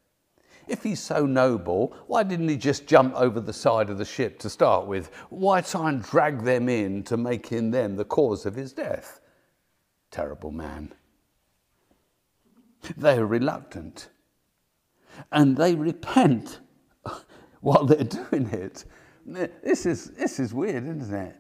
If 0.69 0.83
he's 0.83 1.01
so 1.01 1.27
noble, 1.27 1.97
why 2.07 2.23
didn't 2.23 2.49
he 2.49 2.57
just 2.57 2.87
jump 2.87 3.15
over 3.15 3.41
the 3.41 3.53
side 3.53 3.91
of 3.91 3.99
the 3.99 4.05
ship 4.05 4.39
to 4.41 4.51
start 4.51 4.87
with? 4.87 5.11
Why 5.29 5.61
try 5.61 5.89
and 5.89 6.03
drag 6.03 6.43
them 6.43 6.69
in 6.69 7.03
to 7.05 7.17
make 7.17 7.47
him 7.47 7.71
them 7.71 7.97
the 7.97 8.05
cause 8.05 8.47
of 8.47 8.55
his 8.55 8.73
death? 8.73 9.21
Terrible 10.11 10.51
man. 10.51 10.93
They 12.97 13.19
are 13.19 13.27
reluctant 13.27 14.09
and 15.31 15.57
they 15.57 15.75
repent 15.75 16.61
while 17.61 17.85
they're 17.85 18.05
doing 18.05 18.49
it. 18.51 18.85
This 19.25 19.87
is, 19.87 20.11
this 20.13 20.41
is 20.41 20.53
weird, 20.53 20.85
isn't 20.85 21.15
it? 21.15 21.37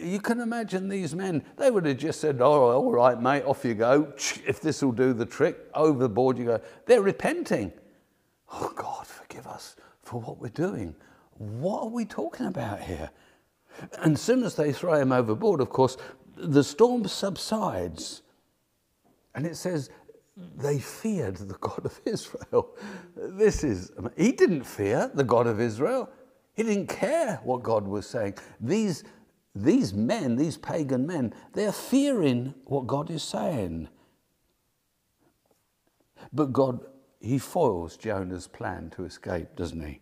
You 0.00 0.20
can 0.20 0.40
imagine 0.40 0.88
these 0.88 1.14
men, 1.14 1.42
they 1.56 1.70
would 1.70 1.84
have 1.86 1.96
just 1.96 2.20
said, 2.20 2.40
oh, 2.40 2.70
all 2.70 2.92
right, 2.92 3.20
mate, 3.20 3.42
off 3.44 3.64
you 3.64 3.74
go. 3.74 4.12
If 4.46 4.60
this 4.60 4.82
will 4.82 4.92
do 4.92 5.12
the 5.12 5.26
trick, 5.26 5.58
overboard 5.74 6.38
you 6.38 6.44
go. 6.44 6.60
They're 6.86 7.02
repenting. 7.02 7.72
Oh, 8.52 8.72
God, 8.74 9.06
forgive 9.06 9.46
us 9.46 9.76
for 10.02 10.20
what 10.20 10.38
we're 10.38 10.48
doing. 10.48 10.94
What 11.38 11.82
are 11.82 11.88
we 11.88 12.04
talking 12.04 12.46
about 12.46 12.80
here? 12.80 13.10
And 13.98 14.14
as 14.14 14.20
soon 14.20 14.44
as 14.44 14.54
they 14.54 14.72
throw 14.72 14.94
him 14.94 15.12
overboard, 15.12 15.60
of 15.60 15.70
course, 15.70 15.96
the 16.36 16.62
storm 16.62 17.06
subsides. 17.06 18.22
And 19.34 19.46
it 19.46 19.56
says, 19.56 19.90
they 20.56 20.78
feared 20.78 21.36
the 21.36 21.54
God 21.54 21.84
of 21.84 22.00
Israel. 22.04 22.76
This 23.16 23.64
is, 23.64 23.92
he 24.16 24.32
didn't 24.32 24.64
fear 24.64 25.10
the 25.12 25.24
God 25.24 25.46
of 25.46 25.60
Israel. 25.60 26.08
He 26.54 26.62
didn't 26.62 26.88
care 26.88 27.40
what 27.44 27.62
God 27.62 27.86
was 27.86 28.06
saying. 28.06 28.34
These, 28.60 29.04
these 29.54 29.92
men, 29.92 30.36
these 30.36 30.56
pagan 30.56 31.06
men, 31.06 31.34
they're 31.52 31.72
fearing 31.72 32.54
what 32.64 32.86
God 32.86 33.10
is 33.10 33.22
saying. 33.22 33.88
But 36.32 36.52
God 36.52 36.80
he 37.24 37.38
foils 37.38 37.96
Jonah's 37.96 38.46
plan 38.46 38.90
to 38.96 39.04
escape, 39.04 39.56
doesn't 39.56 39.84
he? 39.84 40.00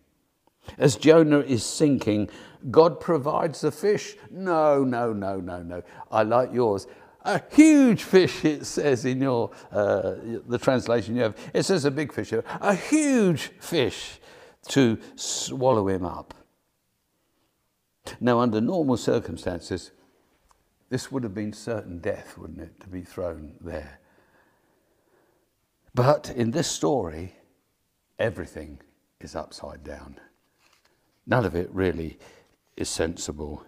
As 0.77 0.95
Jonah 0.95 1.39
is 1.39 1.65
sinking, 1.65 2.29
God 2.71 2.99
provides 2.99 3.61
the 3.61 3.71
fish. 3.71 4.15
No, 4.29 4.83
no, 4.83 5.13
no, 5.13 5.39
no, 5.39 5.61
no. 5.61 5.83
I 6.11 6.23
like 6.23 6.53
yours. 6.53 6.87
A 7.25 7.41
huge 7.51 8.03
fish, 8.03 8.43
it 8.43 8.65
says 8.65 9.05
in 9.05 9.21
your 9.21 9.51
uh, 9.71 10.15
the 10.47 10.57
translation 10.57 11.15
you 11.15 11.23
have. 11.23 11.37
It 11.53 11.63
says 11.63 11.85
a 11.85 11.91
big 11.91 12.13
fish. 12.13 12.33
A 12.33 12.75
huge 12.75 13.51
fish 13.59 14.19
to 14.69 14.97
swallow 15.15 15.87
him 15.87 16.05
up. 16.05 16.33
Now, 18.19 18.39
under 18.39 18.59
normal 18.59 18.97
circumstances, 18.97 19.91
this 20.89 21.11
would 21.11 21.23
have 21.23 21.33
been 21.33 21.53
certain 21.53 21.99
death, 21.99 22.37
wouldn't 22.37 22.61
it, 22.61 22.79
to 22.81 22.87
be 22.87 23.01
thrown 23.01 23.53
there? 23.61 23.99
But 25.95 26.31
in 26.35 26.51
this 26.51 26.69
story, 26.69 27.35
everything 28.17 28.79
is 29.19 29.35
upside 29.35 29.83
down. 29.83 30.19
None 31.25 31.45
of 31.45 31.55
it 31.55 31.69
really 31.71 32.17
is 32.75 32.89
sensible. 32.89 33.65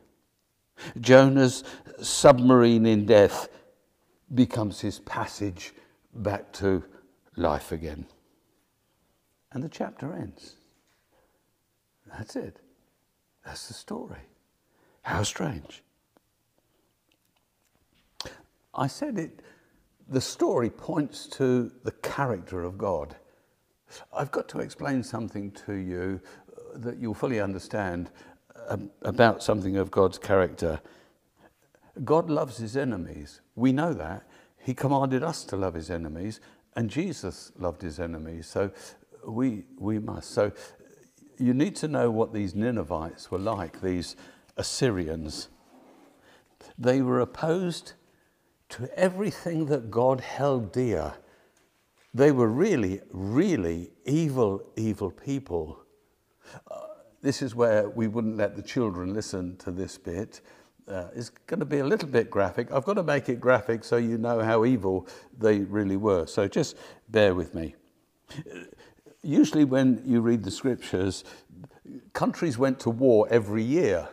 Jonah's 1.00 1.64
submarine 2.02 2.86
in 2.86 3.06
death 3.06 3.48
becomes 4.34 4.82
his 4.82 5.00
passage 5.00 5.74
back 6.14 6.52
to 6.54 6.84
life 7.36 7.72
again. 7.72 8.06
And 9.52 9.64
the 9.64 9.70
chapter 9.70 10.14
ends. 10.14 10.56
That's 12.08 12.36
it. 12.36 12.60
That's 13.46 13.68
the 13.68 13.74
story. 13.74 14.20
How 15.04 15.24
strange. 15.24 15.84
I 18.74 18.88
said 18.88 19.18
it 19.18 19.42
the 20.08 20.22
story 20.22 20.70
points 20.70 21.28
to 21.28 21.72
the 21.84 21.92
character 21.92 22.64
of 22.64 22.78
God. 22.78 23.16
I've 24.14 24.32
got 24.32 24.48
to 24.50 24.60
explain 24.60 25.04
something 25.04 25.52
to 25.66 25.74
you 25.74 26.22
uh, 26.52 26.78
that 26.80 26.98
you'll 26.98 27.14
fully 27.14 27.40
understand 27.40 28.12
um, 28.68 28.90
about 29.02 29.44
something 29.44 29.78
of 29.78 29.92
God's 29.92 30.18
character. 30.18 30.80
God 32.04 32.30
loves 32.30 32.58
his 32.58 32.76
enemies. 32.76 33.42
We 33.56 33.72
know 33.72 33.94
that. 33.94 34.28
He 34.58 34.74
commanded 34.74 35.24
us 35.24 35.44
to 35.46 35.56
love 35.56 35.76
his 35.76 35.92
enemies, 35.92 36.40
and 36.76 36.90
Jesus 36.90 37.52
loved 37.58 37.82
his 37.82 38.00
enemies. 38.00 38.48
So 38.48 38.72
we, 39.26 39.66
we 39.78 40.00
must. 40.00 40.32
So 40.32 40.52
you 41.38 41.54
need 41.54 41.76
to 41.78 41.88
know 41.88 42.10
what 42.12 42.34
these 42.34 42.56
Ninevites 42.56 43.30
were 43.30 43.40
like, 43.40 43.82
these 43.82 44.16
Assyrians. 44.58 45.50
They 46.78 47.02
were 47.02 47.20
opposed 47.20 47.94
to 48.76 49.00
everything 49.00 49.68
that 49.68 49.90
God 49.90 50.20
held 50.20 50.74
dear. 50.74 51.14
They 52.14 52.34
were 52.34 52.50
really, 52.50 53.00
really 53.10 53.92
evil, 54.06 54.62
evil 54.76 55.12
people. 55.12 55.80
Uh, 56.70 56.80
this 57.22 57.42
is 57.42 57.56
where 57.56 57.88
we 57.88 58.10
wouldn't 58.10 58.36
let 58.36 58.58
the 58.58 58.62
children 58.62 59.14
listen 59.14 59.56
to 59.58 59.72
this 59.72 59.98
bit. 59.98 60.42
Uh, 60.90 61.08
it's 61.16 61.30
going 61.48 61.62
to 61.62 61.66
be 61.66 61.80
a 61.80 61.86
little 61.86 62.10
bit 62.10 62.30
graphic. 62.30 62.70
I've 62.70 62.84
got 62.84 62.96
to 62.96 63.04
make 63.04 63.30
it 63.30 63.40
graphic 63.40 63.86
so 63.86 63.96
you 63.96 64.18
know 64.18 64.42
how 64.42 64.66
evil 64.66 65.08
they 65.40 65.60
really 65.60 65.98
were. 65.98 66.26
So 66.26 66.46
just 66.46 66.76
bear 67.08 67.34
with 67.34 67.56
me. 67.56 67.76
Usually, 69.24 69.64
when 69.64 70.02
you 70.06 70.20
read 70.20 70.44
the 70.44 70.52
scriptures, 70.52 71.24
countries 72.12 72.58
went 72.58 72.82
to 72.82 72.90
war 72.90 73.26
every 73.32 73.64
year 73.64 74.10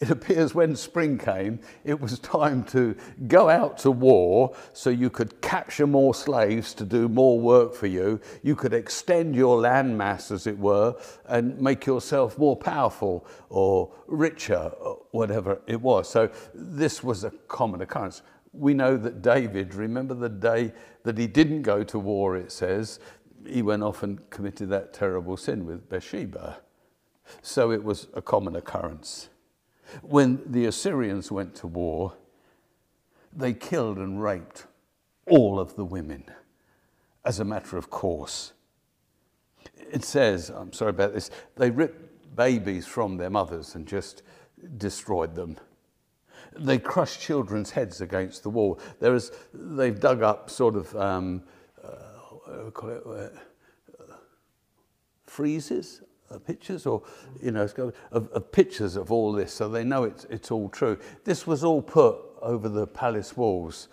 it 0.00 0.10
appears 0.10 0.54
when 0.54 0.74
spring 0.74 1.16
came, 1.18 1.60
it 1.84 1.98
was 2.00 2.18
time 2.18 2.64
to 2.64 2.96
go 3.28 3.48
out 3.48 3.78
to 3.78 3.90
war 3.90 4.54
so 4.72 4.90
you 4.90 5.08
could 5.08 5.40
capture 5.40 5.86
more 5.86 6.14
slaves 6.14 6.74
to 6.74 6.84
do 6.84 7.08
more 7.08 7.38
work 7.38 7.74
for 7.74 7.86
you. 7.86 8.20
You 8.42 8.56
could 8.56 8.74
extend 8.74 9.36
your 9.36 9.56
landmass, 9.58 10.30
as 10.32 10.46
it 10.46 10.58
were, 10.58 10.96
and 11.26 11.58
make 11.60 11.86
yourself 11.86 12.36
more 12.36 12.56
powerful 12.56 13.26
or 13.48 13.92
richer, 14.06 14.72
or 14.80 15.00
whatever 15.12 15.62
it 15.66 15.80
was. 15.80 16.08
So 16.08 16.30
this 16.52 17.02
was 17.04 17.24
a 17.24 17.30
common 17.48 17.80
occurrence. 17.80 18.22
We 18.52 18.74
know 18.74 18.96
that 18.96 19.22
David, 19.22 19.74
remember 19.74 20.14
the 20.14 20.28
day 20.28 20.72
that 21.04 21.16
he 21.16 21.26
didn't 21.26 21.62
go 21.62 21.84
to 21.84 21.98
war, 21.98 22.36
it 22.36 22.52
says, 22.52 22.98
he 23.46 23.62
went 23.62 23.82
off 23.82 24.02
and 24.02 24.28
committed 24.30 24.70
that 24.70 24.92
terrible 24.92 25.36
sin 25.36 25.66
with 25.66 25.88
Bathsheba. 25.88 26.58
So 27.42 27.70
it 27.70 27.82
was 27.82 28.08
a 28.14 28.22
common 28.22 28.56
occurrence. 28.56 29.28
When 30.02 30.42
the 30.46 30.66
Assyrians 30.66 31.30
went 31.30 31.54
to 31.56 31.66
war, 31.66 32.14
they 33.32 33.52
killed 33.52 33.98
and 33.98 34.22
raped 34.22 34.66
all 35.26 35.58
of 35.58 35.76
the 35.76 35.84
women 35.84 36.24
as 37.24 37.40
a 37.40 37.44
matter 37.44 37.76
of 37.76 37.90
course. 37.90 38.52
It 39.90 40.04
says, 40.04 40.50
I'm 40.50 40.72
sorry 40.72 40.90
about 40.90 41.14
this, 41.14 41.30
they 41.56 41.70
ripped 41.70 42.36
babies 42.36 42.86
from 42.86 43.16
their 43.16 43.30
mothers 43.30 43.74
and 43.74 43.86
just 43.86 44.22
destroyed 44.76 45.34
them. 45.34 45.56
They 46.56 46.78
crushed 46.78 47.20
children's 47.20 47.70
heads 47.70 48.00
against 48.00 48.42
the 48.42 48.50
wall. 48.50 48.78
There 49.00 49.14
is, 49.14 49.32
they've 49.52 49.98
dug 49.98 50.22
up 50.22 50.50
sort 50.50 50.76
of 50.76 50.94
um, 50.96 51.42
uh, 51.82 52.70
call 52.70 52.90
it, 52.90 53.32
uh, 53.98 54.14
friezes 55.26 56.02
pictures 56.46 56.86
or, 56.86 57.02
you 57.42 57.50
know, 57.50 57.68
of, 58.10 58.28
of 58.30 58.52
pictures 58.52 58.96
of 58.96 59.12
all 59.12 59.32
this 59.32 59.52
so 59.52 59.68
they 59.68 59.84
know 59.84 60.04
it's, 60.04 60.24
it's 60.24 60.50
all 60.50 60.68
true. 60.68 60.98
This 61.24 61.46
was 61.46 61.64
all 61.64 61.82
put 61.82 62.16
over 62.42 62.68
the 62.68 62.86
palace 62.86 63.36
walls 63.36 63.88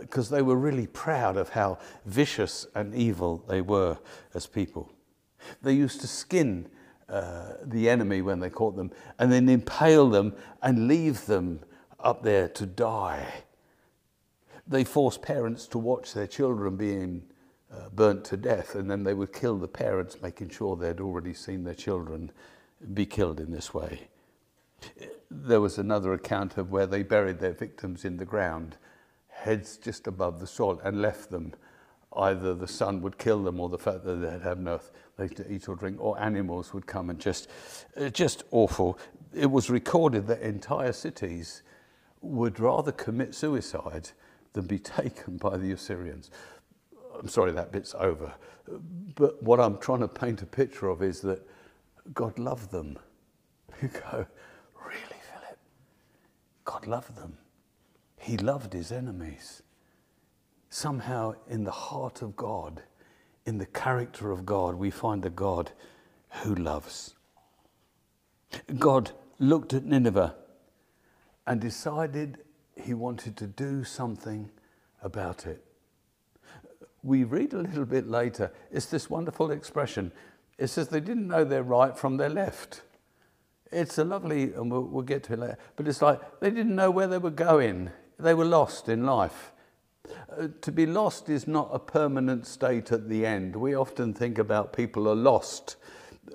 because 0.00 0.32
uh, 0.32 0.36
they 0.36 0.42
were 0.42 0.56
really 0.56 0.86
proud 0.86 1.36
of 1.36 1.50
how 1.50 1.78
vicious 2.04 2.66
and 2.74 2.94
evil 2.94 3.44
they 3.48 3.60
were 3.60 3.98
as 4.34 4.46
people. 4.46 4.92
They 5.62 5.72
used 5.72 6.00
to 6.00 6.06
skin 6.06 6.68
uh, 7.08 7.52
the 7.64 7.88
enemy 7.88 8.22
when 8.22 8.40
they 8.40 8.50
caught 8.50 8.76
them 8.76 8.90
and 9.18 9.30
then 9.30 9.48
impale 9.48 10.08
them 10.08 10.34
and 10.62 10.88
leave 10.88 11.26
them 11.26 11.60
up 12.00 12.22
there 12.22 12.48
to 12.48 12.66
die. 12.66 13.26
They 14.66 14.84
forced 14.84 15.22
parents 15.22 15.66
to 15.68 15.78
watch 15.78 16.14
their 16.14 16.26
children 16.26 16.76
being 16.76 17.22
burnt 17.94 18.24
to 18.26 18.36
death 18.36 18.74
and 18.74 18.90
then 18.90 19.04
they 19.04 19.14
would 19.14 19.32
kill 19.32 19.56
the 19.58 19.68
parents, 19.68 20.18
making 20.22 20.50
sure 20.50 20.76
they'd 20.76 21.00
already 21.00 21.34
seen 21.34 21.64
their 21.64 21.74
children 21.74 22.30
be 22.94 23.06
killed 23.06 23.40
in 23.40 23.50
this 23.50 23.72
way. 23.72 24.08
There 25.30 25.60
was 25.60 25.78
another 25.78 26.12
account 26.12 26.56
of 26.56 26.70
where 26.70 26.86
they 26.86 27.02
buried 27.02 27.40
their 27.40 27.52
victims 27.52 28.04
in 28.04 28.16
the 28.16 28.24
ground, 28.24 28.76
heads 29.28 29.76
just 29.76 30.06
above 30.06 30.40
the 30.40 30.46
soil, 30.46 30.80
and 30.84 31.00
left 31.02 31.30
them. 31.30 31.54
Either 32.12 32.54
the 32.54 32.68
sun 32.68 33.02
would 33.02 33.18
kill 33.18 33.42
them, 33.42 33.60
or 33.60 33.68
the 33.68 33.78
fact 33.78 34.04
that 34.04 34.16
they'd 34.16 34.42
have 34.42 34.58
nothing 34.58 35.28
to 35.34 35.52
eat 35.52 35.68
or 35.68 35.74
drink, 35.74 35.96
or 36.00 36.18
animals 36.20 36.72
would 36.72 36.86
come 36.86 37.10
and 37.10 37.18
just, 37.18 37.48
uh, 37.96 38.08
just 38.08 38.44
awful. 38.50 38.98
It 39.34 39.50
was 39.50 39.68
recorded 39.68 40.26
that 40.28 40.40
entire 40.40 40.92
cities 40.92 41.62
would 42.20 42.58
rather 42.60 42.92
commit 42.92 43.34
suicide 43.34 44.10
than 44.52 44.66
be 44.66 44.78
taken 44.98 45.36
by 45.36 45.56
the 45.56 45.72
Assyrians. 45.72 46.30
I'm 47.18 47.28
sorry, 47.28 47.52
that 47.52 47.72
bit's 47.72 47.94
over. 47.94 48.32
But 49.14 49.42
what 49.42 49.60
I'm 49.60 49.78
trying 49.78 50.00
to 50.00 50.08
paint 50.08 50.42
a 50.42 50.46
picture 50.46 50.88
of 50.88 51.02
is 51.02 51.20
that 51.22 51.46
God 52.14 52.38
loved 52.38 52.70
them. 52.70 52.98
You 53.82 53.88
go, 53.88 54.26
really, 54.86 55.20
Philip? 55.30 55.58
God 56.64 56.86
loved 56.86 57.14
them. 57.14 57.36
He 58.18 58.38
loved 58.38 58.72
his 58.72 58.90
enemies. 58.90 59.62
Somehow, 60.70 61.34
in 61.46 61.64
the 61.64 61.70
heart 61.70 62.22
of 62.22 62.36
God, 62.36 62.82
in 63.44 63.58
the 63.58 63.66
character 63.66 64.30
of 64.30 64.46
God, 64.46 64.76
we 64.76 64.90
find 64.90 65.26
a 65.26 65.30
God 65.30 65.72
who 66.42 66.54
loves. 66.54 67.14
God 68.78 69.10
looked 69.38 69.74
at 69.74 69.84
Nineveh 69.84 70.34
and 71.46 71.60
decided 71.60 72.38
he 72.82 72.94
wanted 72.94 73.36
to 73.36 73.46
do 73.46 73.84
something 73.84 74.50
about 75.02 75.46
it. 75.46 75.65
We 77.06 77.22
read 77.22 77.52
a 77.52 77.58
little 77.58 77.84
bit 77.84 78.08
later, 78.08 78.52
it's 78.72 78.86
this 78.86 79.08
wonderful 79.08 79.52
expression. 79.52 80.10
It 80.58 80.66
says 80.66 80.88
they 80.88 80.98
didn't 80.98 81.28
know 81.28 81.44
their 81.44 81.62
right 81.62 81.96
from 81.96 82.16
their 82.16 82.28
left. 82.28 82.82
It's 83.70 83.96
a 83.98 84.04
lovely, 84.04 84.52
and 84.54 84.72
we'll, 84.72 84.82
we'll 84.82 85.04
get 85.04 85.22
to 85.24 85.34
it 85.34 85.38
later, 85.38 85.58
but 85.76 85.86
it's 85.86 86.02
like 86.02 86.40
they 86.40 86.50
didn't 86.50 86.74
know 86.74 86.90
where 86.90 87.06
they 87.06 87.18
were 87.18 87.30
going. 87.30 87.90
They 88.18 88.34
were 88.34 88.44
lost 88.44 88.88
in 88.88 89.06
life. 89.06 89.52
Uh, 90.36 90.48
to 90.60 90.72
be 90.72 90.84
lost 90.84 91.28
is 91.28 91.46
not 91.46 91.68
a 91.72 91.78
permanent 91.78 92.44
state 92.44 92.90
at 92.90 93.08
the 93.08 93.24
end. 93.24 93.54
We 93.54 93.76
often 93.76 94.12
think 94.12 94.38
about 94.38 94.72
people 94.72 95.08
are 95.08 95.14
lost. 95.14 95.76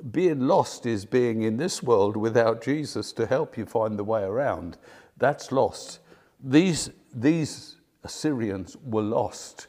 Being 0.10 0.48
lost 0.48 0.86
is 0.86 1.04
being 1.04 1.42
in 1.42 1.58
this 1.58 1.84
world 1.84 2.16
without 2.16 2.64
Jesus 2.64 3.12
to 3.14 3.26
help 3.26 3.58
you 3.58 3.66
find 3.66 4.00
the 4.00 4.06
way 4.06 4.24
around. 4.24 4.78
That's 5.18 5.52
lost. 5.52 6.00
These, 6.42 6.92
these 7.14 7.76
Assyrians 8.06 8.78
were 8.86 9.02
lost. 9.02 9.68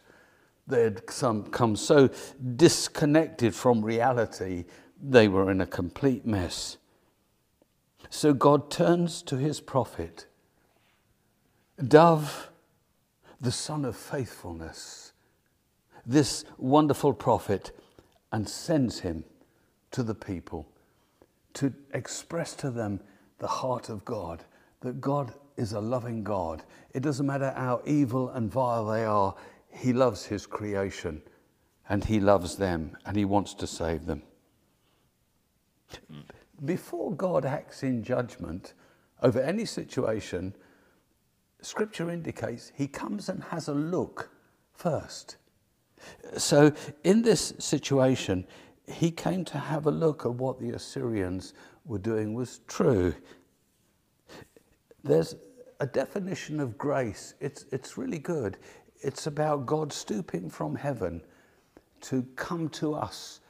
They 0.67 0.85
had 0.85 1.11
some, 1.11 1.45
come 1.45 1.77
so 1.77 2.11
disconnected 2.57 3.55
from 3.55 3.85
reality, 3.85 4.65
they 5.03 5.29
were 5.29 5.51
in 5.51 5.61
a 5.61 5.67
complete 5.67 6.25
mess. 6.25 6.77
So 8.11 8.33
God 8.33 8.71
turns 8.71 9.23
to 9.23 9.37
his 9.37 9.61
prophet, 9.61 10.27
Dove, 11.83 12.51
the 13.41 13.51
son 13.51 13.85
of 13.85 13.97
faithfulness, 13.97 15.13
this 16.07 16.45
wonderful 16.59 17.13
prophet, 17.13 17.73
and 18.31 18.49
sends 18.49 19.01
him 19.01 19.25
to 19.91 20.03
the 20.03 20.15
people 20.15 20.69
to 21.55 21.73
express 21.93 22.55
to 22.55 22.71
them 22.71 23.01
the 23.39 23.47
heart 23.47 23.89
of 23.89 24.05
God, 24.05 24.45
that 24.81 25.01
God 25.01 25.33
is 25.57 25.73
a 25.73 25.81
loving 25.81 26.23
God. 26.23 26.63
It 26.95 27.03
doesn't 27.03 27.27
matter 27.27 27.53
how 27.57 27.83
evil 27.85 28.31
and 28.31 28.51
vile 28.51 28.87
they 28.87 29.05
are, 29.05 29.35
He 29.73 29.93
loves 29.93 30.27
His 30.27 30.47
creation 30.47 31.23
and 31.89 32.05
He 32.05 32.21
loves 32.21 32.57
them 32.57 32.97
and 33.05 33.17
He 33.17 33.25
wants 33.25 33.55
to 33.55 33.67
save 33.67 34.07
them 34.07 34.23
before 36.65 37.13
God 37.13 37.45
acts 37.45 37.83
in 37.83 38.03
judgment 38.03 38.75
over 39.23 39.41
any 39.41 39.65
situation, 39.65 40.55
Scripture 41.61 42.11
indicates 42.11 42.73
he 42.75 42.87
comes 42.87 43.29
and 43.29 43.43
has 43.45 43.69
a 43.69 43.75
look 43.75 44.31
first. 44.73 45.37
So, 46.37 46.73
in 47.05 47.23
this 47.23 47.55
situation, 47.59 48.47
he 48.89 49.11
came 49.13 49.45
to 49.47 49.59
have 49.59 49.87
a 49.87 49.91
look 49.91 50.27
at 50.27 50.35
what 50.35 50.61
the 50.61 50.71
Assyrians 50.71 51.55
were 51.85 51.99
doing 51.99 52.35
was 52.35 52.61
true. 52.67 53.15
There's 55.05 55.37
a 55.79 55.87
definition 55.87 56.59
of 56.59 56.77
grace, 56.77 57.35
it's, 57.41 57.67
it's 57.71 57.97
really 57.97 58.19
good. 58.19 58.59
It's 59.03 59.27
about 59.27 59.67
God 59.67 59.93
stooping 59.93 60.49
from 60.49 60.77
heaven 60.77 61.23
to 62.03 62.27
come 62.37 62.69
to 62.71 62.95
us, 62.95 63.41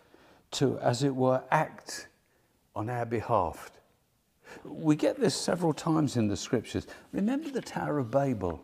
to, 0.52 0.78
as 0.78 1.02
it 1.02 1.14
were, 1.14 1.42
act 1.50 2.08
on 2.74 2.88
our 2.88 3.06
behalf. 3.06 3.70
We 4.64 4.96
get 4.96 5.18
this 5.18 5.34
several 5.34 5.72
times 5.72 6.16
in 6.16 6.28
the 6.28 6.36
scriptures. 6.36 6.86
Remember 7.12 7.50
the 7.50 7.62
Tower 7.62 7.98
of 7.98 8.10
Babel? 8.10 8.62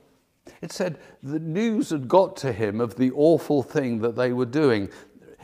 It 0.62 0.72
said 0.72 0.98
the 1.22 1.38
news 1.38 1.90
had 1.90 2.08
got 2.08 2.36
to 2.38 2.52
him 2.52 2.80
of 2.80 2.96
the 2.96 3.10
awful 3.12 3.62
thing 3.62 4.00
that 4.00 4.16
they 4.16 4.32
were 4.32 4.46
doing. 4.46 4.88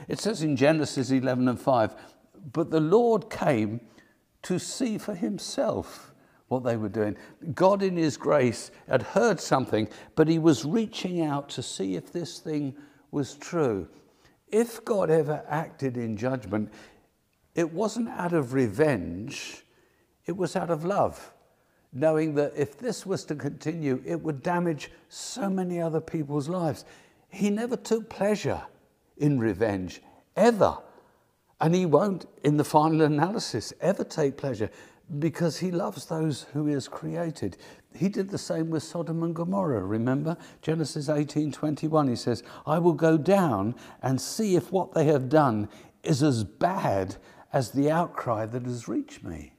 It 0.09 0.19
says 0.19 0.43
in 0.43 0.57
Genesis 0.57 1.11
11 1.11 1.49
and 1.49 1.61
5, 1.61 1.95
but 2.53 2.71
the 2.71 2.81
Lord 2.81 3.31
came 3.31 3.81
to 4.43 4.59
see 4.59 4.99
for 4.99 5.15
himself 5.15 6.14
what 6.49 6.65
they 6.65 6.77
were 6.77 6.89
doing. 6.89 7.17
God, 7.55 7.83
in 7.83 7.97
his 7.97 8.17
grace, 8.17 8.71
had 8.89 9.03
heard 9.03 9.41
something, 9.41 9.89
but 10.15 10.29
he 10.29 10.39
was 10.39 10.65
reaching 10.65 11.23
out 11.23 11.49
to 11.51 11.63
see 11.63 11.97
if 11.97 12.13
this 12.13 12.39
thing 12.39 12.75
was 13.11 13.35
true. 13.35 13.89
If 14.49 14.85
God 14.85 15.11
ever 15.11 15.45
acted 15.49 15.97
in 15.97 16.17
judgment, 16.17 16.73
it 17.55 17.73
wasn't 17.73 18.09
out 18.09 18.33
of 18.33 18.53
revenge, 18.53 19.65
it 20.27 20.37
was 20.37 20.57
out 20.57 20.71
of 20.71 20.85
love, 20.85 21.33
knowing 21.93 22.35
that 22.35 22.53
if 22.57 22.79
this 22.79 23.07
was 23.07 23.25
to 23.25 23.35
continue, 23.35 24.03
it 24.05 24.21
would 24.21 24.43
damage 24.43 24.91
so 25.09 25.49
many 25.49 25.81
other 25.81 26.01
people's 26.01 26.49
lives. 26.49 26.85
He 27.29 27.51
never 27.51 27.77
took 27.77 28.09
pleasure 28.09 28.63
in 29.17 29.39
revenge, 29.39 30.01
ever. 30.37 30.79
And 31.61 31.75
he 31.75 31.87
won't, 31.87 32.27
in 32.43 32.57
the 32.57 32.65
final 32.65 33.03
analysis, 33.03 33.73
ever 33.81 34.05
take 34.05 34.37
pleasure 34.37 34.71
because 35.19 35.59
he 35.59 35.71
loves 35.71 36.07
those 36.07 36.45
who 36.53 36.67
he 36.67 36.73
has 36.73 36.89
created. 36.89 37.57
He 37.95 38.09
did 38.09 38.31
the 38.31 38.39
same 38.39 38.71
with 38.71 38.83
Sodom 38.83 39.23
and 39.23 39.35
Gomorrah, 39.35 39.85
remember? 39.85 40.37
Genesis 40.63 41.09
18 41.09 41.53
21, 41.53 42.09
he 42.09 42.17
says, 42.17 42.43
I 42.67 42.79
will 42.79 42.95
go 42.95 43.17
down 43.17 43.75
and 44.03 44.21
see 44.21 44.57
if 44.57 44.73
what 44.73 44.93
they 44.95 45.05
have 45.05 45.29
done 45.29 45.69
is 46.03 46.23
as 46.23 46.45
bad 46.45 47.17
as 47.53 47.71
the 47.71 47.91
outcry 47.91 48.47
that 48.47 48.65
has 48.65 48.89
reached 48.89 49.23
me. 49.23 49.53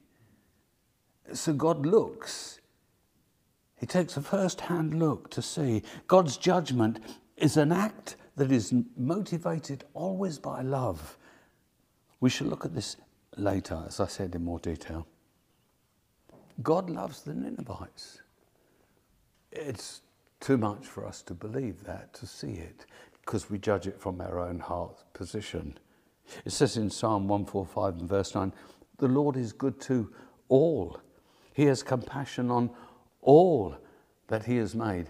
So 1.32 1.52
God 1.52 1.86
looks. 1.86 2.60
He 3.76 3.86
takes 3.86 4.16
a 4.16 4.22
first 4.22 4.62
hand 4.62 4.98
look 4.98 5.30
to 5.30 5.42
see. 5.42 5.82
God's 6.06 6.36
judgment 6.36 7.00
is 7.36 7.56
an 7.56 7.72
act 7.72 8.16
that 8.36 8.52
is 8.52 8.72
motivated 8.96 9.84
always 9.94 10.38
by 10.38 10.62
love. 10.62 11.16
We 12.20 12.30
shall 12.30 12.46
look 12.46 12.64
at 12.64 12.74
this 12.74 12.96
later, 13.36 13.82
as 13.86 14.00
I 14.00 14.06
said 14.06 14.34
in 14.34 14.44
more 14.44 14.58
detail. 14.58 15.06
God 16.62 16.90
loves 16.90 17.22
the 17.22 17.34
Ninevites. 17.34 18.22
It's 19.52 20.02
too 20.40 20.56
much 20.56 20.86
for 20.86 21.06
us 21.06 21.22
to 21.22 21.34
believe 21.34 21.84
that, 21.84 22.14
to 22.14 22.26
see 22.26 22.52
it, 22.52 22.86
because 23.24 23.50
we 23.50 23.58
judge 23.58 23.86
it 23.86 24.00
from 24.00 24.20
our 24.20 24.38
own 24.38 24.58
heart 24.58 25.04
position. 25.12 25.78
It 26.44 26.52
says 26.52 26.76
in 26.76 26.90
Psalm 26.90 27.28
145 27.28 28.00
and 28.00 28.08
verse 28.08 28.34
9, 28.34 28.52
the 28.98 29.08
Lord 29.08 29.36
is 29.36 29.52
good 29.52 29.80
to 29.82 30.10
all. 30.48 31.00
He 31.52 31.64
has 31.64 31.82
compassion 31.82 32.50
on 32.50 32.70
all 33.20 33.76
that 34.28 34.44
he 34.44 34.56
has 34.56 34.74
made. 34.74 35.08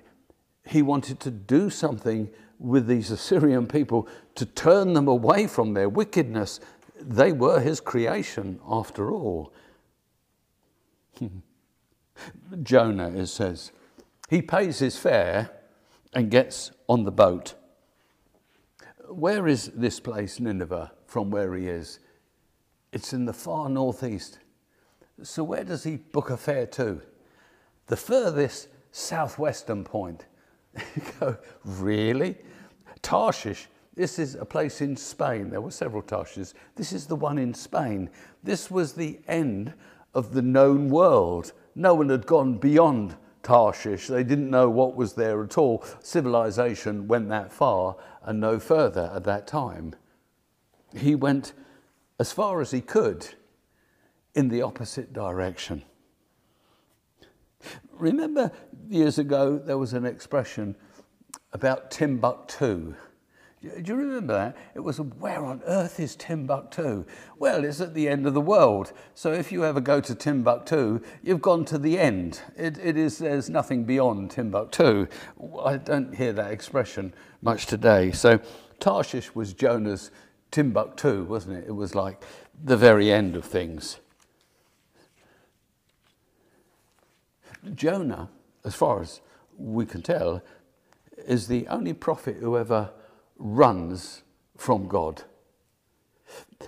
He 0.66 0.82
wanted 0.82 1.20
to 1.20 1.30
do 1.30 1.70
something 1.70 2.28
with 2.58 2.86
these 2.86 3.10
Assyrian 3.10 3.66
people 3.66 4.08
to 4.34 4.46
turn 4.46 4.94
them 4.94 5.08
away 5.08 5.46
from 5.46 5.74
their 5.74 5.88
wickedness. 5.88 6.60
They 7.00 7.32
were 7.32 7.60
his 7.60 7.80
creation 7.80 8.60
after 8.68 9.10
all. 9.12 9.52
Jonah, 12.62 13.10
it 13.10 13.26
says, 13.26 13.72
he 14.28 14.42
pays 14.42 14.78
his 14.78 14.98
fare 14.98 15.50
and 16.12 16.30
gets 16.30 16.72
on 16.88 17.04
the 17.04 17.12
boat. 17.12 17.54
Where 19.08 19.46
is 19.46 19.66
this 19.68 20.00
place, 20.00 20.40
Nineveh? 20.40 20.92
from 21.06 21.30
where 21.30 21.54
he 21.54 21.66
is. 21.66 22.00
It's 22.92 23.12
in 23.12 23.24
the 23.24 23.32
far 23.32 23.68
northeast. 23.68 24.38
So, 25.22 25.42
where 25.44 25.64
does 25.64 25.84
he 25.84 25.96
book 25.96 26.30
a 26.30 26.36
fare 26.36 26.66
to? 26.66 27.00
The 27.86 27.96
furthest 27.96 28.68
southwestern 28.92 29.84
point. 29.84 30.26
You 30.94 31.02
go, 31.18 31.38
really? 31.64 32.36
Tarshish, 33.00 33.68
this 33.94 34.18
is 34.18 34.34
a 34.34 34.44
place 34.44 34.82
in 34.82 34.94
Spain. 34.94 35.48
There 35.48 35.62
were 35.62 35.70
several 35.70 36.02
Tarshishes. 36.02 36.52
This 36.74 36.92
is 36.92 37.06
the 37.06 37.16
one 37.16 37.38
in 37.38 37.54
Spain. 37.54 38.10
This 38.44 38.70
was 38.70 38.92
the 38.92 39.18
end 39.26 39.72
of 40.16 40.32
the 40.32 40.42
known 40.42 40.88
world. 40.88 41.52
No 41.74 41.94
one 41.94 42.08
had 42.08 42.26
gone 42.26 42.56
beyond 42.56 43.16
Tarshish. 43.42 44.08
They 44.08 44.24
didn't 44.24 44.50
know 44.50 44.70
what 44.70 44.96
was 44.96 45.12
there 45.12 45.44
at 45.44 45.58
all. 45.58 45.84
Civilization 46.00 47.06
went 47.06 47.28
that 47.28 47.52
far 47.52 47.96
and 48.22 48.40
no 48.40 48.58
further 48.58 49.12
at 49.14 49.24
that 49.24 49.46
time. 49.46 49.94
He 50.96 51.14
went 51.14 51.52
as 52.18 52.32
far 52.32 52.62
as 52.62 52.70
he 52.70 52.80
could 52.80 53.28
in 54.34 54.48
the 54.48 54.62
opposite 54.62 55.12
direction. 55.12 55.82
Remember 57.92 58.50
years 58.88 59.18
ago 59.18 59.58
there 59.58 59.78
was 59.78 59.92
an 59.92 60.06
expression 60.06 60.76
about 61.52 61.90
Timbuktu. 61.90 62.94
Do 63.82 63.92
you 63.92 63.96
remember 63.96 64.34
that? 64.34 64.56
It 64.74 64.80
was, 64.80 65.00
where 65.00 65.44
on 65.44 65.62
earth 65.66 65.98
is 66.00 66.16
Timbuktu? 66.16 67.04
Well, 67.38 67.64
it's 67.64 67.80
at 67.80 67.94
the 67.94 68.08
end 68.08 68.26
of 68.26 68.34
the 68.34 68.40
world. 68.40 68.92
So 69.14 69.32
if 69.32 69.50
you 69.50 69.64
ever 69.64 69.80
go 69.80 70.00
to 70.00 70.14
Timbuktu, 70.14 71.00
you've 71.22 71.42
gone 71.42 71.64
to 71.66 71.78
the 71.78 71.98
end. 71.98 72.40
It, 72.56 72.78
it 72.78 72.96
is, 72.96 73.18
there's 73.18 73.50
nothing 73.50 73.84
beyond 73.84 74.30
Timbuktu. 74.30 75.06
I 75.64 75.76
don't 75.76 76.14
hear 76.14 76.32
that 76.32 76.52
expression 76.52 77.14
much 77.42 77.66
today. 77.66 78.12
So 78.12 78.40
Tarshish 78.80 79.34
was 79.34 79.52
Jonah's 79.52 80.10
Timbuktu, 80.50 81.24
wasn't 81.24 81.58
it? 81.58 81.64
It 81.68 81.74
was 81.74 81.94
like 81.94 82.22
the 82.62 82.76
very 82.76 83.10
end 83.10 83.36
of 83.36 83.44
things. 83.44 83.98
Jonah, 87.74 88.28
as 88.64 88.74
far 88.74 89.02
as 89.02 89.20
we 89.58 89.84
can 89.86 90.02
tell, 90.02 90.42
is 91.26 91.48
the 91.48 91.66
only 91.68 91.92
prophet 91.92 92.36
who 92.36 92.56
ever 92.56 92.90
runs 93.38 94.22
from 94.56 94.88
God. 94.88 95.22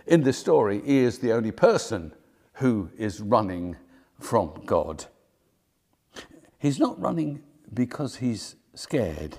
In 0.06 0.22
this 0.22 0.38
story, 0.38 0.82
he 0.84 0.98
is 0.98 1.18
the 1.18 1.32
only 1.32 1.52
person 1.52 2.12
who 2.54 2.90
is 2.96 3.20
running 3.20 3.76
from 4.18 4.62
God. 4.66 5.06
He's 6.58 6.78
not 6.78 7.00
running 7.00 7.42
because 7.72 8.16
he's 8.16 8.56
scared. 8.74 9.38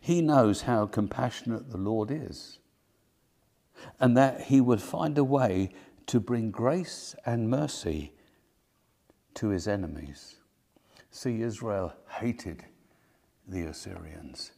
He 0.00 0.20
knows 0.20 0.62
how 0.62 0.86
compassionate 0.86 1.70
the 1.70 1.78
Lord 1.78 2.10
is 2.10 2.58
and 4.00 4.16
that 4.16 4.42
he 4.42 4.60
would 4.60 4.82
find 4.82 5.16
a 5.18 5.24
way 5.24 5.70
to 6.06 6.20
bring 6.20 6.50
grace 6.50 7.14
and 7.24 7.50
mercy 7.50 8.12
to 9.34 9.48
his 9.48 9.68
enemies. 9.68 10.36
See, 11.10 11.42
Israel 11.42 11.92
hated 12.08 12.64
the 13.46 13.62
Assyrians. 13.62 14.52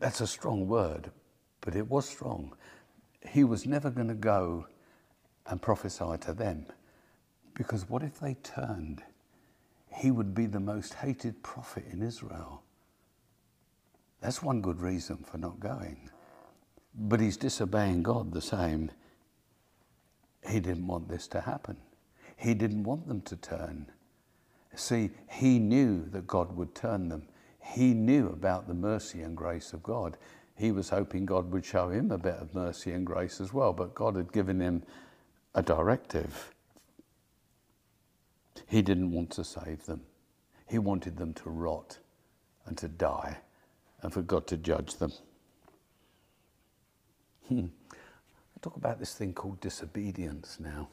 That's 0.00 0.20
a 0.20 0.26
strong 0.26 0.66
word, 0.66 1.10
but 1.60 1.76
it 1.76 1.88
was 1.88 2.08
strong. 2.08 2.56
He 3.28 3.44
was 3.44 3.66
never 3.66 3.90
going 3.90 4.08
to 4.08 4.14
go 4.14 4.66
and 5.46 5.60
prophesy 5.60 6.16
to 6.22 6.32
them 6.32 6.66
because 7.54 7.88
what 7.88 8.02
if 8.02 8.18
they 8.18 8.34
turned? 8.42 9.02
He 9.92 10.10
would 10.10 10.34
be 10.34 10.46
the 10.46 10.60
most 10.60 10.94
hated 10.94 11.42
prophet 11.42 11.84
in 11.92 12.02
Israel. 12.02 12.62
That's 14.22 14.42
one 14.42 14.62
good 14.62 14.80
reason 14.80 15.18
for 15.18 15.38
not 15.38 15.60
going. 15.60 16.08
But 16.94 17.20
he's 17.20 17.36
disobeying 17.36 18.02
God 18.02 18.32
the 18.32 18.40
same. 18.40 18.90
He 20.48 20.60
didn't 20.60 20.86
want 20.86 21.08
this 21.08 21.28
to 21.28 21.40
happen. 21.42 21.76
He 22.36 22.54
didn't 22.54 22.84
want 22.84 23.06
them 23.06 23.20
to 23.22 23.36
turn. 23.36 23.86
See, 24.74 25.10
he 25.28 25.58
knew 25.58 26.06
that 26.10 26.26
God 26.26 26.56
would 26.56 26.74
turn 26.74 27.08
them. 27.08 27.26
He 27.70 27.94
knew 27.94 28.28
about 28.28 28.66
the 28.66 28.74
mercy 28.74 29.20
and 29.22 29.36
grace 29.36 29.72
of 29.72 29.82
God. 29.82 30.16
He 30.56 30.72
was 30.72 30.90
hoping 30.90 31.24
God 31.24 31.52
would 31.52 31.64
show 31.64 31.88
him 31.88 32.10
a 32.10 32.18
bit 32.18 32.34
of 32.34 32.54
mercy 32.54 32.92
and 32.92 33.06
grace 33.06 33.40
as 33.40 33.52
well, 33.52 33.72
but 33.72 33.94
God 33.94 34.16
had 34.16 34.32
given 34.32 34.60
him 34.60 34.82
a 35.54 35.62
directive. 35.62 36.52
He 38.66 38.82
didn't 38.82 39.12
want 39.12 39.30
to 39.32 39.44
save 39.44 39.86
them. 39.86 40.02
He 40.66 40.78
wanted 40.78 41.16
them 41.16 41.32
to 41.34 41.50
rot 41.50 41.98
and 42.66 42.76
to 42.78 42.88
die 42.88 43.38
and 44.02 44.12
for 44.12 44.22
God 44.22 44.46
to 44.48 44.56
judge 44.56 44.96
them. 44.96 45.12
Hmm. 47.48 47.66
I 47.92 48.60
talk 48.62 48.76
about 48.76 48.98
this 48.98 49.14
thing 49.14 49.32
called 49.32 49.60
disobedience 49.60 50.58
now. 50.60 50.88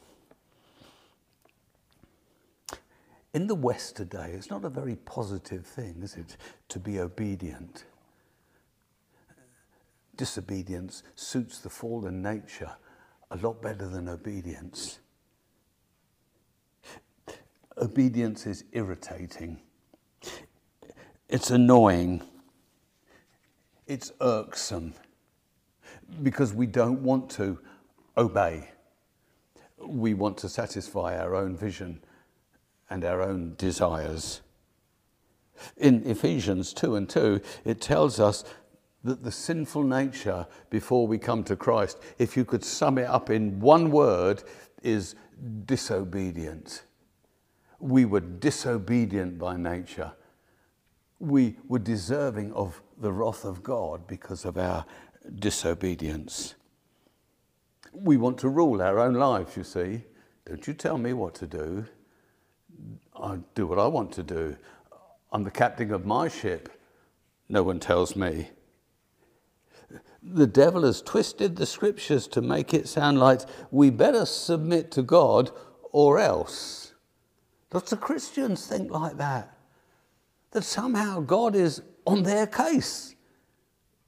In 3.34 3.48
the 3.48 3.56
West 3.56 3.96
today, 3.96 4.32
it's 4.34 4.50
not 4.50 4.66
a 4.66 4.70
very 4.70 4.96
positive 4.96 5.66
thing, 5.66 5.98
is 6.02 6.16
it, 6.16 6.38
to 6.70 6.80
be 6.80 7.00
obedient? 7.00 7.86
Disobedience 10.16 11.04
suits 11.16 11.60
the 11.60 11.70
fallen 11.70 12.22
nature 12.22 12.72
a 13.30 13.38
lot 13.38 13.62
better 13.62 13.88
than 13.88 14.08
obedience. 14.08 15.00
Obedience 17.78 18.48
is 18.48 18.64
irritating, 18.72 19.60
it's 21.30 21.52
annoying, 21.52 22.24
it's 23.86 24.12
irksome 24.22 24.94
because 26.24 26.54
we 26.54 26.66
don't 26.66 27.04
want 27.04 27.30
to 27.30 27.60
obey. 28.18 28.70
We 29.78 30.16
want 30.16 30.38
to 30.40 30.50
satisfy 30.50 31.18
our 31.20 31.36
own 31.36 31.56
vision 31.56 32.02
and 32.90 33.04
our 33.04 33.22
own 33.22 33.56
desires. 33.58 34.42
In 35.78 36.06
Ephesians 36.06 36.74
2 36.74 36.96
and 36.96 37.10
2, 37.10 37.42
it 37.66 37.82
tells 37.82 38.20
us 38.20 38.44
that 39.04 39.24
the 39.24 39.32
sinful 39.32 39.84
nature 39.84 40.48
before 40.70 41.08
we 41.08 41.18
come 41.18 41.44
to 41.46 41.56
Christ, 41.56 41.98
if 42.18 42.36
you 42.36 42.46
could 42.46 42.64
sum 42.64 42.98
it 42.98 43.06
up 43.06 43.30
in 43.30 43.60
one 43.60 43.90
word, 43.92 44.44
is 44.84 45.16
disobedient. 45.66 46.84
We 47.80 48.06
were 48.06 48.20
disobedient 48.20 49.38
by 49.38 49.58
nature. 49.58 50.14
We 51.20 51.58
were 51.68 51.80
deserving 51.80 52.54
of 52.54 52.82
the 53.00 53.12
wrath 53.12 53.46
of 53.46 53.64
God 53.64 54.08
because 54.08 54.46
of 54.46 54.58
our 54.58 54.86
disobedience. 55.36 56.56
We 57.94 58.18
want 58.18 58.38
to 58.40 58.50
rule 58.50 58.82
our 58.82 59.00
own 59.00 59.14
lives, 59.14 59.58
you 59.58 59.64
see. 59.64 60.04
Don't 60.46 60.66
you 60.68 60.74
tell 60.74 60.98
me 60.98 61.14
what 61.14 61.36
to 61.36 61.48
do. 61.48 61.86
I 63.22 63.40
do 63.56 63.68
what 63.68 63.80
I 63.80 63.88
want 63.88 64.12
to 64.14 64.24
do. 64.24 64.58
I'm 65.32 65.44
the 65.44 65.52
captain 65.52 65.92
of 65.92 66.06
my 66.06 66.28
ship. 66.28 66.70
No 67.50 67.64
one 67.64 67.80
tells 67.80 68.16
me. 68.16 68.50
The 70.22 70.48
devil 70.48 70.84
has 70.84 71.02
twisted 71.02 71.56
the 71.56 71.66
scriptures 71.66 72.28
to 72.28 72.42
make 72.42 72.74
it 72.74 72.88
sound 72.88 73.20
like 73.20 73.42
we 73.72 73.90
better 73.90 74.26
submit 74.26 74.92
to 74.92 75.02
God 75.02 75.52
or 75.92 76.20
else. 76.20 76.94
Lots 77.74 77.92
of 77.92 78.02
Christians 78.02 78.66
think 78.66 78.92
like 78.92 79.18
that. 79.18 79.58
That 80.52 80.64
somehow 80.64 81.22
God 81.22 81.56
is 81.56 81.82
on 82.06 82.24
their 82.24 82.48
case, 82.48 83.16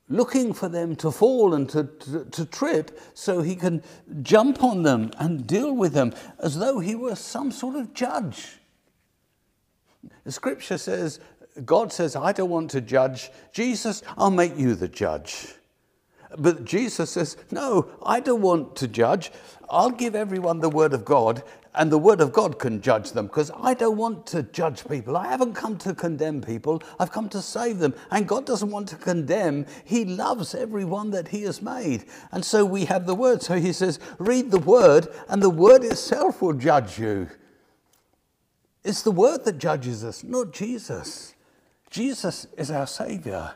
looking 0.08 0.54
for 0.54 0.70
them 0.70 0.96
to 0.98 1.12
fall 1.12 1.54
and 1.54 1.70
to, 1.70 1.84
to, 1.84 2.26
to, 2.26 2.46
trip 2.46 3.00
so 3.14 3.42
he 3.42 3.56
can 3.56 3.84
jump 4.22 4.64
on 4.64 4.84
them 4.84 5.12
and 5.20 5.46
deal 5.46 5.74
with 5.74 5.94
them 5.94 6.14
as 6.40 6.58
though 6.58 6.80
he 6.80 6.96
were 6.96 7.16
some 7.16 7.52
sort 7.52 7.76
of 7.76 7.94
judge. 7.94 8.59
The 10.24 10.32
scripture 10.32 10.78
says, 10.78 11.20
God 11.66 11.92
says, 11.92 12.16
I 12.16 12.32
don't 12.32 12.50
want 12.50 12.72
to 12.72 12.82
judge. 12.82 13.32
Jesus, 13.52 14.04
I'll 14.18 14.32
make 14.32 14.58
you 14.58 14.76
the 14.76 14.88
judge. 14.88 15.48
But 16.38 16.64
Jesus 16.64 17.12
says, 17.12 17.38
No, 17.52 17.90
I 18.04 18.20
don't 18.20 18.42
want 18.42 18.76
to 18.78 18.88
judge. 18.88 19.32
I'll 19.70 19.90
give 19.92 20.16
everyone 20.16 20.60
the 20.60 20.70
word 20.70 20.94
of 20.94 21.06
God, 21.06 21.44
and 21.76 21.92
the 21.92 21.98
word 21.98 22.22
of 22.22 22.34
God 22.34 22.60
can 22.60 22.82
judge 22.82 23.12
them 23.12 23.28
because 23.28 23.52
I 23.62 23.74
don't 23.74 23.98
want 23.98 24.26
to 24.28 24.44
judge 24.44 24.88
people. 24.88 25.16
I 25.18 25.28
haven't 25.28 25.54
come 25.54 25.78
to 25.80 25.94
condemn 25.94 26.42
people, 26.42 26.82
I've 27.00 27.12
come 27.12 27.30
to 27.30 27.42
save 27.42 27.80
them. 27.80 27.94
And 28.12 28.28
God 28.28 28.46
doesn't 28.46 28.70
want 28.70 28.90
to 28.90 28.96
condemn, 28.96 29.66
He 29.86 30.06
loves 30.06 30.54
everyone 30.54 31.12
that 31.12 31.30
He 31.30 31.44
has 31.44 31.62
made. 31.62 32.06
And 32.32 32.44
so 32.44 32.64
we 32.66 32.86
have 32.86 33.06
the 33.06 33.16
word. 33.16 33.42
So 33.42 33.60
He 33.60 33.74
says, 33.74 34.00
Read 34.18 34.52
the 34.52 34.60
word, 34.60 35.08
and 35.28 35.42
the 35.42 35.50
word 35.50 35.84
itself 35.84 36.42
will 36.42 36.54
judge 36.54 37.00
you. 37.00 37.28
It's 38.84 39.02
the 39.02 39.12
word 39.12 39.46
that 39.46 39.58
judges 39.58 40.04
us, 40.04 40.24
not 40.24 40.54
Jesus. 40.54 41.36
Jesus 41.90 42.48
is 42.58 42.72
our 42.72 42.88
Savior. 42.88 43.54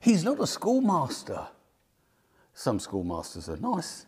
He's 0.00 0.24
not 0.24 0.40
a 0.40 0.46
schoolmaster. 0.46 1.48
Some 2.54 2.78
schoolmasters 2.78 3.48
are 3.48 3.56
nice. 3.56 4.06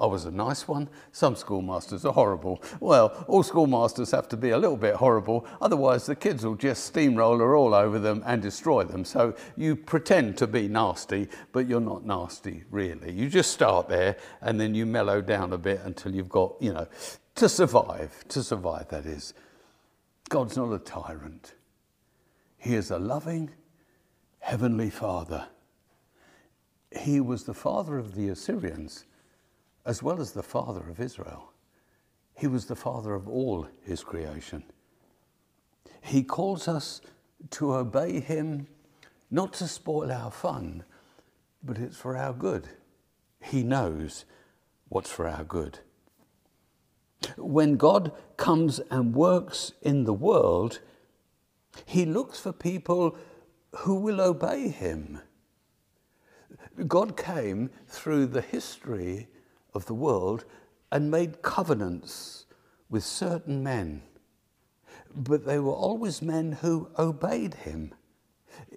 I 0.00 0.06
was 0.06 0.24
a 0.24 0.30
nice 0.30 0.66
one. 0.66 0.88
Some 1.12 1.36
schoolmasters 1.36 2.04
are 2.04 2.12
horrible. 2.12 2.62
Well, 2.80 3.24
all 3.28 3.42
schoolmasters 3.42 4.10
have 4.10 4.28
to 4.30 4.36
be 4.36 4.50
a 4.50 4.58
little 4.58 4.76
bit 4.76 4.94
horrible, 4.96 5.46
otherwise, 5.60 6.06
the 6.06 6.16
kids 6.16 6.44
will 6.44 6.54
just 6.54 6.84
steamroller 6.84 7.54
all 7.54 7.74
over 7.74 7.98
them 7.98 8.22
and 8.26 8.42
destroy 8.42 8.84
them. 8.84 9.04
So 9.04 9.36
you 9.56 9.76
pretend 9.76 10.38
to 10.38 10.46
be 10.46 10.66
nasty, 10.66 11.28
but 11.52 11.68
you're 11.68 11.80
not 11.80 12.04
nasty, 12.04 12.64
really. 12.70 13.12
You 13.12 13.28
just 13.28 13.52
start 13.52 13.88
there 13.88 14.16
and 14.40 14.58
then 14.58 14.74
you 14.74 14.86
mellow 14.86 15.20
down 15.20 15.52
a 15.52 15.58
bit 15.58 15.80
until 15.84 16.14
you've 16.14 16.28
got, 16.28 16.56
you 16.60 16.72
know, 16.72 16.88
to 17.34 17.48
survive, 17.48 18.24
to 18.28 18.42
survive, 18.42 18.88
that 18.88 19.06
is. 19.06 19.34
God's 20.28 20.56
not 20.56 20.72
a 20.72 20.78
tyrant. 20.78 21.54
He 22.58 22.74
is 22.74 22.90
a 22.90 22.98
loving 22.98 23.50
heavenly 24.38 24.90
Father. 24.90 25.46
He 26.90 27.20
was 27.20 27.44
the 27.44 27.54
father 27.54 27.98
of 27.98 28.14
the 28.14 28.28
Assyrians 28.28 29.04
as 29.84 30.02
well 30.02 30.20
as 30.20 30.32
the 30.32 30.42
father 30.42 30.88
of 30.88 31.00
Israel. 31.00 31.52
He 32.34 32.46
was 32.46 32.66
the 32.66 32.76
father 32.76 33.14
of 33.14 33.28
all 33.28 33.66
his 33.82 34.02
creation. 34.02 34.64
He 36.00 36.22
calls 36.22 36.68
us 36.68 37.00
to 37.50 37.74
obey 37.74 38.20
him, 38.20 38.66
not 39.30 39.52
to 39.54 39.68
spoil 39.68 40.10
our 40.10 40.30
fun, 40.30 40.84
but 41.62 41.78
it's 41.78 41.96
for 41.96 42.16
our 42.16 42.32
good. 42.32 42.68
He 43.40 43.62
knows 43.62 44.24
what's 44.88 45.10
for 45.10 45.26
our 45.26 45.44
good. 45.44 45.80
When 47.36 47.76
God 47.76 48.12
comes 48.36 48.80
and 48.90 49.14
works 49.14 49.72
in 49.82 50.04
the 50.04 50.12
world, 50.12 50.80
he 51.84 52.04
looks 52.04 52.38
for 52.38 52.52
people 52.52 53.16
who 53.76 53.94
will 53.94 54.20
obey 54.20 54.68
him. 54.68 55.20
God 56.86 57.16
came 57.16 57.70
through 57.86 58.26
the 58.26 58.40
history 58.40 59.28
of 59.74 59.86
the 59.86 59.94
world 59.94 60.44
and 60.90 61.10
made 61.10 61.42
covenants 61.42 62.46
with 62.90 63.04
certain 63.04 63.62
men, 63.62 64.02
but 65.14 65.46
they 65.46 65.58
were 65.58 65.72
always 65.72 66.22
men 66.22 66.52
who 66.52 66.88
obeyed 66.98 67.54
him. 67.54 67.94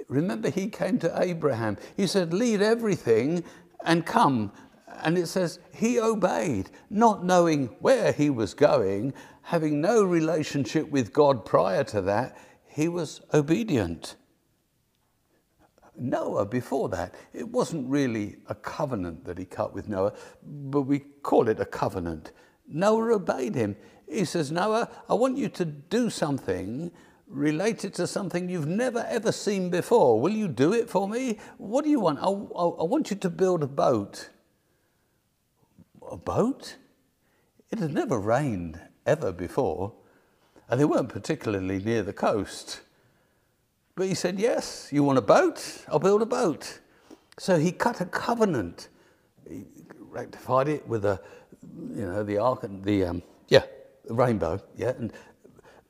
Remember, 0.07 0.49
he 0.49 0.69
came 0.69 0.99
to 0.99 1.21
Abraham. 1.21 1.77
He 1.97 2.07
said, 2.07 2.33
Lead 2.33 2.61
everything 2.61 3.43
and 3.83 4.05
come. 4.05 4.51
And 5.03 5.17
it 5.17 5.27
says, 5.27 5.59
He 5.73 5.99
obeyed, 5.99 6.69
not 6.89 7.25
knowing 7.25 7.67
where 7.79 8.11
he 8.11 8.29
was 8.29 8.53
going, 8.53 9.13
having 9.43 9.81
no 9.81 10.03
relationship 10.03 10.89
with 10.89 11.13
God 11.13 11.45
prior 11.45 11.83
to 11.85 12.01
that, 12.01 12.37
he 12.67 12.87
was 12.87 13.21
obedient. 13.33 14.15
Noah, 15.97 16.45
before 16.45 16.89
that, 16.89 17.15
it 17.33 17.47
wasn't 17.47 17.89
really 17.89 18.37
a 18.47 18.55
covenant 18.55 19.23
that 19.25 19.37
he 19.37 19.45
cut 19.45 19.73
with 19.73 19.87
Noah, 19.87 20.13
but 20.43 20.81
we 20.81 20.99
call 20.99 21.47
it 21.47 21.59
a 21.59 21.65
covenant. 21.65 22.31
Noah 22.67 23.15
obeyed 23.15 23.55
him. 23.55 23.75
He 24.07 24.25
says, 24.25 24.51
Noah, 24.51 24.89
I 25.09 25.13
want 25.13 25.37
you 25.37 25.49
to 25.49 25.65
do 25.65 26.09
something 26.09 26.91
related 27.27 27.93
to 27.95 28.07
something 28.07 28.49
you've 28.49 28.67
never 28.67 29.05
ever 29.09 29.31
seen 29.31 29.69
before. 29.69 30.19
Will 30.19 30.33
you 30.33 30.47
do 30.47 30.73
it 30.73 30.89
for 30.89 31.07
me? 31.07 31.39
What 31.57 31.83
do 31.83 31.89
you 31.89 31.99
want? 31.99 32.19
I, 32.19 32.25
I, 32.27 32.65
I 32.81 32.83
want 32.83 33.09
you 33.09 33.15
to 33.17 33.29
build 33.29 33.63
a 33.63 33.67
boat. 33.67 34.29
A 36.15 36.17
boat? 36.17 36.77
It 37.71 37.79
had 37.79 37.93
never 37.93 38.17
rained 38.17 38.79
ever 39.05 39.33
before, 39.33 39.91
and 40.69 40.79
they 40.79 40.85
weren't 40.85 41.09
particularly 41.09 41.79
near 41.79 42.03
the 42.03 42.13
coast. 42.13 42.79
But 43.95 44.07
he 44.07 44.13
said, 44.13 44.39
Yes, 44.39 44.87
you 44.93 45.03
want 45.03 45.17
a 45.17 45.21
boat? 45.21 45.83
I'll 45.89 45.99
build 45.99 46.21
a 46.21 46.25
boat. 46.25 46.79
So 47.37 47.59
he 47.59 47.73
cut 47.73 47.99
a 47.99 48.05
covenant. 48.05 48.87
He 49.45 49.65
rectified 49.99 50.69
it 50.69 50.87
with 50.87 51.03
a, 51.03 51.19
you 51.93 52.05
know, 52.05 52.23
the 52.23 52.37
ark 52.37 52.63
and 52.63 52.81
the, 52.81 53.03
um, 53.03 53.21
yeah, 53.49 53.65
the 54.05 54.13
rainbow, 54.13 54.61
yeah. 54.77 54.93
And, 54.97 55.11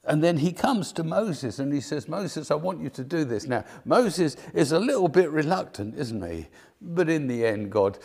and 0.08 0.24
then 0.24 0.38
he 0.38 0.51
comes 0.51 0.91
to 0.93 1.03
Moses 1.03 1.60
and 1.60 1.74
he 1.74 1.82
says, 1.82 2.08
Moses, 2.08 2.51
I 2.51 2.56
want 2.56 2.82
you 2.82 2.89
to 2.91 3.03
do 3.03 3.26
this. 3.26 3.47
Now, 3.47 3.64
Moses 3.86 4.38
is 4.53 4.72
a 4.72 4.80
little 4.80 5.08
bit 5.08 5.32
reluctant, 5.32 5.97
isn't 5.97 6.32
he? 6.32 6.47
But 6.82 7.10
in 7.10 7.28
the 7.28 7.45
end, 7.45 7.72
God 7.72 7.97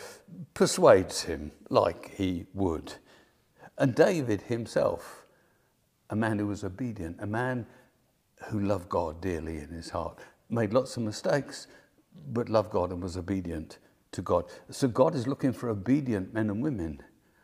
persuades 0.53 1.23
him 1.23 1.51
like 1.69 2.15
he 2.15 2.45
would. 2.53 2.93
And 3.77 3.93
David 3.93 4.41
himself, 4.43 5.25
a 6.09 6.15
man 6.15 6.39
who 6.39 6.47
was 6.47 6.63
obedient, 6.63 7.17
a 7.19 7.27
man 7.27 7.65
who 8.49 8.59
loved 8.59 8.89
God 8.89 9.21
dearly 9.21 9.57
in 9.57 9.69
his 9.69 9.89
heart, 9.89 10.17
made 10.49 10.73
lots 10.73 10.97
of 10.97 11.03
mistakes, 11.03 11.67
but 12.29 12.49
loved 12.49 12.71
God 12.71 12.91
and 12.91 13.01
was 13.01 13.15
obedient 13.15 13.77
to 14.11 14.21
God. 14.21 14.45
So 14.69 14.87
God 14.87 15.15
is 15.15 15.27
looking 15.27 15.53
for 15.53 15.69
obedient 15.69 16.33
men 16.33 16.49
and 16.49 16.61
women. 16.61 17.01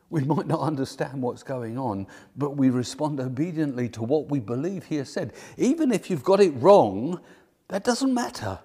We 0.09 0.21
might 0.25 0.47
not 0.47 0.61
understand 0.61 1.21
what's 1.21 1.43
going 1.43 1.77
on, 1.77 2.07
but 2.35 2.57
we 2.57 2.69
respond 2.69 3.19
obediently 3.19 3.89
to 3.89 4.03
what 4.03 4.29
we 4.29 4.39
believe 4.39 4.85
He 4.85 4.97
has 4.97 5.11
said. 5.11 5.33
Even 5.57 5.91
if 5.91 6.09
you've 6.09 6.23
got 6.23 6.39
it 6.39 6.51
wrong, 6.51 7.19
that 7.69 7.83
doesn't 7.83 8.13
matter. 8.13 8.59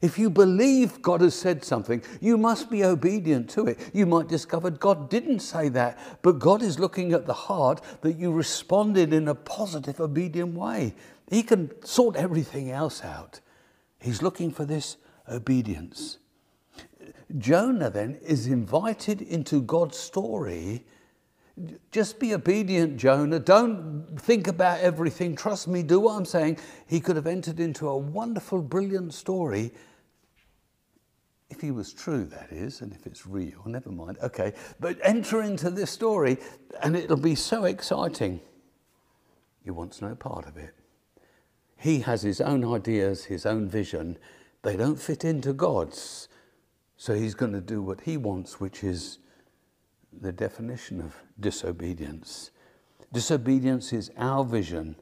If 0.00 0.16
you 0.16 0.30
believe 0.30 1.02
God 1.02 1.22
has 1.22 1.34
said 1.34 1.64
something, 1.64 2.02
you 2.20 2.38
must 2.38 2.70
be 2.70 2.84
obedient 2.84 3.50
to 3.50 3.66
it. 3.66 3.90
You 3.92 4.06
might 4.06 4.28
discover 4.28 4.70
God 4.70 5.10
didn't 5.10 5.40
say 5.40 5.68
that, 5.70 5.98
but 6.22 6.38
God 6.38 6.62
is 6.62 6.78
looking 6.78 7.12
at 7.12 7.26
the 7.26 7.34
heart 7.34 7.80
that 8.02 8.16
you 8.16 8.30
responded 8.30 9.12
in 9.12 9.26
a 9.26 9.34
positive, 9.34 10.00
obedient 10.00 10.54
way. 10.54 10.94
He 11.28 11.42
can 11.42 11.70
sort 11.84 12.14
everything 12.14 12.70
else 12.70 13.02
out. 13.02 13.40
He's 14.00 14.22
looking 14.22 14.52
for 14.52 14.64
this 14.64 14.96
obedience. 15.28 16.18
Jonah 17.38 17.90
then 17.90 18.18
is 18.22 18.46
invited 18.46 19.22
into 19.22 19.60
God's 19.62 19.96
story. 19.96 20.84
Just 21.90 22.20
be 22.20 22.34
obedient, 22.34 22.96
Jonah. 22.96 23.38
Don't 23.38 24.06
think 24.16 24.46
about 24.46 24.80
everything. 24.80 25.34
Trust 25.34 25.66
me, 25.66 25.82
do 25.82 26.00
what 26.00 26.14
I'm 26.14 26.24
saying. 26.24 26.58
He 26.86 27.00
could 27.00 27.16
have 27.16 27.26
entered 27.26 27.58
into 27.58 27.88
a 27.88 27.96
wonderful, 27.96 28.62
brilliant 28.62 29.12
story. 29.12 29.72
If 31.50 31.60
he 31.60 31.70
was 31.70 31.92
true, 31.92 32.24
that 32.26 32.52
is, 32.52 32.82
and 32.82 32.92
if 32.92 33.06
it's 33.06 33.26
real, 33.26 33.62
never 33.64 33.90
mind. 33.90 34.18
Okay, 34.22 34.52
but 34.78 34.98
enter 35.02 35.42
into 35.42 35.70
this 35.70 35.90
story 35.90 36.38
and 36.82 36.94
it'll 36.94 37.16
be 37.16 37.34
so 37.34 37.64
exciting. 37.64 38.40
He 39.64 39.70
wants 39.70 40.00
no 40.00 40.14
part 40.14 40.46
of 40.46 40.56
it. 40.56 40.74
He 41.78 42.00
has 42.00 42.22
his 42.22 42.40
own 42.40 42.64
ideas, 42.64 43.24
his 43.24 43.46
own 43.46 43.68
vision. 43.68 44.18
They 44.62 44.76
don't 44.76 45.00
fit 45.00 45.24
into 45.24 45.52
God's. 45.52 46.28
So 46.98 47.14
he's 47.14 47.34
going 47.34 47.52
to 47.52 47.62
do 47.62 47.80
what 47.80 48.02
he 48.02 48.18
wants, 48.18 48.60
which 48.60 48.84
is 48.84 49.18
the 50.20 50.32
definition 50.32 51.00
of 51.00 51.16
disobedience. 51.40 52.50
Disobedience 53.12 53.94
is 53.94 54.10
our 54.18 54.44
vision 54.44 54.96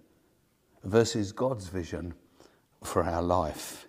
versus 0.84 1.32
God's 1.32 1.66
vision 1.66 2.14
for 2.84 3.02
our 3.02 3.22
life. 3.22 3.88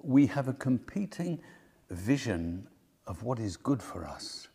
We 0.00 0.26
have 0.28 0.48
a 0.48 0.54
competing 0.54 1.42
vision 1.90 2.66
of 3.06 3.22
what 3.22 3.38
is 3.38 3.58
good 3.58 3.82
for 3.82 4.06
us. 4.06 4.48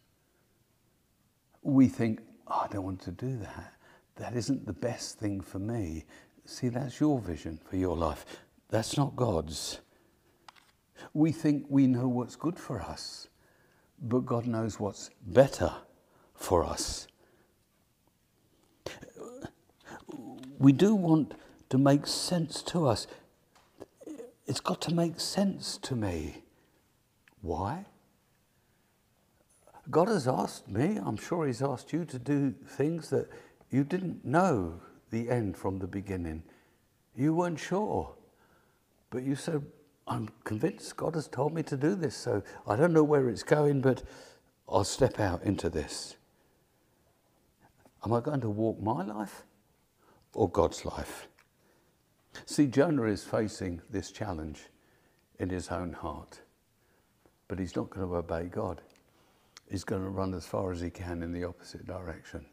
We 1.61 1.87
think, 1.87 2.21
oh, 2.47 2.65
I 2.65 2.73
don't 2.73 2.83
want 2.83 3.01
to 3.01 3.11
do 3.11 3.37
that 3.37 3.73
that 4.19 4.35
isn't 4.35 4.65
the 4.65 4.73
best 4.73 5.17
thing 5.17 5.41
for 5.41 5.59
me. 5.59 6.05
See, 6.45 6.67
that's 6.67 6.99
your 6.99 7.19
vision 7.19 7.59
for 7.69 7.77
your 7.77 7.95
life. 7.95 8.25
That's 8.69 8.97
not 8.97 9.15
God's. 9.15 9.79
We 11.13 11.31
think 11.31 11.65
we 11.69 11.87
know 11.87 12.07
what's 12.07 12.35
good 12.35 12.59
for 12.59 12.81
us, 12.81 13.27
but 14.01 14.25
God 14.25 14.45
knows 14.45 14.79
what's 14.79 15.09
better 15.25 15.73
for 16.33 16.63
us. 16.63 17.07
We 20.57 20.71
do 20.73 20.93
want 20.95 21.35
to 21.69 21.77
make 21.77 22.05
sense 22.05 22.61
to 22.63 22.87
us. 22.87 23.07
It's 24.45 24.59
got 24.59 24.81
to 24.81 24.93
make 24.93 25.19
sense 25.19 25.77
to 25.83 25.95
me. 25.95 26.43
Why? 27.41 27.85
God 29.89 30.07
has 30.07 30.27
asked 30.27 30.67
me, 30.67 30.99
I'm 31.03 31.17
sure 31.17 31.47
He's 31.47 31.61
asked 31.61 31.93
you 31.93 32.05
to 32.05 32.19
do 32.19 32.53
things 32.65 33.09
that 33.09 33.27
you 33.69 33.83
didn't 33.83 34.25
know 34.25 34.81
the 35.11 35.29
end 35.29 35.57
from 35.57 35.79
the 35.79 35.87
beginning. 35.87 36.43
You 37.15 37.33
weren't 37.33 37.59
sure. 37.59 38.15
But 39.09 39.23
you 39.23 39.35
said, 39.35 39.63
I'm 40.09 40.29
convinced 40.43 40.97
God 40.97 41.15
has 41.15 41.27
told 41.27 41.53
me 41.53 41.63
to 41.63 41.77
do 41.77 41.95
this, 41.95 42.15
so 42.15 42.43
I 42.67 42.75
don't 42.75 42.93
know 42.93 43.03
where 43.03 43.29
it's 43.29 43.43
going, 43.43 43.81
but 43.81 44.03
I'll 44.67 44.83
step 44.83 45.19
out 45.19 45.43
into 45.43 45.69
this. 45.69 46.17
Am 48.03 48.13
I 48.13 48.19
going 48.19 48.41
to 48.41 48.49
walk 48.49 48.81
my 48.81 49.03
life 49.03 49.43
or 50.33 50.49
God's 50.49 50.83
life? 50.83 51.27
See, 52.45 52.67
Jonah 52.67 53.03
is 53.03 53.23
facing 53.23 53.81
this 53.89 54.11
challenge 54.11 54.67
in 55.37 55.49
his 55.49 55.69
own 55.69 55.93
heart, 55.93 56.41
but 57.47 57.59
he's 57.59 57.75
not 57.75 57.89
going 57.89 58.07
to 58.07 58.15
obey 58.15 58.45
God. 58.45 58.81
He's 59.69 59.83
going 59.83 60.01
to 60.01 60.09
run 60.09 60.33
as 60.33 60.45
far 60.45 60.71
as 60.71 60.81
he 60.81 60.89
can 60.89 61.21
in 61.21 61.31
the 61.31 61.43
opposite 61.43 61.85
direction 61.85 62.45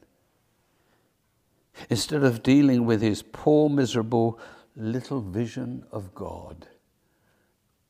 instead 1.90 2.22
of 2.22 2.42
dealing 2.42 2.86
with 2.86 3.02
his 3.02 3.22
poor, 3.22 3.68
miserable 3.68 4.38
little 4.76 5.20
vision 5.20 5.84
of 5.92 6.14
God, 6.14 6.66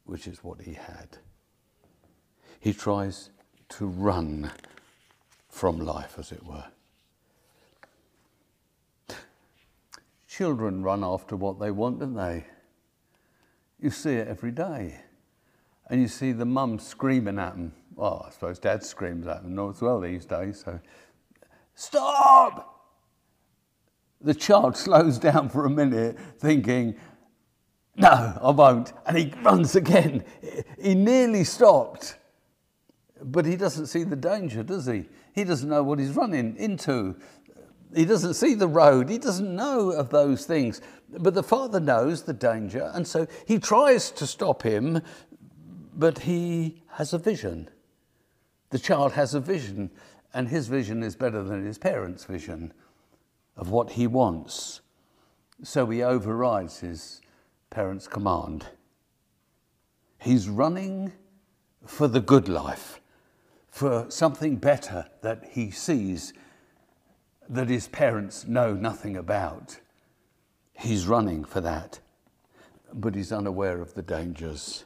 which 0.07 0.26
is 0.26 0.42
what 0.42 0.62
he 0.62 0.74
had. 0.74 1.18
He 2.61 2.72
tries 2.72 3.30
to 3.70 3.86
run 3.86 4.50
from 5.48 5.78
life, 5.78 6.16
as 6.18 6.32
it 6.32 6.44
were. 6.44 6.64
Children 10.28 10.82
run 10.82 11.02
after 11.02 11.36
what 11.36 11.59
they 11.59 11.70
want, 11.70 12.00
don't 12.00 12.14
they? 12.14 12.44
You 13.80 13.90
see 13.90 14.14
it 14.14 14.28
every 14.28 14.50
day. 14.50 15.00
And 15.88 16.00
you 16.00 16.09
see 16.09 16.32
the 16.32 16.44
mum 16.44 16.78
screaming 16.78 17.38
at 17.38 17.52
them. 17.52 17.72
Well, 17.94 18.24
I 18.26 18.30
suppose 18.30 18.59
dad 18.59 18.84
screams 18.84 19.26
at 19.26 19.42
them 19.42 19.59
as 19.70 19.80
well 19.80 20.00
these 20.00 20.26
days. 20.26 20.62
So, 20.64 20.80
stop! 21.74 22.74
The 24.20 24.34
child 24.34 24.76
slows 24.76 25.18
down 25.18 25.48
for 25.48 25.64
a 25.64 25.70
minute, 25.70 26.18
thinking, 26.38 26.96
No, 27.97 28.38
I 28.42 28.51
won't. 28.51 28.92
And 29.07 29.16
he 29.16 29.32
runs 29.42 29.74
again. 29.74 30.24
He 30.80 30.94
nearly 30.94 31.44
stopped. 31.44 32.18
But 33.22 33.47
he 33.47 33.57
doesn't 33.57 33.86
see 33.86 34.05
the 34.05 34.16
danger, 34.16 34.62
does 34.62 34.86
he? 34.86 35.07
He 35.34 35.44
doesn't 35.44 35.68
know 35.68 35.82
what 35.82 35.99
he's 35.99 36.11
running 36.11 36.57
into. 36.57 37.16
He 37.94 38.05
doesn't 38.05 38.34
see 38.34 38.55
the 38.55 38.68
road. 38.68 39.09
He 39.09 39.18
doesn't 39.18 39.57
know 39.57 39.90
of 39.90 40.11
those 40.11 40.44
things. 40.44 40.82
But 41.09 41.34
the 41.34 41.42
father 41.42 41.80
knows 41.80 42.22
the 42.22 42.34
danger. 42.34 42.90
And 42.94 43.07
so 43.07 43.26
he 43.47 43.59
tries 43.59 44.11
to 44.12 44.26
stop 44.26 44.62
him, 44.62 45.01
but 45.94 46.18
he 46.18 46.82
has 46.92 47.14
a 47.14 47.18
vision. 47.18 47.70
The 48.70 48.78
child 48.78 49.12
has 49.12 49.32
a 49.32 49.40
vision, 49.40 49.90
and 50.34 50.49
his 50.49 50.66
vision 50.66 51.03
is 51.03 51.16
better 51.16 51.42
than 51.42 51.64
his 51.64 51.78
parents' 51.78 52.24
vision 52.24 52.74
of 53.57 53.70
what 53.70 53.92
he 53.92 54.07
wants. 54.07 54.82
So 55.62 55.86
he 55.86 56.03
overrides 56.03 56.80
his 56.80 57.22
parents' 57.71 58.09
command. 58.09 58.67
He's 60.19 60.49
running 60.49 61.12
for 61.85 62.09
the 62.09 62.21
good 62.21 62.49
life, 62.49 63.01
for 63.69 64.07
something 64.09 64.57
better 64.57 65.07
that 65.23 65.51
he 65.53 65.71
sees 65.71 66.33
that 67.49 67.69
his 67.69 67.89
parents 67.89 68.47
know 68.47 68.75
nothing 68.75 69.17
about. 69.17 69.79
He's 70.75 71.07
running 71.07 71.45
for 71.45 71.61
that, 71.61 72.01
but 72.93 73.14
he's 73.14 73.33
unaware 73.33 73.81
of 73.81 73.95
the 73.95 74.03
dangers. 74.03 74.85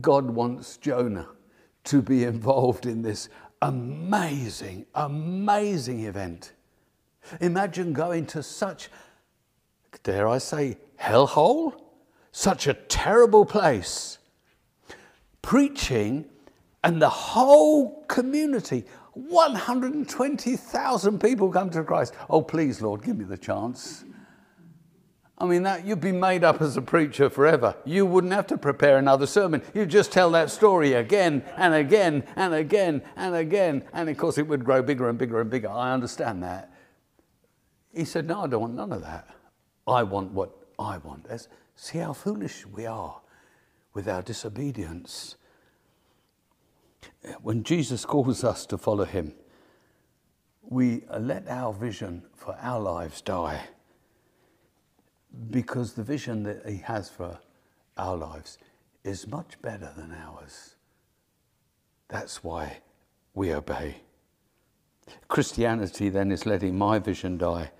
God 0.00 0.30
wants 0.30 0.76
Jonah 0.76 1.28
to 1.84 2.02
be 2.02 2.24
involved 2.24 2.86
in 2.86 3.02
this 3.02 3.28
amazing, 3.62 4.86
amazing 4.94 6.04
event. 6.04 6.52
Imagine 7.40 7.92
going 7.92 8.26
to 8.26 8.42
such, 8.42 8.88
dare 10.06 10.26
I 10.28 10.38
say, 10.38 10.78
hellhole? 11.00 11.74
Such 12.30 12.68
a 12.68 12.74
terrible 12.74 13.44
place. 13.44 14.18
Preaching, 15.42 16.26
and 16.84 17.02
the 17.02 17.08
whole 17.08 18.04
community, 18.04 18.84
120,000 19.14 21.20
people 21.20 21.50
come 21.50 21.70
to 21.70 21.82
Christ. 21.82 22.14
Oh, 22.30 22.40
please, 22.40 22.80
Lord, 22.80 23.02
give 23.02 23.18
me 23.18 23.24
the 23.24 23.36
chance. 23.36 24.04
I 25.38 25.44
mean, 25.44 25.64
that 25.64 25.84
you'd 25.84 26.00
be 26.00 26.12
made 26.12 26.44
up 26.44 26.62
as 26.62 26.76
a 26.76 26.82
preacher 26.82 27.28
forever. 27.28 27.74
You 27.84 28.06
wouldn't 28.06 28.32
have 28.32 28.46
to 28.46 28.56
prepare 28.56 28.98
another 28.98 29.26
sermon. 29.26 29.60
You'd 29.74 29.90
just 29.90 30.12
tell 30.12 30.30
that 30.30 30.50
story 30.50 30.92
again 30.92 31.42
and 31.56 31.74
again 31.74 32.22
and 32.36 32.54
again 32.54 33.02
and 33.16 33.34
again. 33.34 33.82
And 33.92 34.08
of 34.08 34.16
course, 34.16 34.38
it 34.38 34.46
would 34.46 34.64
grow 34.64 34.82
bigger 34.82 35.08
and 35.08 35.18
bigger 35.18 35.40
and 35.40 35.50
bigger. 35.50 35.68
I 35.68 35.92
understand 35.92 36.44
that. 36.44 36.70
He 37.92 38.04
said, 38.04 38.28
No, 38.28 38.44
I 38.44 38.46
don't 38.46 38.60
want 38.60 38.74
none 38.74 38.92
of 38.92 39.02
that. 39.02 39.26
I 39.86 40.02
want 40.02 40.32
what 40.32 40.50
I 40.78 40.98
want. 40.98 41.28
That's, 41.28 41.48
see 41.74 41.98
how 41.98 42.12
foolish 42.12 42.66
we 42.66 42.86
are 42.86 43.20
with 43.94 44.08
our 44.08 44.22
disobedience. 44.22 45.36
When 47.40 47.62
Jesus 47.62 48.04
calls 48.04 48.44
us 48.44 48.66
to 48.66 48.78
follow 48.78 49.04
him, 49.04 49.34
we 50.62 51.04
let 51.18 51.48
our 51.48 51.72
vision 51.72 52.24
for 52.34 52.56
our 52.60 52.80
lives 52.80 53.20
die 53.20 53.68
because 55.50 55.92
the 55.92 56.02
vision 56.02 56.42
that 56.44 56.66
He 56.66 56.78
has 56.78 57.08
for 57.08 57.38
our 57.96 58.16
lives 58.16 58.58
is 59.04 59.26
much 59.26 59.60
better 59.62 59.92
than 59.96 60.12
ours. 60.12 60.74
That's 62.08 62.42
why 62.42 62.80
we 63.34 63.52
obey. 63.52 64.02
Christianity 65.28 66.08
then 66.08 66.32
is 66.32 66.46
letting 66.46 66.76
my 66.76 66.98
vision 66.98 67.38
die 67.38 67.70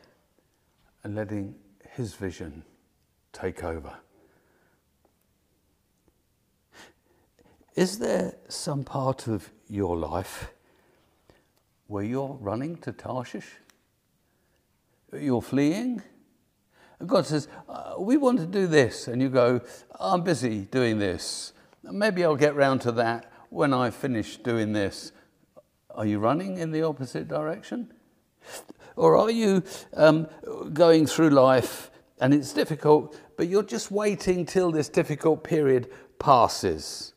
and 1.03 1.15
letting 1.15 1.55
His 1.97 2.15
vision 2.15 2.63
take 3.33 3.65
over. 3.65 3.95
Is 7.75 7.99
there 7.99 8.35
some 8.49 8.85
part 8.85 9.27
of 9.27 9.51
your 9.67 9.97
life 9.97 10.51
where 11.87 12.05
you're 12.05 12.37
running 12.39 12.77
to 12.79 12.93
Tarshish? 12.93 13.47
You're 15.11 15.41
fleeing? 15.41 16.03
God 17.07 17.25
says, 17.25 17.49
uh, 17.67 17.95
We 17.99 18.19
want 18.19 18.41
to 18.41 18.47
do 18.47 18.67
this. 18.67 19.09
And 19.09 19.23
you 19.23 19.31
go, 19.31 19.63
I'm 19.99 20.23
busy 20.23 20.67
doing 20.67 20.99
this. 20.99 21.55
Maybe 21.83 22.25
I'll 22.25 22.37
get 22.37 22.55
round 22.55 22.83
to 22.83 22.93
that 22.93 23.33
when 23.49 23.73
I 23.73 23.89
finish 23.89 24.37
doing 24.37 24.75
this. 24.75 25.13
Are 25.95 26.05
you 26.05 26.19
running 26.19 26.59
in 26.59 26.73
the 26.73 26.83
opposite 26.83 27.27
direction? 27.27 27.91
Or 28.97 29.17
are 29.17 29.31
you 29.31 29.63
um, 29.95 30.27
going 30.73 31.07
through 31.07 31.31
life 31.31 31.91
and 32.19 32.33
it's 32.33 32.53
difficult, 32.53 33.21
but 33.37 33.49
you're 33.49 33.63
just 33.63 33.91
waiting 33.91 34.47
till 34.47 34.73
this 34.73 34.89
difficult 34.89 35.45
period 35.45 35.91
passes 36.19 37.13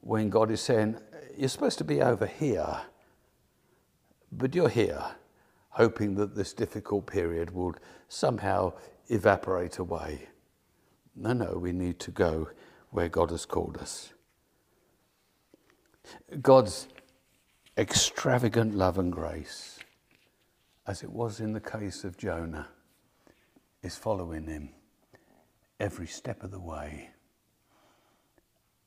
when 0.00 0.28
God 0.28 0.50
is 0.50 0.60
saying, 0.60 0.98
You're 1.36 1.48
supposed 1.48 1.78
to 1.78 1.84
be 1.84 2.02
over 2.02 2.26
here, 2.26 2.82
but 4.30 4.54
you're 4.54 4.68
here 4.68 5.02
hoping 5.70 6.14
that 6.14 6.36
this 6.36 6.52
difficult 6.52 7.06
period 7.06 7.50
would 7.50 7.76
somehow 8.08 8.72
evaporate 9.08 9.78
away. 9.78 10.28
No, 11.16 11.32
no, 11.32 11.58
we 11.58 11.72
need 11.72 11.98
to 12.00 12.10
go 12.12 12.48
where 12.90 13.08
God 13.08 13.30
has 13.30 13.44
called 13.44 13.76
us. 13.78 14.12
God's 16.40 16.86
extravagant 17.76 18.74
love 18.74 18.98
and 18.98 19.12
grace, 19.12 19.73
as 20.86 21.02
it 21.02 21.10
was 21.10 21.40
in 21.40 21.52
the 21.52 21.60
case 21.60 22.04
of 22.04 22.18
Jonah, 22.18 22.68
is 23.82 23.96
following 23.96 24.46
him 24.46 24.70
every 25.80 26.06
step 26.06 26.42
of 26.42 26.50
the 26.50 26.60
way. 26.60 27.10